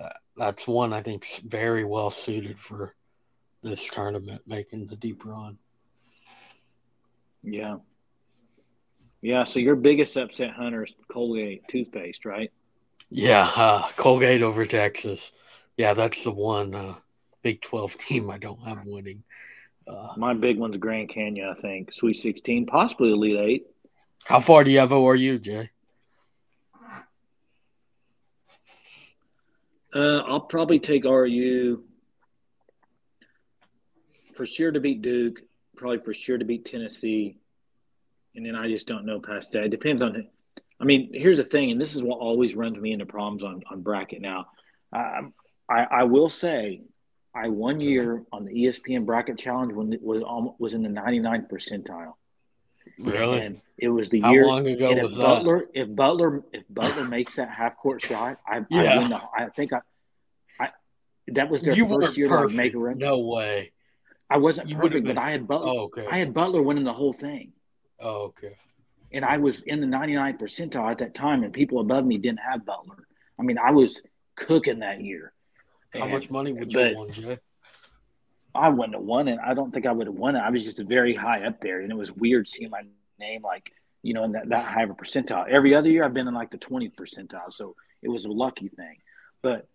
uh, 0.00 0.08
that's 0.36 0.66
one 0.66 0.92
I 0.92 1.02
think's 1.02 1.38
very 1.38 1.84
well 1.84 2.10
suited 2.10 2.58
for 2.58 2.94
this 3.62 3.84
tournament, 3.84 4.42
making 4.46 4.86
the 4.86 4.96
deep 4.96 5.24
run. 5.24 5.58
Yeah. 7.42 7.76
Yeah. 9.20 9.44
So 9.44 9.58
your 9.58 9.76
biggest 9.76 10.16
upset 10.16 10.52
hunter 10.52 10.84
is 10.84 10.94
Colgate 11.08 11.66
toothpaste, 11.68 12.24
right? 12.24 12.52
Yeah, 13.10 13.50
uh, 13.56 13.88
Colgate 13.96 14.42
over 14.42 14.66
Texas. 14.66 15.32
Yeah, 15.78 15.94
that's 15.94 16.24
the 16.24 16.32
one 16.32 16.74
uh, 16.74 16.96
Big 17.42 17.62
Twelve 17.62 17.96
team 17.96 18.28
I 18.30 18.36
don't 18.36 18.60
have 18.60 18.84
winning. 18.84 19.22
Uh, 19.86 20.08
My 20.18 20.34
big 20.34 20.58
one's 20.58 20.76
Grand 20.76 21.08
Canyon, 21.08 21.48
I 21.48 21.58
think. 21.58 21.94
Sweet 21.94 22.14
16, 22.14 22.66
possibly 22.66 23.10
Elite 23.10 23.38
Eight. 23.38 23.66
how 24.24 24.40
far 24.40 24.64
do 24.64 24.70
you 24.70 24.80
have 24.80 24.90
ORU, 24.90 25.40
Jay? 25.40 25.70
Uh, 29.94 30.18
I'll 30.26 30.40
probably 30.40 30.78
take 30.78 31.04
RU 31.04 31.82
for 34.34 34.44
sure 34.44 34.70
to 34.70 34.80
beat 34.80 35.00
Duke, 35.00 35.40
probably 35.76 36.00
for 36.00 36.12
sure 36.12 36.36
to 36.36 36.44
beat 36.44 36.66
Tennessee. 36.66 37.38
And 38.34 38.44
then 38.44 38.54
I 38.54 38.68
just 38.68 38.86
don't 38.86 39.06
know 39.06 39.20
past 39.20 39.52
that. 39.52 39.64
It 39.64 39.70
depends 39.70 40.02
on 40.02 40.26
I 40.80 40.84
mean, 40.84 41.10
here's 41.12 41.38
the 41.38 41.44
thing, 41.44 41.72
and 41.72 41.80
this 41.80 41.96
is 41.96 42.02
what 42.02 42.18
always 42.18 42.54
runs 42.54 42.78
me 42.78 42.92
into 42.92 43.06
problems 43.06 43.42
on, 43.42 43.62
on 43.70 43.80
bracket 43.80 44.20
now. 44.20 44.46
Um, 44.92 45.32
I, 45.68 45.84
I 45.90 46.04
will 46.04 46.30
say, 46.30 46.82
I 47.34 47.48
one 47.48 47.80
year 47.80 48.24
on 48.32 48.44
the 48.44 48.52
ESPN 48.52 49.04
bracket 49.06 49.38
challenge 49.38 49.72
when 49.74 49.92
it 49.92 50.02
was 50.02 50.22
almost, 50.22 50.58
was 50.60 50.74
in 50.74 50.82
the 50.82 50.88
99th 50.88 51.48
percentile, 51.50 52.14
Really? 52.98 53.40
and 53.40 53.60
it 53.76 53.90
was 53.90 54.08
the 54.08 54.20
How 54.20 54.32
year. 54.32 54.46
long 54.46 54.66
ago 54.66 54.92
was 54.94 55.12
if 55.12 55.18
that? 55.18 55.22
Butler, 55.24 55.66
if 55.74 55.94
Butler, 55.94 56.42
if 56.52 56.64
Butler 56.70 57.06
makes 57.06 57.36
that 57.36 57.50
half 57.50 57.76
court 57.76 58.00
shot, 58.00 58.38
I, 58.46 58.64
Yeah. 58.70 58.94
I 58.94 58.98
win 58.98 59.10
the. 59.10 59.20
I 59.36 59.46
think 59.54 59.72
I, 59.72 59.80
I 60.58 60.68
that 61.28 61.50
was 61.50 61.62
their 61.62 61.74
you 61.74 61.86
first 61.88 62.16
year 62.16 62.28
to 62.28 62.34
perfect. 62.34 62.56
make 62.56 62.74
a 62.74 62.78
run. 62.78 62.98
No 62.98 63.18
way. 63.20 63.72
I 64.30 64.38
wasn't 64.38 64.68
You 64.68 64.76
perfect, 64.76 65.04
been- 65.04 65.14
but 65.14 65.18
I 65.22 65.30
had 65.30 65.46
Butler. 65.46 65.70
Oh, 65.70 65.78
okay. 65.84 66.06
I 66.10 66.18
had 66.18 66.32
Butler 66.34 66.62
winning 66.62 66.84
the 66.84 66.92
whole 66.92 67.12
thing, 67.12 67.52
Oh, 68.00 68.24
okay. 68.32 68.56
and 69.12 69.24
I 69.24 69.36
was 69.36 69.60
in 69.62 69.80
the 69.80 69.86
99th 69.86 70.38
percentile 70.40 70.90
at 70.90 70.98
that 70.98 71.14
time, 71.14 71.44
and 71.44 71.52
people 71.52 71.80
above 71.80 72.04
me 72.06 72.16
didn't 72.18 72.40
have 72.40 72.64
Butler. 72.64 73.06
I 73.38 73.42
mean, 73.42 73.58
I 73.58 73.70
was 73.70 74.00
cooking 74.34 74.80
that 74.80 75.00
year. 75.02 75.32
How 75.94 76.02
And- 76.02 76.12
much 76.12 76.30
money 76.30 76.52
would 76.52 76.72
you 76.72 76.78
have 76.80 76.96
won, 76.96 77.10
Jay? 77.10 77.38
I 78.54 78.68
wouldn't 78.70 78.94
have 78.94 79.04
won 79.04 79.28
it. 79.28 79.38
I 79.44 79.54
don't 79.54 79.72
think 79.72 79.86
I 79.86 79.92
would 79.92 80.06
have 80.06 80.16
won 80.16 80.34
it. 80.36 80.40
I 80.40 80.50
was 80.50 80.64
just 80.64 80.78
very 80.80 81.14
high 81.14 81.44
up 81.46 81.60
there, 81.60 81.80
and 81.80 81.90
it 81.92 81.94
was 81.94 82.10
weird 82.12 82.48
seeing 82.48 82.70
my 82.70 82.82
name 83.18 83.42
like 83.42 83.72
you 84.02 84.14
know 84.14 84.24
in 84.24 84.32
that, 84.32 84.48
that 84.48 84.64
high 84.64 84.82
of 84.82 84.90
a 84.90 84.94
percentile. 84.94 85.46
Every 85.48 85.74
other 85.74 85.90
year, 85.90 86.04
I've 86.04 86.14
been 86.14 86.28
in 86.28 86.34
like 86.34 86.50
the 86.50 86.58
20th 86.58 86.94
percentile, 86.94 87.52
so 87.52 87.76
it 88.02 88.08
was 88.08 88.24
a 88.24 88.30
lucky 88.30 88.68
thing. 88.68 88.96
But 89.42 89.68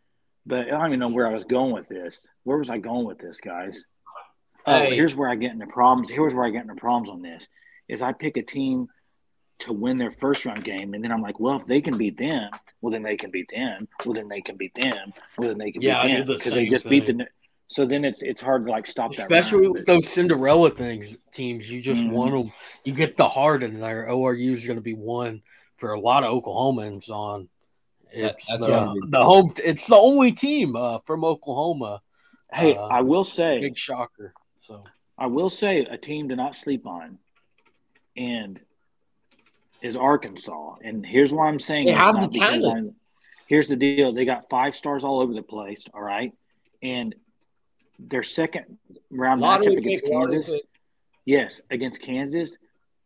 but 0.45 0.67
I 0.67 0.71
don't 0.71 0.87
even 0.87 0.99
know 0.99 1.09
where 1.09 1.27
I 1.27 1.33
was 1.33 1.45
going 1.45 1.71
with 1.71 1.87
this. 1.87 2.27
Where 2.43 2.57
was 2.57 2.69
I 2.69 2.77
going 2.77 3.05
with 3.05 3.19
this, 3.19 3.39
guys? 3.39 3.85
Oh, 4.65 4.79
here's 4.83 5.15
where 5.15 5.29
I 5.29 5.35
get 5.35 5.51
into 5.51 5.67
problems. 5.67 6.09
Here's 6.09 6.33
where 6.33 6.45
I 6.45 6.49
get 6.49 6.61
into 6.63 6.75
problems 6.75 7.09
on 7.09 7.21
this. 7.21 7.47
Is 7.87 8.01
I 8.01 8.11
pick 8.13 8.37
a 8.37 8.41
team 8.43 8.87
to 9.63 9.73
win 9.73 9.97
their 9.97 10.11
first 10.11 10.45
round 10.45 10.63
game, 10.63 10.93
and 10.93 11.03
then 11.03 11.11
I'm 11.11 11.21
like, 11.21 11.39
well, 11.39 11.57
if 11.57 11.65
they 11.65 11.81
can 11.81 11.97
beat 11.97 12.17
them, 12.17 12.49
well, 12.81 12.91
then 12.91 13.03
they 13.03 13.15
can 13.17 13.31
beat 13.31 13.49
them. 13.49 13.87
Well, 14.05 14.13
then 14.13 14.27
they 14.27 14.41
can 14.41 14.55
beat 14.57 14.75
them. 14.75 15.13
Well, 15.37 15.49
then 15.49 15.57
they 15.57 15.71
can 15.71 15.81
Yeah, 15.81 16.03
beat 16.03 16.09
do 16.09 16.17
them 16.17 16.27
the 16.27 16.33
because 16.35 16.53
they 16.53 16.63
same 16.65 16.71
just 16.71 16.89
beat 16.89 17.05
thing. 17.05 17.17
the. 17.17 17.27
So 17.67 17.85
then 17.85 18.05
it's 18.05 18.21
it's 18.21 18.41
hard 18.41 18.65
to 18.65 18.71
like 18.71 18.85
stop 18.85 19.11
that. 19.15 19.21
Especially 19.23 19.63
round. 19.63 19.73
with 19.75 19.85
those 19.85 20.07
Cinderella 20.09 20.69
things 20.69 21.15
teams, 21.31 21.71
you 21.71 21.81
just 21.81 22.01
Mhm. 22.01 22.11
want 22.11 22.31
them. 22.33 22.53
You 22.83 22.93
get 22.93 23.17
the 23.17 23.27
heart 23.27 23.63
in 23.63 23.79
there. 23.79 24.07
ORU 24.09 24.53
is 24.53 24.65
going 24.65 24.75
to 24.77 24.81
be 24.81 24.93
one 24.93 25.41
for 25.77 25.93
a 25.93 25.99
lot 25.99 26.23
of 26.23 26.31
Oklahomans. 26.33 27.09
On 27.09 27.49
That- 28.11 28.35
it's 28.35 28.47
that's 28.47 28.65
the, 28.65 28.73
I 28.75 28.93
mean. 28.93 29.01
the 29.09 29.23
home. 29.23 29.53
It's 29.63 29.87
the 29.87 29.95
only 29.95 30.33
team 30.33 30.75
uh, 30.75 30.99
from 31.05 31.23
Oklahoma. 31.23 32.01
Hey, 32.53 32.75
Uh, 32.75 32.87
I 32.87 33.01
will 33.01 33.23
say, 33.23 33.59
Big 33.61 33.77
shocker. 33.77 34.33
So 34.59 34.83
I 35.17 35.27
will 35.27 35.49
say, 35.49 35.79
a 35.85 35.97
team 35.97 36.29
to 36.29 36.35
not 36.35 36.55
sleep 36.55 36.85
on, 36.85 37.17
and 38.15 38.59
is 39.83 39.95
Arkansas, 39.95 40.75
and 40.83 41.05
here's 41.05 41.31
why 41.33 41.47
I'm 41.49 41.59
saying 41.59 41.85
They 41.87 41.91
have 41.91 42.15
the 42.15 42.27
because 42.39 42.61
talent. 42.63 42.65
I'm- 42.87 42.95
Here's 43.45 43.67
the 43.67 43.75
deal: 43.75 44.13
they 44.13 44.25
got 44.25 44.49
five 44.49 44.73
stars 44.75 45.03
all 45.03 45.21
over 45.21 45.33
the 45.33 45.43
place. 45.43 45.85
All 45.93 46.01
right, 46.01 46.31
and 46.81 47.13
their 47.99 48.23
second 48.23 48.79
round 49.11 49.41
matchup 49.43 49.77
against 49.77 50.05
Kansas. 50.05 50.55
Yes, 51.25 51.59
against 51.69 52.01
Kansas, 52.01 52.57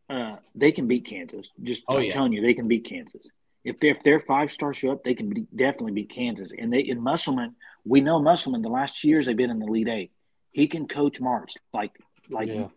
uh, 0.09 0.37
they 0.55 0.71
can 0.71 0.87
beat 0.87 1.05
Kansas. 1.05 1.51
Just 1.61 1.83
Oh, 1.89 1.97
I'm 1.97 2.03
yeah. 2.03 2.11
telling 2.13 2.33
you, 2.33 2.41
they 2.41 2.53
can 2.53 2.67
beat 2.67 2.85
Kansas. 2.85 3.29
If 3.65 3.79
they 3.79 3.89
if 3.89 4.03
their 4.03 4.19
five 4.19 4.51
stars 4.51 4.77
show 4.77 4.91
up, 4.91 5.03
they 5.03 5.15
can 5.15 5.29
be, 5.29 5.47
definitely 5.53 5.93
beat 5.93 6.09
Kansas. 6.11 6.51
And 6.57 6.71
they 6.71 6.79
in 6.81 7.01
Musselman, 7.01 7.55
we 7.83 7.99
know 7.99 8.21
Musselman. 8.21 8.61
The 8.61 8.69
last 8.69 9.01
two 9.01 9.09
years 9.09 9.25
they've 9.25 9.35
been 9.35 9.49
in 9.49 9.59
the 9.59 9.65
lead 9.65 9.89
eight. 9.89 10.11
He 10.51 10.67
can 10.67 10.87
coach 10.87 11.19
March 11.19 11.55
like 11.73 11.91
like 12.29 12.47
Yeah. 12.47 12.67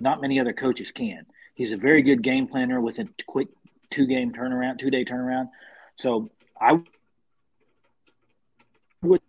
not 0.00 0.20
many 0.22 0.40
other 0.40 0.54
coaches 0.54 0.90
can. 0.90 1.26
He's 1.54 1.72
a 1.72 1.76
very 1.76 2.02
good 2.02 2.22
game 2.22 2.46
planner 2.46 2.80
with 2.80 2.98
a 2.98 3.08
quick 3.26 3.48
two 3.90 4.06
game 4.06 4.32
turnaround, 4.32 4.78
two 4.78 4.90
day 4.90 5.04
turnaround. 5.04 5.48
So 5.96 6.30
I 6.60 6.80
would 9.02 9.20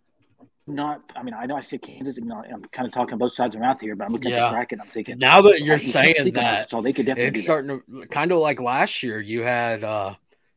not. 0.66 1.02
I 1.14 1.22
mean, 1.22 1.34
I 1.34 1.46
know 1.46 1.56
I 1.56 1.60
said 1.62 1.82
Kansas. 1.82 2.18
I'm 2.18 2.62
kind 2.72 2.86
of 2.86 2.92
talking 2.92 3.16
both 3.18 3.32
sides 3.32 3.54
of 3.54 3.60
my 3.60 3.68
mouth 3.68 3.80
here, 3.80 3.94
but 3.94 4.04
I'm 4.04 4.12
looking 4.12 4.32
at 4.32 4.36
Yeah. 4.36 4.44
this 4.46 4.52
bracket. 4.52 4.80
I'm 4.80 4.88
thinking 4.88 5.18
Now 5.18 5.40
that 5.42 5.62
you're 5.62 5.76
you 5.76 5.92
saying 5.92 6.32
that, 6.32 6.70
so 6.70 6.82
they 6.82 6.92
could 6.92 7.06
definitely 7.06 7.38
it's 7.38 7.44
starting 7.44 7.80
to 7.80 8.06
kind 8.08 8.32
of 8.32 8.38
like 8.38 8.60
last 8.60 9.02
year. 9.04 9.20
You 9.20 9.42
had 9.42 9.84
uh, 9.84 10.14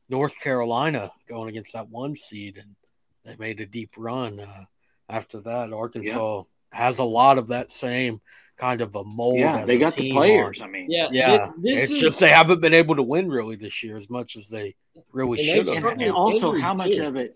North 0.09 0.39
Carolina 0.39 1.11
going 1.27 1.49
against 1.49 1.73
that 1.73 1.89
one 1.89 2.15
seed, 2.15 2.57
and 2.57 2.75
they 3.23 3.35
made 3.35 3.59
a 3.59 3.67
deep 3.67 3.91
run. 3.95 4.39
Uh, 4.39 4.65
after 5.07 5.39
that, 5.41 5.71
Arkansas 5.71 6.43
has 6.71 6.99
a 6.99 7.03
lot 7.03 7.37
of 7.37 7.47
that 7.47 7.71
same 7.71 8.21
kind 8.57 8.81
of 8.81 8.93
a 8.95 9.03
mold. 9.03 9.39
Yeah, 9.39 9.59
as 9.59 9.67
they 9.67 9.75
a 9.77 9.79
got 9.79 9.95
the 9.95 10.11
players. 10.11 10.61
on. 10.61 10.67
I 10.67 10.71
mean, 10.71 10.87
Yeah, 10.89 11.07
Yeah, 11.11 11.47
thi- 11.47 11.53
This 11.59 11.83
it's 11.83 11.91
is, 11.93 11.99
just 11.99 12.19
they 12.19 12.29
haven't 12.29 12.59
been 12.61 12.73
able 12.73 12.95
to 12.97 13.03
win 13.03 13.29
really 13.29 13.55
this 13.55 13.83
year 13.83 13.97
as 13.97 14.09
much 14.09 14.35
as 14.35 14.49
they 14.49 14.75
really 15.13 15.39
And 15.39 15.47
should 15.47 15.65
should- 15.67 15.75
and, 15.77 15.85
have. 15.85 15.99
and 16.01 16.11
also 16.11 16.53
how 16.57 16.73
much 16.73 16.95
too. 16.95 17.03
of 17.05 17.15
it 17.15 17.35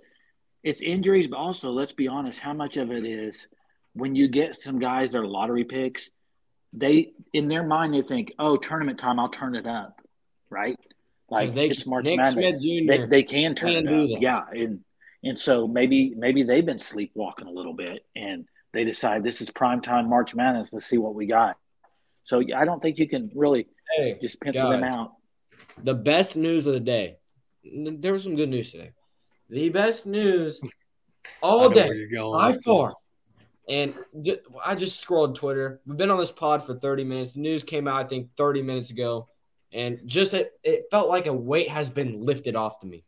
it's 0.64 0.80
injuries, 0.82 1.28
but 1.28 1.38
also 1.38 1.72
let's 1.72 1.92
be 1.94 2.08
honest, 2.08 2.40
how 2.40 2.54
much 2.54 2.78
of 2.78 2.92
it 2.92 3.04
is 3.06 3.48
when 3.94 4.16
you 4.16 4.28
get 4.30 4.56
some 4.56 4.80
guys 4.80 5.12
that 5.12 5.20
are 5.20 5.28
lottery 5.28 5.66
picks, 5.66 6.10
they 6.74 7.12
in 7.34 7.48
their 7.48 7.64
mind 7.64 7.94
they 7.94 8.02
think, 8.02 8.34
oh, 8.40 8.58
tournament 8.58 8.98
time, 9.00 9.20
I'll 9.20 9.30
turn 9.30 9.56
it 9.56 9.68
up, 9.68 10.02
right? 10.50 10.78
Like 11.30 11.54
they- 11.54 11.70
it's 11.70 11.86
March 11.86 12.06
Nick 12.06 12.18
Madness. 12.18 12.34
Smith 12.60 12.62
Jr. 12.62 12.88
They, 12.92 13.06
they 13.08 13.24
can 13.24 13.56
turn 13.56 13.72
can 13.74 13.88
it 13.88 14.04
up, 14.04 14.10
that. 14.10 14.22
yeah, 14.22 14.42
and 14.52 14.84
and 15.24 15.40
so 15.40 15.68
maybe 15.68 16.14
maybe 16.16 16.44
they've 16.44 16.66
been 16.66 16.80
sleepwalking 16.80 17.48
a 17.48 17.52
little 17.52 17.74
bit, 17.74 18.06
and 18.16 18.46
they 18.74 18.84
decide 18.84 19.24
this 19.24 19.42
is 19.42 19.50
prime 19.50 19.82
time 19.82 20.10
March 20.10 20.36
Madness. 20.36 20.70
Let's 20.72 20.88
see 20.88 20.98
what 20.98 21.16
we 21.16 21.28
got. 21.28 21.58
So 22.24 22.42
I 22.56 22.66
don't 22.66 22.82
think 22.82 22.98
you 22.98 23.08
can 23.08 23.32
really 23.36 23.68
hey, 23.98 24.18
just 24.22 24.40
pencil 24.42 24.70
them 24.70 24.84
out. 24.84 25.14
the 25.84 25.94
best 25.94 26.36
news 26.36 26.66
of 26.66 26.74
the 26.74 26.80
day. 26.80 27.18
There 27.64 28.14
was 28.14 28.24
some 28.24 28.36
good 28.36 28.50
news 28.50 28.72
today. 28.72 28.92
The 29.50 29.70
best 29.70 30.06
news 30.06 30.62
all 31.42 31.70
day 31.70 31.90
you're 31.94 32.10
going 32.10 32.38
by 32.38 32.58
far. 32.64 32.94
And 33.70 33.94
ju- 34.20 34.40
I 34.64 34.76
just 34.76 35.00
scrolled 35.00 35.36
Twitter. 35.36 35.80
We've 35.86 35.98
been 35.98 36.12
on 36.12 36.20
this 36.20 36.32
pod 36.32 36.66
for 36.66 36.74
30 36.74 37.04
minutes. 37.04 37.34
The 37.34 37.40
news 37.40 37.64
came 37.64 37.88
out, 37.88 38.04
I 38.06 38.08
think, 38.08 38.30
30 38.38 38.62
minutes 38.62 38.90
ago. 38.90 39.28
And 39.72 40.02
just 40.06 40.34
it, 40.34 40.52
it 40.64 40.86
felt 40.92 41.10
like 41.10 41.26
a 41.26 41.34
weight 41.34 41.70
has 41.70 41.90
been 41.90 42.22
lifted 42.22 42.56
off 42.56 42.80
to 42.80 42.88
me. 42.88 43.06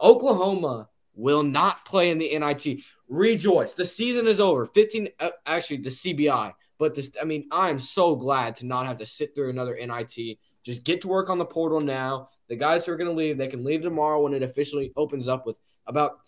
Oklahoma 0.00 0.88
will 1.14 1.42
not 1.42 1.84
play 1.84 2.10
in 2.10 2.18
the 2.18 2.38
NIT. 2.38 2.80
Rejoice. 3.08 3.72
The 3.72 3.84
season 3.84 4.26
is 4.26 4.40
over. 4.40 4.66
15, 4.66 5.08
uh, 5.20 5.30
actually, 5.46 5.78
the 5.78 5.90
CBI. 5.90 6.52
But 6.78 6.94
this, 6.94 7.10
I 7.20 7.24
mean, 7.24 7.46
I 7.50 7.70
am 7.70 7.78
so 7.78 8.16
glad 8.16 8.56
to 8.56 8.66
not 8.66 8.86
have 8.86 8.98
to 8.98 9.06
sit 9.06 9.34
through 9.34 9.50
another 9.50 9.74
NIT. 9.74 10.38
Just 10.62 10.84
get 10.84 11.00
to 11.02 11.08
work 11.08 11.30
on 11.30 11.38
the 11.38 11.44
portal 11.44 11.80
now. 11.80 12.28
The 12.48 12.56
guys 12.56 12.84
who 12.84 12.92
are 12.92 12.96
going 12.96 13.10
to 13.10 13.16
leave, 13.16 13.38
they 13.38 13.46
can 13.46 13.64
leave 13.64 13.82
tomorrow 13.82 14.22
when 14.22 14.34
it 14.34 14.42
officially 14.42 14.92
opens 14.96 15.28
up 15.28 15.46
with 15.46 15.58
about 15.86 16.18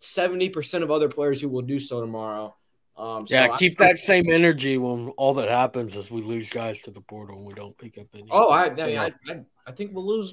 70% 0.00 0.82
of 0.82 0.90
other 0.90 1.08
players 1.08 1.40
who 1.40 1.48
will 1.48 1.62
do 1.62 1.78
so 1.78 2.00
tomorrow. 2.00 2.54
Um, 2.96 3.26
so 3.26 3.34
Yeah, 3.34 3.48
I- 3.52 3.56
keep 3.56 3.78
that 3.78 3.98
same 3.98 4.28
energy 4.30 4.76
when 4.78 5.08
all 5.10 5.34
that 5.34 5.48
happens 5.48 5.96
is 5.96 6.10
we 6.10 6.22
lose 6.22 6.48
guys 6.50 6.82
to 6.82 6.90
the 6.90 7.00
portal 7.00 7.38
and 7.38 7.46
we 7.46 7.54
don't 7.54 7.76
pick 7.78 7.96
up 7.98 8.06
any. 8.14 8.28
Oh, 8.30 8.48
I, 8.48 8.66
I, 8.66 9.12
I, 9.28 9.40
I 9.66 9.72
think 9.72 9.92
we'll 9.94 10.06
lose 10.06 10.32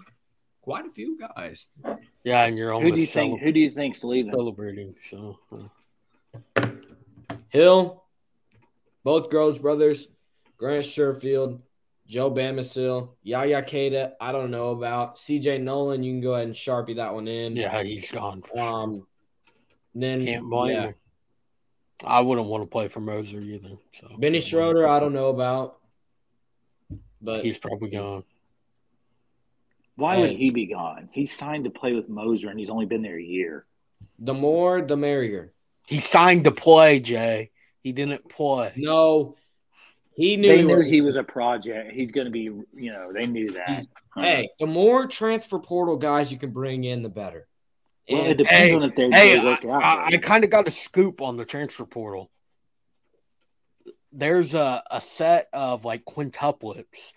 quite 0.62 0.86
a 0.86 0.91
few 0.91 1.18
guys. 1.18 1.68
yeah, 2.24 2.45
and 2.45 2.58
you're 2.58 2.74
Who 2.74 2.80
do 2.80 2.86
you 2.88 2.93
almost 2.93 3.14
think? 3.14 3.41
Who 3.41 3.52
do 3.52 3.60
you 3.60 3.72
think's 3.72 4.04
leaving? 4.04 4.32
celebrating. 4.32 4.95
So 5.10 5.38
uh, 5.54 5.60
Hill, 7.50 8.04
both 9.04 9.30
Groves 9.30 9.60
brothers, 9.60 10.08
Grant 10.58 10.86
Sherfield, 10.86 11.62
Joe 12.08 12.32
Bamisile, 12.32 13.10
Yaya 13.24 13.62
Keita, 13.62 14.14
I 14.20 14.32
don't 14.32 14.52
know 14.52 14.72
about. 14.72 15.18
CJ 15.18 15.62
Noland, 15.62 16.06
you 16.06 16.12
can 16.14 16.22
go 16.22 16.34
ahead 16.36 16.48
and 16.48 16.56
sharpie 16.56 16.96
that 16.98 17.14
one 17.14 17.28
in. 17.28 17.56
yeah, 17.56 17.84
he's 17.84 18.10
gone. 18.12 18.42
For 18.42 18.58
sure. 18.58 18.60
Um, 18.62 19.08
then 19.96 20.26
Can't 20.26 20.50
blame 20.50 20.76
yeah. 20.76 20.82
him. 20.88 20.96
I 22.04 22.22
wouldn't 22.22 22.48
want 22.48 22.64
to 22.64 22.68
play 22.68 22.88
for 22.88 23.02
Moser 23.02 23.42
either. 23.42 23.72
So 23.94 24.08
Benny 24.18 24.40
Schroeder, 24.40 24.88
I 24.88 25.00
don't 25.00 25.14
know 25.14 25.30
about. 25.30 25.80
But 27.22 27.44
he's 27.44 27.58
probably 27.58 27.90
gone. 27.90 28.24
Why 29.96 30.18
would 30.18 30.32
he 30.32 30.50
be 30.50 30.68
gone? 30.68 31.10
He's 31.12 31.36
signed 31.36 31.66
to 31.66 31.70
play 31.70 31.92
with 31.92 32.08
Moser, 32.08 32.50
and 32.50 32.58
he's 32.58 32.70
only 32.70 32.86
been 32.86 33.02
there 33.02 33.18
a 33.18 33.24
year. 33.24 33.66
the 34.18 34.34
more, 34.34 34.82
the 34.82 34.96
merrier. 34.96 35.52
He 35.90 36.00
signed 36.00 36.44
to 36.44 36.52
play, 36.52 37.00
Jay. 37.00 37.50
He 37.82 37.92
didn't 37.94 38.30
play. 38.30 38.74
No, 38.76 39.36
he 40.14 40.38
knew. 40.38 40.48
They 40.50 40.58
he 40.58 40.64
knew 40.64 40.78
was- 40.78 40.86
he 40.88 41.02
was 41.02 41.16
a 41.16 41.24
project. 41.24 41.92
He's 41.94 42.12
going 42.12 42.26
to 42.26 42.32
be, 42.32 42.44
you 42.44 42.66
know, 42.94 43.12
they 43.12 43.26
knew 43.26 43.50
that. 43.54 43.70
He's- 43.70 43.88
Hey, 44.16 44.50
the 44.60 44.68
more 44.68 45.08
transfer 45.08 45.58
portal 45.60 45.96
guys 45.98 46.32
you 46.32 46.38
can 46.38 46.52
bring 46.52 46.84
in, 46.84 47.02
the 47.04 47.10
better. 47.10 47.48
well, 48.10 48.26
it 48.26 48.38
depends 48.38 48.70
Hey, 48.70 48.76
on 48.76 48.84
if 48.84 48.94
they're 48.96 49.10
Hey, 49.12 49.38
they 49.40 49.44
work 49.46 49.64
I, 49.66 49.70
out. 49.70 49.84
I, 49.84 50.06
I 50.08 50.18
kind 50.18 50.44
of 50.44 50.50
got 50.50 50.68
a 50.68 50.72
scoop 50.72 51.22
on 51.22 51.38
the 51.38 51.46
transfer 51.46 51.86
portal. 51.86 52.30
There's 54.12 54.56
a, 54.56 54.84
a 54.92 55.00
set 55.02 55.48
of 55.54 55.86
like 55.86 56.04
quintuplets 56.06 57.14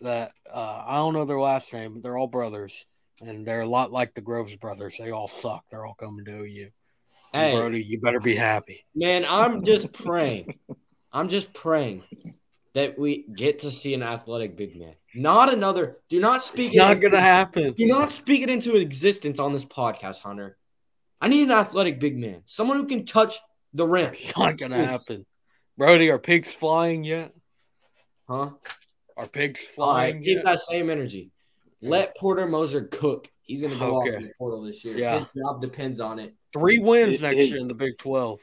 that 0.00 0.32
uh, 0.52 0.84
I 0.86 0.96
don't 0.96 1.12
know 1.14 1.24
their 1.26 1.38
last 1.40 1.72
name, 1.72 1.94
but 1.94 2.02
they're 2.02 2.16
all 2.18 2.26
brothers, 2.26 2.86
and 3.20 3.46
they're 3.46 3.60
a 3.60 3.66
lot 3.68 3.92
like 3.92 4.14
the 4.14 4.20
Groves 4.22 4.56
brothers. 4.56 4.96
They 4.98 5.10
all 5.10 5.28
suck. 5.28 5.64
They're 5.70 5.86
all 5.86 5.94
coming 5.94 6.24
to 6.24 6.44
you. 6.44 6.70
And 7.32 7.46
hey, 7.52 7.56
Brody, 7.56 7.82
you 7.82 8.00
better 8.00 8.20
be 8.20 8.34
happy. 8.34 8.84
man, 8.94 9.24
I'm 9.28 9.64
just 9.64 9.92
praying. 9.92 10.58
I'm 11.12 11.28
just 11.28 11.52
praying 11.52 12.04
that 12.74 12.98
we 12.98 13.26
get 13.34 13.60
to 13.60 13.70
see 13.70 13.94
an 13.94 14.02
athletic 14.02 14.56
big 14.56 14.78
man, 14.78 14.94
not 15.14 15.52
another. 15.52 15.98
Do 16.08 16.20
not 16.20 16.42
speak. 16.42 16.66
It's 16.68 16.74
it 16.74 16.78
not 16.78 17.00
gonna 17.00 17.20
happen. 17.20 17.74
Do 17.76 17.86
not 17.86 18.12
speak 18.12 18.42
it 18.42 18.50
into 18.50 18.76
existence 18.76 19.38
on 19.38 19.52
this 19.52 19.64
podcast, 19.64 20.20
Hunter. 20.20 20.56
I 21.20 21.28
need 21.28 21.42
an 21.44 21.50
athletic 21.52 22.00
big 22.00 22.18
man, 22.18 22.42
someone 22.46 22.76
who 22.78 22.86
can 22.86 23.04
touch 23.04 23.38
the 23.74 23.86
rim. 23.86 24.12
It's 24.12 24.36
not 24.36 24.56
gonna 24.58 24.84
happen. 24.86 25.24
Brody, 25.78 26.10
are 26.10 26.18
pigs 26.18 26.50
flying 26.50 27.04
yet? 27.04 27.32
Huh? 28.28 28.50
Are 29.16 29.26
pigs 29.26 29.60
All 29.78 29.86
flying 29.92 30.14
right, 30.16 30.22
keep 30.22 30.36
yet? 30.36 30.44
that 30.44 30.60
same 30.60 30.90
energy. 30.90 31.30
Let 31.80 32.16
Porter 32.16 32.46
Moser 32.46 32.82
cook. 32.84 33.28
He's 33.42 33.60
going 33.62 33.72
to 33.72 33.78
go 33.78 33.96
off 33.96 34.06
Okay. 34.06 34.16
in 34.16 34.22
the 34.22 34.30
portal 34.38 34.62
this 34.62 34.84
year. 34.84 34.96
Yeah. 34.96 35.18
His 35.18 35.28
job 35.34 35.60
depends 35.60 35.98
on 35.98 36.20
it. 36.20 36.32
Three 36.52 36.78
wins 36.78 37.16
It- 37.16 37.22
next 37.22 37.44
it- 37.44 37.48
year 37.50 37.58
in 37.58 37.68
the 37.68 37.74
Big 37.74 37.98
Twelve. 37.98 38.40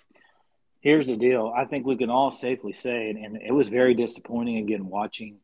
Here's 0.82 1.07
the 1.07 1.18
deal. 1.18 1.51
I 1.55 1.66
think 1.66 1.86
we 1.86 1.97
can 1.97 2.10
all 2.10 2.32
safely 2.32 2.72
say, 2.72 3.10
and, 3.10 3.18
and 3.18 3.41
it 3.41 3.51
was 3.51 3.68
very 3.68 3.93
disappointing 3.93 4.57
again 4.60 4.88
watching 4.88 5.39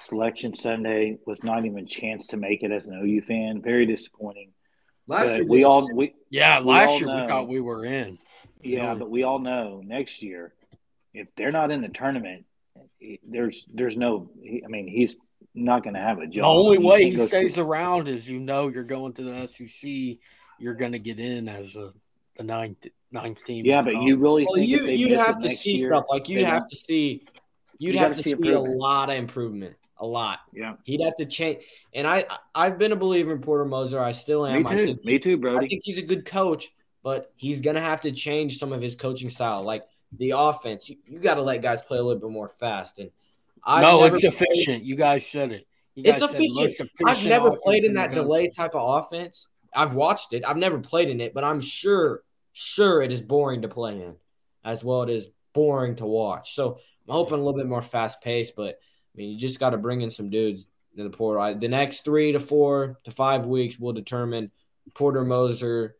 Selection 0.00 0.54
Sunday 0.54 1.18
with 1.26 1.44
not 1.44 1.66
even 1.66 1.80
a 1.80 1.86
chance 1.86 2.28
to 2.28 2.38
make 2.38 2.62
it 2.62 2.70
as 2.72 2.86
an 2.88 2.94
OU 2.94 3.20
fan. 3.22 3.60
Very 3.60 3.84
disappointing. 3.84 4.52
Last 5.06 5.24
But 5.26 5.34
year, 5.36 5.44
we 5.46 5.64
all 5.64 5.94
we 5.94 6.14
Yeah, 6.30 6.60
We 6.60 6.66
last 6.66 6.88
all 6.90 6.98
year 6.98 7.06
know. 7.08 7.20
we 7.22 7.26
thought 7.28 7.48
we 7.48 7.60
were 7.60 7.84
in. 7.84 8.18
yeah, 8.62 8.94
No. 8.94 9.00
but 9.00 9.10
we 9.10 9.22
all 9.22 9.38
know 9.38 9.82
next 9.84 10.22
year 10.22 10.54
if 11.12 11.28
they're 11.36 11.50
not 11.50 11.70
in 11.70 11.82
the 11.82 11.88
tournament, 11.88 12.46
eh, 13.02 13.16
there's 13.28 13.66
there's 13.74 13.98
no. 13.98 14.30
I 14.64 14.68
mean, 14.68 14.86
he's 14.88 15.16
not 15.54 15.82
going 15.82 15.94
to 15.94 16.00
have 16.00 16.20
a 16.20 16.26
job. 16.26 16.42
The 16.44 16.48
only 16.48 16.78
You 16.78 16.86
way 16.86 17.00
can't 17.10 17.20
he 17.20 17.26
stays 17.26 17.54
through- 17.56 17.64
around 17.64 18.08
is 18.08 18.26
you 18.30 18.40
know 18.40 18.68
you're 18.68 18.84
going 18.84 19.12
to 19.14 19.22
the 19.24 19.46
SEC. 19.46 20.18
You're 20.58 20.74
going 20.74 20.92
to 20.92 20.98
get 20.98 21.18
in 21.20 21.48
as 21.48 21.74
a 21.76 21.92
the 22.40 22.44
ninth 22.46 22.86
ninth 23.12 23.44
team. 23.44 23.64
Yeah, 23.66 23.82
but 23.82 23.94
you 24.02 24.16
really 24.16 24.44
well, 24.44 24.54
think 24.54 24.68
you, 24.68 24.86
they 24.86 24.94
you'd 24.94 25.10
miss 25.10 25.20
have 25.20 25.36
it 25.36 25.40
to 25.42 25.48
next 25.48 25.60
see 25.60 25.76
year, 25.76 25.88
stuff 25.88 26.04
like 26.08 26.28
you'd 26.28 26.44
have 26.46 26.66
to 26.66 26.76
see 26.76 27.22
you'd 27.78 27.94
You 27.94 27.98
have 28.00 28.12
gotta 28.12 28.22
see 28.22 28.30
see 28.42 28.50
a 28.52 28.58
lot 28.60 29.10
of 29.10 29.16
improvement, 29.16 29.76
a 29.98 30.06
lot. 30.06 30.38
Yeah, 30.52 30.74
He'd 30.84 31.02
have 31.02 31.16
to 31.16 31.26
change. 31.26 31.64
And 31.92 32.06
I 32.06 32.24
I've 32.54 32.78
been 32.78 32.92
a 32.92 32.96
believer 32.96 33.32
in 33.32 33.40
Porter 33.40 33.64
Moser. 33.64 34.00
I 34.00 34.12
still 34.12 34.46
am. 34.46 34.62
me 34.62 34.64
too. 34.64 34.76
think, 34.86 35.04
Me 35.04 35.18
too, 35.18 35.36
Brody. 35.36 35.66
I 35.66 35.68
think 35.68 35.82
he's 35.84 35.98
a 35.98 36.02
good 36.02 36.24
coach, 36.24 36.72
but 37.02 37.32
he's 37.36 37.60
gonna 37.60 37.80
have 37.80 38.00
to 38.02 38.12
change 38.12 38.58
some 38.58 38.72
of 38.72 38.80
his 38.80 38.96
coaching 38.96 39.28
style, 39.30 39.62
like 39.62 39.84
the 40.18 40.32
offense. 40.36 40.88
You, 40.88 40.96
you 41.06 41.18
got 41.18 41.34
to 41.34 41.42
let 41.42 41.62
guys 41.62 41.82
play 41.82 41.98
a 41.98 42.02
little 42.02 42.20
bit 42.20 42.30
more 42.30 42.48
fast. 42.48 42.98
And 42.98 43.10
I've 43.62 43.82
no, 43.82 44.00
never 44.00 44.16
it's 44.16 44.24
played- 44.36 44.48
efficient. 44.50 44.82
You 44.84 44.96
guys 44.96 45.24
said 45.26 45.52
it. 45.52 45.66
You 45.94 46.02
It's 46.06 46.20
guys 46.20 46.30
said 46.30 46.40
efficient. 46.40 46.88
I've 47.06 47.24
never 47.24 47.52
played 47.56 47.84
in 47.84 47.94
that 47.94 48.10
delay 48.12 48.48
type 48.48 48.74
of 48.74 49.04
offense. 49.04 49.46
I've 49.74 49.94
watched 49.94 50.32
it. 50.32 50.42
I've 50.46 50.56
never 50.56 50.78
played 50.80 51.08
in 51.10 51.20
it, 51.20 51.32
but 51.32 51.44
I'm 51.44 51.60
sure, 51.60 52.22
sure 52.52 53.02
it 53.02 53.12
is 53.12 53.20
boring 53.20 53.62
to 53.62 53.68
play 53.68 54.02
in, 54.02 54.14
as 54.64 54.84
well 54.84 55.02
it 55.02 55.10
is 55.10 55.28
boring 55.52 55.96
to 55.96 56.06
watch. 56.06 56.54
So 56.54 56.78
I'm 57.08 57.14
hoping 57.14 57.34
a 57.34 57.38
little 57.38 57.54
bit 57.58 57.66
more 57.66 57.82
fast 57.82 58.20
paced. 58.22 58.56
But 58.56 58.76
I 58.76 59.16
mean, 59.16 59.30
you 59.30 59.38
just 59.38 59.60
got 59.60 59.70
to 59.70 59.78
bring 59.78 60.00
in 60.00 60.10
some 60.10 60.30
dudes 60.30 60.68
in 60.96 61.04
the 61.04 61.10
portal. 61.10 61.58
The 61.58 61.68
next 61.68 62.04
three 62.04 62.32
to 62.32 62.40
four 62.40 62.98
to 63.04 63.10
five 63.10 63.46
weeks 63.46 63.78
will 63.78 63.92
determine 63.92 64.50
Porter 64.94 65.24
Moser 65.24 65.96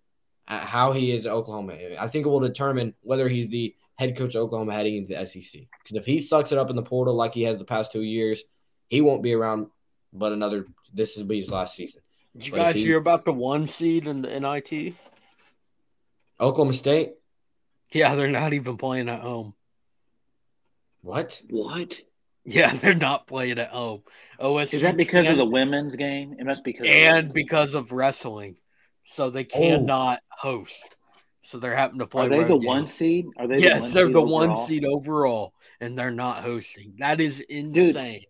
uh, 0.48 0.58
how 0.58 0.92
he 0.92 1.12
is 1.12 1.26
at 1.26 1.32
Oklahoma. 1.32 1.74
I 1.98 2.08
think 2.08 2.26
it 2.26 2.28
will 2.28 2.40
determine 2.40 2.94
whether 3.02 3.28
he's 3.28 3.48
the 3.48 3.74
head 3.98 4.16
coach 4.16 4.34
of 4.34 4.42
Oklahoma 4.42 4.72
heading 4.72 4.96
into 4.96 5.14
the 5.14 5.24
SEC. 5.26 5.62
Because 5.82 5.96
if 5.96 6.06
he 6.06 6.18
sucks 6.18 6.50
it 6.52 6.58
up 6.58 6.70
in 6.70 6.76
the 6.76 6.82
portal 6.82 7.14
like 7.14 7.34
he 7.34 7.42
has 7.42 7.58
the 7.58 7.64
past 7.64 7.92
two 7.92 8.02
years, 8.02 8.42
he 8.88 9.00
won't 9.00 9.22
be 9.22 9.32
around. 9.32 9.68
But 10.12 10.32
another, 10.32 10.66
this 10.92 11.16
will 11.16 11.24
be 11.24 11.36
his 11.36 11.50
last 11.52 11.76
season. 11.76 12.00
Did 12.34 12.46
you 12.46 12.52
But 12.52 12.58
guys 12.58 12.74
he- 12.76 12.84
hear 12.84 12.96
about 12.98 13.24
the 13.24 13.32
one 13.32 13.66
seed 13.66 14.06
in 14.06 14.22
the 14.22 14.40
NIT? 14.40 14.94
Oklahoma 16.40 16.72
State. 16.72 17.12
Yeah, 17.92 18.14
they're 18.14 18.28
not 18.28 18.52
even 18.52 18.76
playing 18.76 19.08
at 19.08 19.20
home. 19.20 19.54
What? 21.02 21.40
What 21.48 22.00
Yeah, 22.44 22.72
they're 22.74 22.94
not 22.94 23.26
playing 23.26 23.58
at 23.58 23.68
home. 23.68 24.02
OSU 24.40 24.74
is 24.74 24.82
that 24.82 24.96
because 24.96 25.28
of 25.28 25.36
the 25.36 25.44
women's 25.44 25.94
game? 25.96 26.36
It 26.38 26.46
must 26.46 26.64
be 26.64 26.72
because 26.72 26.86
and 26.88 27.30
the- 27.30 27.34
because 27.34 27.74
of 27.74 27.92
wrestling, 27.92 28.56
so 29.04 29.30
they 29.30 29.44
oh. 29.44 29.58
cannot 29.58 30.20
host. 30.30 30.96
So 31.42 31.58
they're 31.58 31.74
having 31.76 31.98
to 31.98 32.06
play. 32.06 32.26
are 32.26 32.28
they 32.28 32.44
the 32.44 32.54
games. 32.54 32.64
one 32.66 32.86
seed? 32.86 33.26
Are 33.36 33.46
they? 33.48 33.58
Yes, 33.58 33.88
the 33.88 33.94
they're 33.94 34.08
the 34.08 34.20
seed 34.20 34.30
one 34.30 34.56
seed 34.66 34.84
overall, 34.84 35.52
and 35.80 35.98
they're 35.98 36.10
not 36.10 36.42
hosting. 36.44 36.94
That 36.98 37.20
is 37.20 37.40
insane. 37.40 38.24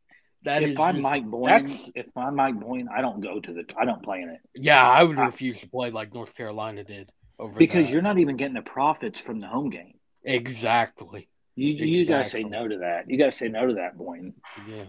That 0.45 0.63
is 0.63 0.73
if 0.73 0.81
I'm 0.81 0.97
just- 0.97 1.03
Mike 1.03 1.27
Boyne, 1.27 1.67
if 1.95 2.07
I'm 2.17 2.37
Mike 2.37 2.59
Boyne, 2.59 2.89
I 2.89 3.03
don't 3.03 3.21
go 3.21 3.41
to 3.41 3.53
the. 3.53 3.65
I 3.79 3.85
don't 3.85 4.03
play 4.03 4.23
in 4.23 4.31
it 4.31 4.41
Yeah, 4.57 4.89
I 4.89 5.05
would 5.05 5.19
I- 5.19 5.27
refuse 5.27 5.61
to 5.61 5.69
play 5.69 5.91
like 5.91 6.15
North 6.15 6.35
Carolina 6.35 6.83
did 6.83 7.11
over 7.41 7.59
because 7.59 7.87
that. 7.87 7.93
you're 7.93 8.03
not 8.03 8.19
even 8.19 8.37
getting 8.37 8.55
the 8.55 8.63
profits 8.63 9.19
from 9.19 9.41
the 9.41 9.47
home 9.47 9.71
game. 9.71 9.95
exactly. 10.25 11.29
You 11.57 11.69
you 11.73 12.07
gotta 12.07 12.29
say 12.29 12.45
no 12.45 12.69
to 12.69 12.79
that. 12.79 13.11
You 13.11 13.19
gotta 13.19 13.33
say 13.33 13.49
no 13.49 13.67
to 13.67 13.75
that, 13.75 13.97
Boyne. 13.99 14.35
Yeah, 14.69 14.85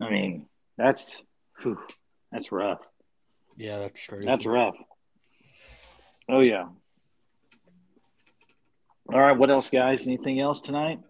I 0.00 0.10
mean, 0.10 0.46
that's 0.76 1.22
whew, 1.62 1.78
that's 2.32 2.50
rough. 2.52 2.80
yeah, 3.56 3.78
that's 3.78 4.04
crazy. 4.06 4.26
That's 4.26 4.44
rough. 4.44 4.76
Oh 6.28 6.40
yeah. 6.40 6.66
All 9.10 9.18
right. 9.18 9.38
What 9.38 9.50
else, 9.50 9.70
guys? 9.70 10.06
Anything 10.06 10.40
else 10.40 10.60
tonight? 10.60 11.00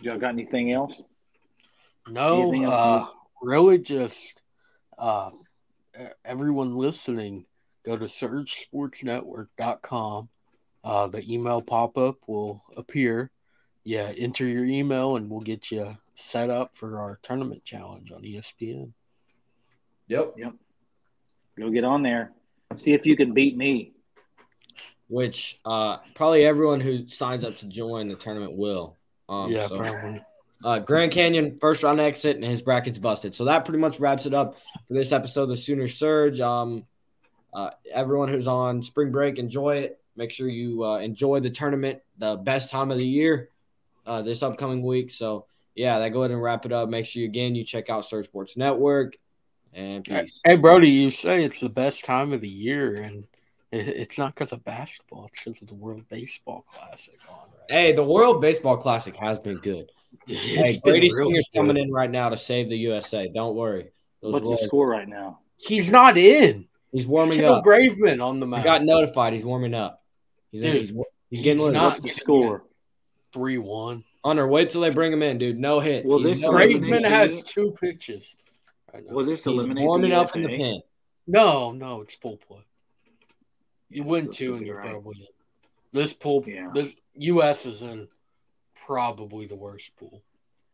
Y'all 0.00 0.18
got 0.18 0.30
anything 0.30 0.70
else? 0.70 1.00
No, 2.06 2.42
Anything 2.42 2.64
else 2.64 2.74
uh, 2.74 3.06
really 3.44 3.78
just 3.78 4.42
uh, 4.98 5.30
everyone 6.24 6.74
listening, 6.76 7.46
go 7.84 7.96
to 7.96 8.06
surgesportsnetwork.com. 8.06 10.28
Uh, 10.82 11.06
the 11.06 11.32
email 11.32 11.62
pop 11.62 11.96
up 11.96 12.16
will 12.26 12.60
appear. 12.76 13.30
Yeah, 13.84 14.12
enter 14.16 14.44
your 14.46 14.64
email 14.64 15.14
and 15.16 15.30
we'll 15.30 15.40
get 15.40 15.70
you 15.70 15.96
set 16.14 16.50
up 16.50 16.74
for 16.74 16.98
our 17.00 17.20
tournament 17.22 17.64
challenge 17.64 18.10
on 18.12 18.22
ESPN. 18.22 18.92
Yep. 20.08 20.34
Yep. 20.36 20.52
Go 21.58 21.70
get 21.70 21.84
on 21.84 22.02
there. 22.02 22.32
See 22.76 22.92
if 22.92 23.06
you 23.06 23.16
can 23.16 23.32
beat 23.34 23.56
me. 23.56 23.92
Which 25.08 25.60
uh, 25.64 25.98
probably 26.14 26.44
everyone 26.44 26.80
who 26.80 27.08
signs 27.08 27.44
up 27.44 27.56
to 27.58 27.66
join 27.66 28.06
the 28.06 28.16
tournament 28.16 28.56
will. 28.56 28.96
Um, 29.28 29.52
yeah, 29.52 29.68
so- 29.68 29.76
probably. 29.76 30.22
Uh, 30.62 30.78
Grand 30.78 31.12
Canyon 31.12 31.58
first 31.60 31.82
round 31.82 32.00
exit 32.00 32.36
and 32.36 32.44
his 32.44 32.62
brackets 32.62 32.98
busted. 32.98 33.34
So 33.34 33.44
that 33.46 33.64
pretty 33.64 33.78
much 33.80 34.00
wraps 34.00 34.26
it 34.26 34.34
up 34.34 34.54
for 34.86 34.94
this 34.94 35.12
episode 35.12 35.44
of 35.44 35.48
the 35.50 35.56
Sooner 35.56 35.88
Surge. 35.88 36.40
Um, 36.40 36.86
uh, 37.52 37.70
everyone 37.92 38.28
who's 38.28 38.48
on 38.48 38.82
spring 38.82 39.12
break, 39.12 39.38
enjoy 39.38 39.78
it. 39.78 40.00
Make 40.16 40.32
sure 40.32 40.48
you 40.48 40.84
uh, 40.84 40.98
enjoy 40.98 41.40
the 41.40 41.50
tournament, 41.50 42.00
the 42.18 42.36
best 42.36 42.70
time 42.70 42.90
of 42.90 42.98
the 42.98 43.06
year, 43.06 43.50
uh, 44.06 44.22
this 44.22 44.42
upcoming 44.42 44.82
week. 44.82 45.10
So 45.10 45.46
yeah, 45.74 45.98
that 45.98 46.10
go 46.10 46.20
ahead 46.20 46.30
and 46.30 46.42
wrap 46.42 46.66
it 46.66 46.72
up. 46.72 46.88
Make 46.88 47.06
sure 47.06 47.22
you 47.22 47.28
again 47.28 47.54
you 47.54 47.64
check 47.64 47.90
out 47.90 48.04
Surge 48.04 48.26
Sports 48.26 48.56
Network 48.56 49.16
and 49.72 50.04
peace. 50.04 50.40
Hey, 50.44 50.56
Brody, 50.56 50.88
you 50.88 51.10
say 51.10 51.44
it's 51.44 51.60
the 51.60 51.68
best 51.68 52.04
time 52.04 52.32
of 52.32 52.40
the 52.40 52.48
year, 52.48 52.94
and 52.94 53.26
it's 53.72 54.18
not 54.18 54.34
because 54.34 54.52
of 54.52 54.64
basketball; 54.64 55.26
it's 55.26 55.42
because 55.44 55.62
of 55.62 55.68
the 55.68 55.74
World 55.74 56.04
Baseball 56.08 56.64
Classic 56.72 57.18
on. 57.28 57.36
Right? 57.36 57.70
Hey, 57.70 57.92
the 57.92 58.04
World 58.04 58.40
Baseball 58.40 58.76
Classic 58.76 59.16
has 59.16 59.38
been 59.38 59.58
good. 59.58 59.90
Hey, 60.26 60.80
Brady 60.84 61.08
Singer's 61.10 61.48
coming 61.54 61.76
in 61.76 61.90
right 61.92 62.10
now 62.10 62.28
to 62.28 62.36
save 62.36 62.68
the 62.68 62.76
USA. 62.78 63.28
Don't 63.28 63.56
worry. 63.56 63.90
Those 64.22 64.32
What's 64.32 64.48
the 64.50 64.56
score 64.66 64.86
right 64.86 65.08
now? 65.08 65.40
He's 65.58 65.90
not 65.90 66.16
in. 66.16 66.66
He's 66.92 67.06
warming 67.06 67.38
Still 67.38 67.54
up. 67.54 67.64
Graveman 67.64 68.24
on 68.24 68.40
the 68.40 68.46
He 68.46 68.50
mound. 68.50 68.64
got 68.64 68.84
notified. 68.84 69.32
He's 69.32 69.44
warming 69.44 69.74
up. 69.74 70.02
He's 70.52 70.62
in, 70.62 70.76
he's, 70.76 70.92
he's 71.30 71.42
getting 71.42 71.62
he's 71.62 71.72
not- 71.72 71.92
What's 71.94 72.02
the 72.02 72.10
score? 72.10 72.64
three 73.32 73.58
one. 73.58 74.04
Hunter, 74.24 74.46
wait 74.46 74.70
till 74.70 74.80
they 74.80 74.90
bring 74.90 75.12
him 75.12 75.22
in, 75.22 75.38
dude. 75.38 75.58
No 75.58 75.80
hit. 75.80 76.04
Well, 76.06 76.20
this 76.20 76.40
no- 76.40 76.50
Graveman 76.52 77.02
the- 77.02 77.10
has 77.10 77.42
two 77.42 77.74
pitches. 77.80 78.24
Right 78.92 79.04
now. 79.06 79.18
This 79.22 79.40
he's 79.40 79.46
eliminate 79.48 79.84
warming 79.84 80.10
the 80.10 80.16
up 80.16 80.34
in 80.36 80.42
the 80.42 80.56
pen. 80.56 80.80
No, 81.26 81.72
no, 81.72 82.02
it's 82.02 82.14
full 82.14 82.36
play. 82.36 82.60
You 83.90 84.04
win 84.04 84.30
two 84.30 84.52
to 84.52 84.54
and 84.56 84.66
you're 84.66 84.76
right. 84.78 84.90
probably 84.90 85.16
in. 85.20 85.26
This 85.92 86.12
pool, 86.12 86.44
Yeah. 86.46 86.70
this 86.74 86.94
U.S. 87.16 87.66
is 87.66 87.82
in 87.82 88.08
probably 88.86 89.46
the 89.46 89.56
worst 89.56 89.90
pool. 89.98 90.22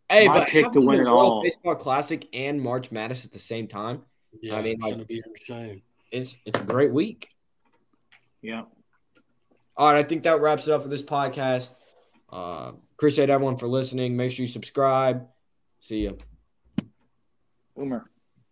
Hey, 0.08 0.26
My 0.26 0.40
but 0.40 0.48
pick 0.48 0.70
to 0.72 0.80
win 0.80 0.98
the 0.98 1.02
it 1.04 1.08
all. 1.08 1.42
Baseball 1.42 1.76
Classic 1.76 2.26
and 2.32 2.61
March 2.61 2.90
Madness 2.90 3.24
at 3.24 3.32
the 3.32 3.38
same 3.38 3.68
time. 3.68 4.02
Yeah, 4.42 4.56
I 4.56 4.62
mean, 4.62 4.74
it's 4.74 4.82
like- 4.82 4.92
gonna 4.94 5.04
be 5.04 5.22
insane. 5.24 5.82
It's 6.11 6.36
it's 6.44 6.61
a 6.61 6.64
great 6.64 6.92
week. 6.92 7.28
Yeah. 8.42 8.62
All 9.76 9.92
right, 9.92 10.04
I 10.04 10.08
think 10.08 10.24
that 10.24 10.40
wraps 10.40 10.66
it 10.66 10.72
up 10.72 10.82
for 10.82 10.88
this 10.88 11.02
podcast. 11.02 11.70
Uh, 12.32 12.72
appreciate 12.96 13.30
everyone 13.30 13.56
for 13.56 13.68
listening. 13.68 14.16
Make 14.16 14.32
sure 14.32 14.42
you 14.42 14.46
subscribe. 14.48 15.28
See 15.80 15.98
you. 16.00 16.18
Boomer. 17.76 18.11